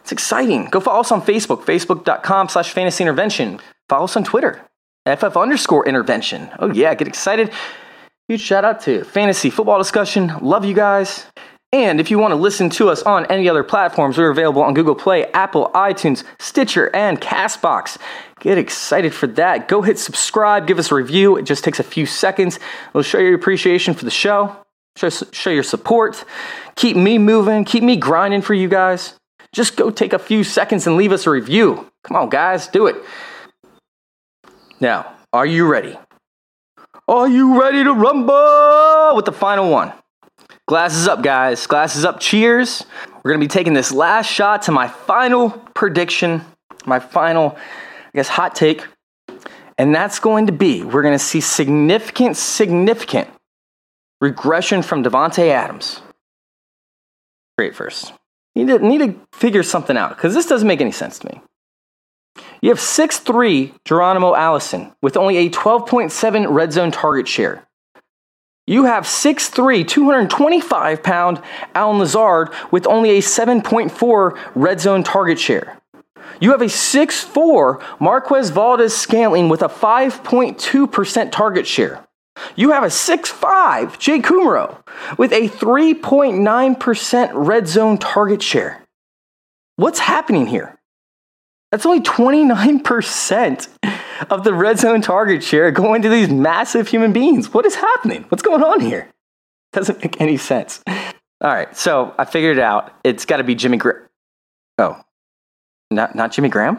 It's 0.00 0.12
exciting. 0.12 0.66
Go 0.66 0.80
follow 0.80 1.00
us 1.00 1.12
on 1.12 1.22
Facebook, 1.22 1.64
facebook.com 1.64 2.48
slash 2.48 2.72
fantasy 2.72 3.04
intervention. 3.04 3.60
Follow 3.88 4.04
us 4.04 4.16
on 4.16 4.24
Twitter, 4.24 4.66
FF 5.06 5.36
underscore 5.36 5.86
intervention. 5.86 6.50
Oh, 6.58 6.72
yeah, 6.72 6.94
get 6.94 7.08
excited. 7.08 7.52
Huge 8.28 8.40
shout 8.40 8.64
out 8.64 8.80
to 8.82 9.04
Fantasy 9.04 9.50
Football 9.50 9.78
Discussion. 9.78 10.32
Love 10.40 10.64
you 10.64 10.74
guys. 10.74 11.26
And 11.74 12.00
if 12.00 12.10
you 12.10 12.18
want 12.18 12.32
to 12.32 12.36
listen 12.36 12.68
to 12.70 12.90
us 12.90 13.02
on 13.02 13.24
any 13.26 13.48
other 13.48 13.64
platforms, 13.64 14.18
we're 14.18 14.30
available 14.30 14.62
on 14.62 14.74
Google 14.74 14.94
Play, 14.94 15.24
Apple, 15.32 15.70
iTunes, 15.74 16.22
Stitcher, 16.38 16.94
and 16.94 17.18
Castbox. 17.18 17.96
Get 18.40 18.58
excited 18.58 19.14
for 19.14 19.26
that. 19.28 19.68
Go 19.68 19.80
hit 19.80 19.98
subscribe, 19.98 20.66
give 20.66 20.78
us 20.78 20.92
a 20.92 20.94
review. 20.94 21.36
It 21.36 21.44
just 21.44 21.64
takes 21.64 21.80
a 21.80 21.84
few 21.84 22.04
seconds. 22.04 22.58
It'll 22.90 23.02
show 23.02 23.18
your 23.18 23.34
appreciation 23.34 23.94
for 23.94 24.04
the 24.04 24.10
show, 24.10 24.54
show, 24.96 25.08
show 25.08 25.50
your 25.50 25.62
support, 25.62 26.22
keep 26.76 26.94
me 26.94 27.16
moving, 27.16 27.64
keep 27.64 27.82
me 27.82 27.96
grinding 27.96 28.42
for 28.42 28.52
you 28.52 28.68
guys. 28.68 29.14
Just 29.52 29.76
go 29.76 29.90
take 29.90 30.12
a 30.12 30.18
few 30.18 30.44
seconds 30.44 30.86
and 30.86 30.96
leave 30.96 31.12
us 31.12 31.26
a 31.26 31.30
review. 31.30 31.90
Come 32.04 32.16
on, 32.16 32.28
guys, 32.28 32.66
do 32.68 32.86
it. 32.86 32.96
Now, 34.82 35.14
are 35.32 35.46
you 35.46 35.68
ready? 35.68 35.96
Are 37.06 37.28
you 37.28 37.60
ready 37.62 37.84
to 37.84 37.92
rumble 37.92 39.14
with 39.14 39.26
the 39.26 39.32
final 39.32 39.70
one? 39.70 39.92
Glasses 40.66 41.06
up, 41.06 41.22
guys. 41.22 41.68
Glasses 41.68 42.04
up. 42.04 42.18
Cheers. 42.18 42.84
We're 43.22 43.30
going 43.30 43.40
to 43.40 43.44
be 43.44 43.48
taking 43.48 43.74
this 43.74 43.92
last 43.92 44.26
shot 44.26 44.62
to 44.62 44.72
my 44.72 44.88
final 44.88 45.50
prediction, 45.74 46.44
my 46.84 46.98
final, 46.98 47.56
I 47.56 48.10
guess, 48.16 48.26
hot 48.26 48.56
take. 48.56 48.84
And 49.78 49.94
that's 49.94 50.18
going 50.18 50.48
to 50.48 50.52
be 50.52 50.82
we're 50.82 51.02
going 51.02 51.14
to 51.14 51.24
see 51.24 51.40
significant, 51.40 52.36
significant 52.36 53.28
regression 54.20 54.82
from 54.82 55.04
Davante 55.04 55.48
Adams. 55.50 56.00
Great 57.56 57.76
first. 57.76 58.12
Need 58.56 58.66
to, 58.66 58.80
need 58.80 58.98
to 58.98 59.20
figure 59.32 59.62
something 59.62 59.96
out 59.96 60.16
because 60.16 60.34
this 60.34 60.46
doesn't 60.46 60.66
make 60.66 60.80
any 60.80 60.90
sense 60.90 61.20
to 61.20 61.28
me. 61.28 61.40
You 62.62 62.68
have 62.68 62.78
6'3 62.78 63.74
Geronimo 63.84 64.36
Allison 64.36 64.92
with 65.02 65.16
only 65.16 65.36
a 65.36 65.50
12.7 65.50 66.46
red 66.48 66.72
zone 66.72 66.92
target 66.92 67.26
share. 67.26 67.66
You 68.68 68.84
have 68.84 69.04
6'3, 69.04 69.86
225 69.86 71.02
pound 71.02 71.42
Allen 71.74 71.98
Lazard 71.98 72.50
with 72.70 72.86
only 72.86 73.18
a 73.18 73.20
7.4 73.20 74.38
red 74.54 74.80
zone 74.80 75.02
target 75.02 75.40
share. 75.40 75.76
You 76.40 76.52
have 76.52 76.62
a 76.62 76.66
6'4 76.66 77.82
Marquez 78.00 78.50
Valdes 78.50 78.94
Scantling 78.96 79.48
with 79.48 79.62
a 79.62 79.68
5.2% 79.68 81.32
target 81.32 81.66
share. 81.66 82.06
You 82.54 82.70
have 82.70 82.84
a 82.84 82.86
6'5 82.86 83.98
Jay 83.98 84.20
Kumerow 84.20 84.78
with 85.18 85.32
a 85.32 85.48
3.9% 85.48 87.30
red 87.34 87.66
zone 87.66 87.98
target 87.98 88.42
share. 88.42 88.82
What's 89.74 89.98
happening 89.98 90.46
here? 90.46 90.78
That's 91.72 91.86
only 91.86 92.00
29% 92.00 93.68
of 94.30 94.44
the 94.44 94.52
red 94.52 94.78
zone 94.78 95.00
target 95.00 95.42
share 95.42 95.70
going 95.70 96.02
to 96.02 96.10
these 96.10 96.28
massive 96.28 96.86
human 96.86 97.14
beings. 97.14 97.52
What 97.52 97.64
is 97.64 97.74
happening? 97.74 98.26
What's 98.28 98.42
going 98.42 98.62
on 98.62 98.80
here? 98.80 99.08
Doesn't 99.72 100.02
make 100.02 100.20
any 100.20 100.36
sense. 100.36 100.82
All 100.86 101.50
right, 101.50 101.74
so 101.74 102.14
I 102.18 102.26
figured 102.26 102.58
it 102.58 102.62
out. 102.62 102.92
It's 103.02 103.24
got 103.24 103.38
to 103.38 103.44
be 103.44 103.54
Jimmy 103.54 103.78
Graham. 103.78 104.06
Oh, 104.76 105.00
not 105.90 106.14
not 106.14 106.32
Jimmy 106.32 106.50
Graham. 106.50 106.78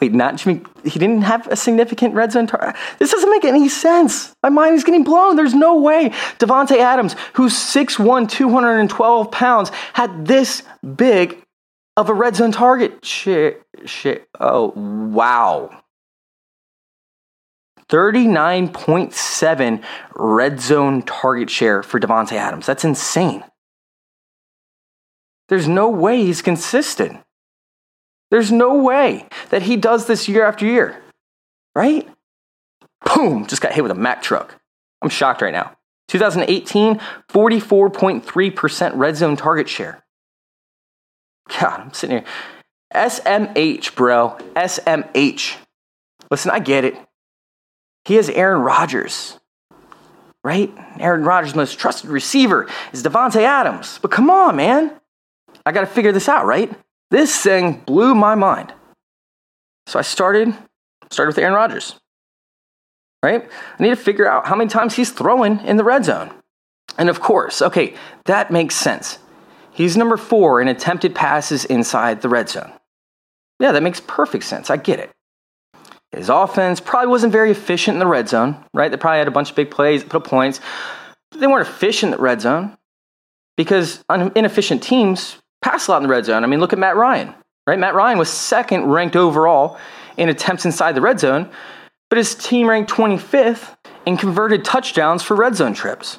Wait, 0.00 0.12
not 0.12 0.36
Jimmy. 0.36 0.62
He 0.82 0.98
didn't 0.98 1.22
have 1.22 1.46
a 1.46 1.54
significant 1.54 2.14
red 2.14 2.32
zone 2.32 2.48
target. 2.48 2.74
This 2.98 3.12
doesn't 3.12 3.30
make 3.30 3.44
any 3.44 3.68
sense. 3.68 4.34
My 4.42 4.48
mind 4.48 4.74
is 4.74 4.82
getting 4.82 5.04
blown. 5.04 5.36
There's 5.36 5.54
no 5.54 5.76
way 5.78 6.10
Davante 6.38 6.78
Adams, 6.78 7.14
who's 7.34 7.54
6'1", 7.54 8.28
212 8.28 9.30
pounds, 9.30 9.70
had 9.92 10.26
this 10.26 10.64
big 10.96 11.41
of 11.96 12.08
a 12.08 12.14
red 12.14 12.36
zone 12.36 12.52
target. 12.52 13.04
Shit, 13.04 13.62
shit. 13.84 14.28
Oh, 14.40 14.72
wow. 14.76 15.82
39.7 17.88 19.84
red 20.14 20.60
zone 20.60 21.02
target 21.02 21.50
share 21.50 21.82
for 21.82 22.00
Davante 22.00 22.32
Adams. 22.32 22.66
That's 22.66 22.84
insane. 22.84 23.44
There's 25.48 25.68
no 25.68 25.90
way 25.90 26.24
he's 26.24 26.40
consistent. 26.40 27.20
There's 28.30 28.50
no 28.50 28.76
way 28.76 29.28
that 29.50 29.62
he 29.62 29.76
does 29.76 30.06
this 30.06 30.26
year 30.26 30.46
after 30.46 30.64
year, 30.64 31.02
right? 31.74 32.08
Boom, 33.04 33.46
just 33.46 33.60
got 33.60 33.74
hit 33.74 33.82
with 33.82 33.92
a 33.92 33.96
Mack 33.96 34.22
truck. 34.22 34.58
I'm 35.02 35.10
shocked 35.10 35.42
right 35.42 35.52
now. 35.52 35.76
2018, 36.08 36.98
44.3% 37.28 38.92
red 38.96 39.16
zone 39.16 39.36
target 39.36 39.68
share. 39.68 40.01
God, 41.48 41.80
I'm 41.80 41.92
sitting 41.92 42.18
here. 42.18 42.26
SMH, 42.94 43.94
bro. 43.94 44.36
SMH. 44.54 45.56
Listen, 46.30 46.50
I 46.50 46.58
get 46.58 46.84
it. 46.84 46.96
He 48.04 48.14
has 48.14 48.28
Aaron 48.30 48.62
Rodgers, 48.62 49.38
right? 50.42 50.72
Aaron 50.98 51.24
Rodgers' 51.24 51.54
most 51.54 51.78
trusted 51.78 52.10
receiver 52.10 52.68
is 52.92 53.02
Davante 53.02 53.42
Adams. 53.42 53.98
But 54.02 54.10
come 54.10 54.28
on, 54.28 54.56
man. 54.56 54.92
I 55.64 55.72
got 55.72 55.82
to 55.82 55.86
figure 55.86 56.12
this 56.12 56.28
out, 56.28 56.46
right? 56.46 56.72
This 57.10 57.36
thing 57.40 57.82
blew 57.86 58.14
my 58.14 58.34
mind. 58.34 58.72
So 59.86 59.98
I 59.98 60.02
started 60.02 60.56
started 61.10 61.30
with 61.30 61.38
Aaron 61.38 61.54
Rodgers. 61.54 61.94
Right? 63.22 63.48
I 63.78 63.82
need 63.82 63.90
to 63.90 63.96
figure 63.96 64.28
out 64.28 64.46
how 64.46 64.56
many 64.56 64.68
times 64.68 64.96
he's 64.96 65.12
throwing 65.12 65.60
in 65.60 65.76
the 65.76 65.84
red 65.84 66.04
zone. 66.04 66.32
And 66.98 67.08
of 67.08 67.20
course, 67.20 67.62
okay, 67.62 67.94
that 68.24 68.50
makes 68.50 68.74
sense. 68.74 69.18
He's 69.72 69.96
number 69.96 70.16
4 70.16 70.60
in 70.60 70.68
attempted 70.68 71.14
passes 71.14 71.64
inside 71.64 72.22
the 72.22 72.28
red 72.28 72.48
zone. 72.48 72.72
Yeah, 73.58 73.72
that 73.72 73.82
makes 73.82 74.00
perfect 74.00 74.44
sense. 74.44 74.70
I 74.70 74.76
get 74.76 75.00
it. 75.00 75.10
His 76.10 76.28
offense 76.28 76.78
probably 76.78 77.08
wasn't 77.08 77.32
very 77.32 77.50
efficient 77.50 77.94
in 77.94 77.98
the 77.98 78.06
red 78.06 78.28
zone, 78.28 78.62
right? 78.74 78.90
They 78.90 78.98
probably 78.98 79.18
had 79.18 79.28
a 79.28 79.32
bunch 79.32 79.50
of 79.50 79.56
big 79.56 79.70
plays, 79.70 80.04
put 80.04 80.16
up 80.16 80.26
points. 80.26 80.60
But 81.30 81.40
They 81.40 81.46
weren't 81.46 81.66
efficient 81.66 82.12
in 82.12 82.18
the 82.18 82.22
red 82.22 82.42
zone 82.42 82.76
because 83.56 84.04
inefficient 84.10 84.82
teams 84.82 85.38
pass 85.62 85.88
a 85.88 85.92
lot 85.92 85.98
in 85.98 86.02
the 86.02 86.10
red 86.10 86.26
zone. 86.26 86.44
I 86.44 86.48
mean, 86.48 86.60
look 86.60 86.74
at 86.74 86.78
Matt 86.78 86.96
Ryan, 86.96 87.32
right? 87.66 87.78
Matt 87.78 87.94
Ryan 87.94 88.18
was 88.18 88.28
second 88.28 88.90
ranked 88.90 89.16
overall 89.16 89.78
in 90.18 90.28
attempts 90.28 90.66
inside 90.66 90.94
the 90.94 91.00
red 91.00 91.18
zone, 91.18 91.48
but 92.10 92.18
his 92.18 92.34
team 92.34 92.68
ranked 92.68 92.90
25th 92.90 93.74
in 94.04 94.18
converted 94.18 94.66
touchdowns 94.66 95.22
for 95.22 95.34
red 95.34 95.54
zone 95.56 95.72
trips. 95.72 96.18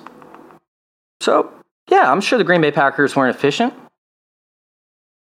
So, 1.22 1.54
yeah, 1.90 2.12
I'm 2.12 2.22
sure 2.22 2.38
the 2.38 2.44
Green 2.44 2.62
Bay 2.62 2.72
Packers 2.72 3.16
weren't 3.16 3.36
efficient. 3.36 3.74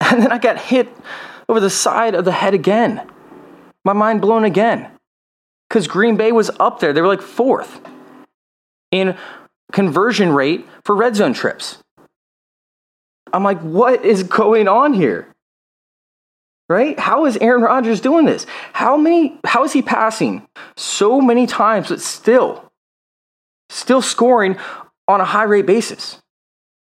And 0.01 0.21
then 0.21 0.31
I 0.31 0.37
got 0.37 0.59
hit 0.59 0.89
over 1.49 1.59
the 1.59 1.69
side 1.69 2.15
of 2.15 2.25
the 2.25 2.31
head 2.31 2.53
again. 2.53 3.09
My 3.83 3.93
mind 3.93 4.21
blown 4.21 4.43
again. 4.43 4.91
Because 5.67 5.87
Green 5.87 6.15
Bay 6.15 6.31
was 6.31 6.51
up 6.59 6.79
there. 6.79 6.93
They 6.93 7.01
were 7.01 7.07
like 7.07 7.21
fourth 7.21 7.81
in 8.91 9.17
conversion 9.71 10.31
rate 10.31 10.67
for 10.83 10.95
red 10.95 11.15
zone 11.15 11.33
trips. 11.33 11.77
I'm 13.33 13.43
like, 13.43 13.59
what 13.61 14.05
is 14.05 14.23
going 14.23 14.67
on 14.67 14.93
here? 14.93 15.27
Right? 16.69 16.97
How 16.97 17.25
is 17.25 17.37
Aaron 17.37 17.61
Rodgers 17.61 18.01
doing 18.01 18.25
this? 18.25 18.45
How 18.73 18.97
many 18.97 19.39
how 19.45 19.63
is 19.63 19.73
he 19.73 19.81
passing 19.81 20.47
so 20.77 21.21
many 21.21 21.45
times 21.45 21.89
but 21.89 22.01
still 22.01 22.71
still 23.69 24.01
scoring 24.01 24.57
on 25.07 25.21
a 25.21 25.25
high 25.25 25.43
rate 25.43 25.65
basis? 25.65 26.21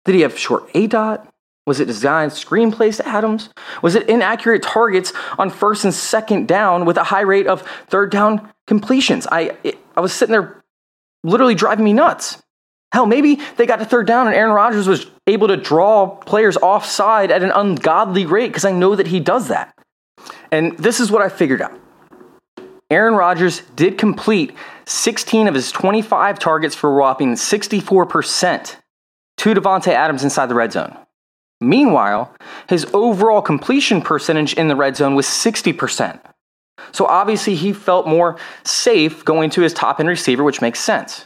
Did 0.08 0.16
he 0.16 0.22
have 0.22 0.40
short 0.40 0.72
aDOT? 0.72 1.28
Was 1.66 1.82
it 1.82 1.86
designed 1.86 2.32
screenplays 2.32 2.96
to 2.96 3.08
Adams? 3.08 3.50
Was 3.82 3.94
it 3.94 4.08
inaccurate 4.08 4.64
targets 4.64 5.12
on 5.38 5.50
first 5.50 5.84
and 5.84 5.94
second 5.94 6.48
down 6.48 6.86
with 6.86 6.96
a 6.96 7.04
high 7.04 7.22
rate 7.22 7.46
of 7.46 7.62
third 7.88 8.10
down 8.10 8.50
completions? 8.68 9.28
I 9.30 9.58
it, 9.66 9.78
I 9.98 10.00
was 10.00 10.14
sitting 10.14 10.32
there 10.32 10.64
literally 11.26 11.56
driving 11.56 11.84
me 11.84 11.92
nuts. 11.92 12.42
Hell, 12.94 13.06
maybe 13.06 13.42
they 13.58 13.66
got 13.66 13.80
to 13.80 13.86
third 13.86 14.08
down 14.08 14.28
and 14.28 14.36
Aaron 14.36 14.54
Rodgers 14.54 14.88
was 14.88 15.08
able 15.28 15.50
to 15.50 15.58
draw 15.58 16.08
players 16.08 16.56
offside 16.56 17.30
at 17.30 17.44
an 17.44 17.52
ungodly 17.52 18.26
rate 18.26 18.48
because 18.48 18.64
I 18.64 18.72
know 18.72 18.96
that 18.96 19.08
he 19.08 19.20
does 19.20 19.50
that. 19.50 19.78
And 20.54 20.78
this 20.78 21.02
is 21.02 21.12
what 21.12 21.22
I 21.22 21.28
figured 21.28 21.62
out. 21.62 21.78
Aaron 22.90 23.16
Rodgers 23.16 23.62
did 23.76 23.98
complete 23.98 24.56
16 24.86 25.50
of 25.50 25.54
his 25.54 25.70
25 25.74 26.40
targets 26.40 26.76
for 26.76 26.98
whopping 26.98 27.34
64% 27.34 28.78
to 29.38 29.54
Davante 29.54 29.90
Adams 29.90 30.24
inside 30.24 30.48
the 30.48 30.56
red 30.56 30.72
zone. 30.72 30.98
Meanwhile, 31.60 32.36
his 32.70 32.86
overall 32.94 33.42
completion 33.42 34.02
percentage 34.02 34.54
in 34.54 34.68
the 34.68 34.76
red 34.76 34.96
zone 34.96 35.16
was 35.16 35.26
60%. 35.26 36.20
So 36.92 37.06
obviously, 37.06 37.56
he 37.56 37.74
felt 37.74 38.08
more 38.08 38.38
safe 38.64 39.26
going 39.26 39.50
to 39.52 39.62
his 39.62 39.74
top 39.74 40.00
end 40.00 40.10
receiver, 40.10 40.44
which 40.44 40.62
makes 40.62 40.80
sense. 40.80 41.26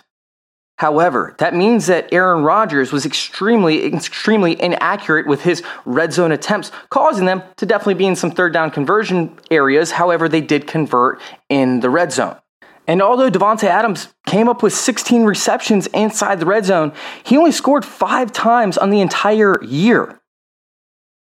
However, 0.77 1.35
that 1.37 1.53
means 1.53 1.85
that 1.87 2.11
Aaron 2.11 2.43
Rodgers 2.43 2.91
was 2.91 3.05
extremely, 3.05 3.85
extremely 3.85 4.59
inaccurate 4.59 5.27
with 5.27 5.43
his 5.43 5.61
red 5.85 6.11
zone 6.11 6.31
attempts, 6.31 6.71
causing 6.89 7.25
them 7.25 7.43
to 7.57 7.67
definitely 7.67 7.93
be 7.95 8.07
in 8.07 8.15
some 8.15 8.31
third 8.31 8.51
down 8.51 8.71
conversion 8.71 9.37
areas. 9.51 9.91
However, 9.91 10.27
they 10.27 10.41
did 10.41 10.65
convert 10.65 11.21
in 11.49 11.81
the 11.81 11.89
red 11.89 12.11
zone. 12.11 12.35
And 12.87 13.01
although 13.01 13.29
Davante 13.29 13.65
Adams 13.65 14.09
came 14.25 14.49
up 14.49 14.63
with 14.63 14.73
16 14.73 15.23
receptions 15.23 15.87
inside 15.87 16.39
the 16.39 16.45
red 16.45 16.65
zone, 16.65 16.93
he 17.23 17.37
only 17.37 17.51
scored 17.51 17.85
five 17.85 18.31
times 18.31 18.77
on 18.77 18.89
the 18.89 19.01
entire 19.01 19.63
year. 19.63 20.19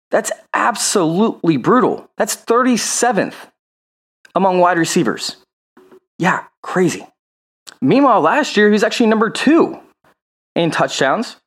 That's 0.10 0.32
absolutely 0.54 1.58
brutal. 1.58 2.10
That's 2.18 2.36
37th 2.36 3.36
among 4.36 4.60
wide 4.60 4.78
receivers. 4.78 5.38
Yeah, 6.20 6.46
crazy. 6.62 7.08
Meanwhile, 7.82 8.22
last 8.22 8.56
year, 8.56 8.68
he 8.68 8.74
was 8.74 8.84
actually 8.84 9.08
number 9.08 9.30
two 9.30 9.80
in 10.56 10.72
touchdowns, 10.72 11.38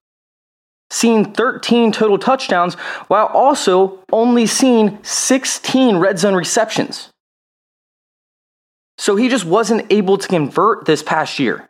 seeing 0.90 1.32
13 1.32 1.92
total 1.92 2.18
touchdowns, 2.18 2.74
while 3.08 3.26
also 3.26 4.00
only 4.12 4.46
seeing 4.46 4.98
16 5.02 5.96
red 5.98 6.18
zone 6.18 6.34
receptions. 6.34 7.10
So 8.98 9.16
he 9.16 9.28
just 9.28 9.44
wasn't 9.44 9.90
able 9.92 10.18
to 10.18 10.28
convert 10.28 10.86
this 10.86 11.02
past 11.02 11.38
year. 11.38 11.68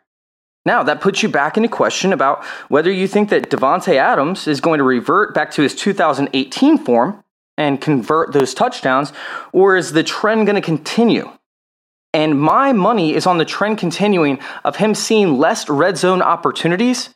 Now, 0.65 0.83
that 0.83 1.01
puts 1.01 1.23
you 1.23 1.29
back 1.29 1.55
into 1.55 1.69
question 1.69 2.11
about 2.11 2.43
whether 2.67 2.91
you 2.91 3.07
think 3.07 3.29
that 3.29 3.49
Davante 3.49 3.95
Adams 3.95 4.47
is 4.47 4.59
going 4.59 4.79
to 4.79 4.83
revert 4.83 5.33
back 5.33 5.51
to 5.51 5.61
his 5.61 5.75
2018 5.75 6.77
form 6.77 7.23
and 7.57 7.81
convert 7.81 8.33
those 8.33 8.53
touchdowns, 8.53 9.13
or 9.53 9.77
is 9.77 9.93
the 9.93 10.03
trend 10.03 10.45
going 10.45 10.55
to 10.55 10.61
continue? 10.61 11.31
And 12.13 12.39
my 12.39 12.73
money 12.73 13.15
is 13.15 13.25
on 13.25 13.37
the 13.37 13.45
trend 13.45 13.77
continuing 13.77 14.39
of 14.63 14.75
him 14.75 14.93
seeing 14.93 15.37
less 15.37 15.69
red 15.69 15.97
zone 15.97 16.21
opportunities 16.21 17.13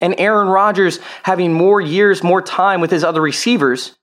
and 0.00 0.14
Aaron 0.18 0.48
Rodgers 0.48 0.98
having 1.22 1.52
more 1.52 1.80
years, 1.80 2.22
more 2.22 2.42
time 2.42 2.80
with 2.80 2.90
his 2.90 3.04
other 3.04 3.20
receivers 3.20 3.96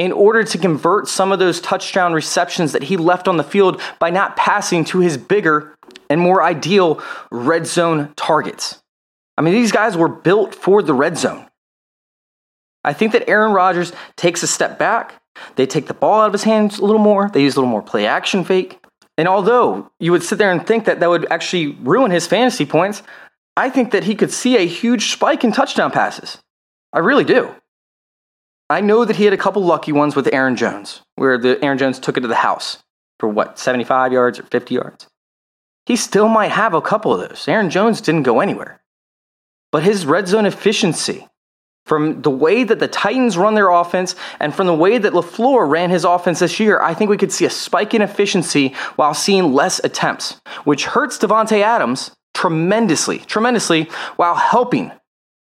in 0.00 0.12
order 0.12 0.42
to 0.42 0.56
convert 0.56 1.06
some 1.08 1.30
of 1.30 1.38
those 1.38 1.60
touchdown 1.60 2.14
receptions 2.14 2.72
that 2.72 2.84
he 2.84 2.96
left 2.96 3.28
on 3.28 3.36
the 3.36 3.44
field 3.44 3.78
by 3.98 4.08
not 4.08 4.34
passing 4.34 4.82
to 4.82 5.00
his 5.00 5.18
bigger 5.18 5.76
and 6.08 6.18
more 6.18 6.42
ideal 6.42 7.02
red 7.30 7.66
zone 7.66 8.10
targets. 8.16 8.82
I 9.36 9.42
mean, 9.42 9.52
these 9.52 9.72
guys 9.72 9.98
were 9.98 10.08
built 10.08 10.54
for 10.54 10.82
the 10.82 10.94
red 10.94 11.18
zone. 11.18 11.46
I 12.82 12.94
think 12.94 13.12
that 13.12 13.28
Aaron 13.28 13.52
Rodgers 13.52 13.92
takes 14.16 14.42
a 14.42 14.46
step 14.46 14.78
back. 14.78 15.20
They 15.56 15.66
take 15.66 15.86
the 15.86 15.92
ball 15.92 16.22
out 16.22 16.28
of 16.28 16.32
his 16.32 16.44
hands 16.44 16.78
a 16.78 16.84
little 16.86 16.98
more. 16.98 17.28
They 17.28 17.42
use 17.42 17.56
a 17.56 17.60
little 17.60 17.70
more 17.70 17.82
play 17.82 18.06
action 18.06 18.42
fake. 18.42 18.82
And 19.18 19.28
although 19.28 19.90
you 20.00 20.12
would 20.12 20.22
sit 20.22 20.38
there 20.38 20.50
and 20.50 20.66
think 20.66 20.86
that 20.86 21.00
that 21.00 21.10
would 21.10 21.30
actually 21.30 21.76
ruin 21.82 22.10
his 22.10 22.26
fantasy 22.26 22.64
points, 22.64 23.02
I 23.54 23.68
think 23.68 23.90
that 23.90 24.04
he 24.04 24.14
could 24.14 24.32
see 24.32 24.56
a 24.56 24.66
huge 24.66 25.12
spike 25.12 25.44
in 25.44 25.52
touchdown 25.52 25.90
passes. 25.90 26.38
I 26.90 27.00
really 27.00 27.24
do. 27.24 27.54
I 28.70 28.80
know 28.80 29.04
that 29.04 29.16
he 29.16 29.24
had 29.24 29.32
a 29.32 29.36
couple 29.36 29.64
lucky 29.64 29.90
ones 29.90 30.14
with 30.14 30.32
Aaron 30.32 30.54
Jones, 30.54 31.02
where 31.16 31.36
the 31.36 31.62
Aaron 31.62 31.76
Jones 31.76 31.98
took 31.98 32.16
it 32.16 32.20
to 32.20 32.28
the 32.28 32.36
house 32.36 32.78
for 33.18 33.28
what, 33.28 33.58
75 33.58 34.12
yards 34.12 34.38
or 34.38 34.44
50 34.44 34.76
yards. 34.76 35.08
He 35.86 35.96
still 35.96 36.28
might 36.28 36.52
have 36.52 36.72
a 36.72 36.80
couple 36.80 37.12
of 37.12 37.28
those. 37.28 37.48
Aaron 37.48 37.68
Jones 37.68 38.00
didn't 38.00 38.22
go 38.22 38.38
anywhere. 38.38 38.80
But 39.72 39.82
his 39.82 40.06
red 40.06 40.28
zone 40.28 40.46
efficiency, 40.46 41.26
from 41.84 42.22
the 42.22 42.30
way 42.30 42.62
that 42.62 42.78
the 42.78 42.86
Titans 42.86 43.36
run 43.36 43.54
their 43.54 43.70
offense 43.70 44.14
and 44.38 44.54
from 44.54 44.68
the 44.68 44.74
way 44.74 44.98
that 44.98 45.14
LaFleur 45.14 45.68
ran 45.68 45.90
his 45.90 46.04
offense 46.04 46.38
this 46.38 46.60
year, 46.60 46.80
I 46.80 46.94
think 46.94 47.10
we 47.10 47.16
could 47.16 47.32
see 47.32 47.46
a 47.46 47.50
spike 47.50 47.92
in 47.92 48.02
efficiency 48.02 48.68
while 48.94 49.14
seeing 49.14 49.52
less 49.52 49.80
attempts, 49.82 50.40
which 50.62 50.84
hurts 50.84 51.18
Davante 51.18 51.60
Adams 51.60 52.12
tremendously, 52.34 53.18
tremendously, 53.18 53.90
while 54.14 54.36
helping 54.36 54.92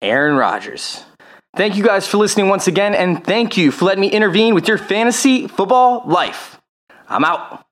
Aaron 0.01 0.35
Rodgers. 0.35 1.03
Thank 1.55 1.75
you 1.75 1.83
guys 1.83 2.07
for 2.07 2.17
listening 2.17 2.47
once 2.47 2.67
again, 2.67 2.93
and 2.93 3.23
thank 3.23 3.57
you 3.57 3.71
for 3.71 3.85
letting 3.85 4.01
me 4.01 4.09
intervene 4.09 4.53
with 4.53 4.67
your 4.67 4.77
fantasy 4.77 5.47
football 5.47 6.03
life. 6.05 6.61
I'm 7.07 7.25
out. 7.25 7.65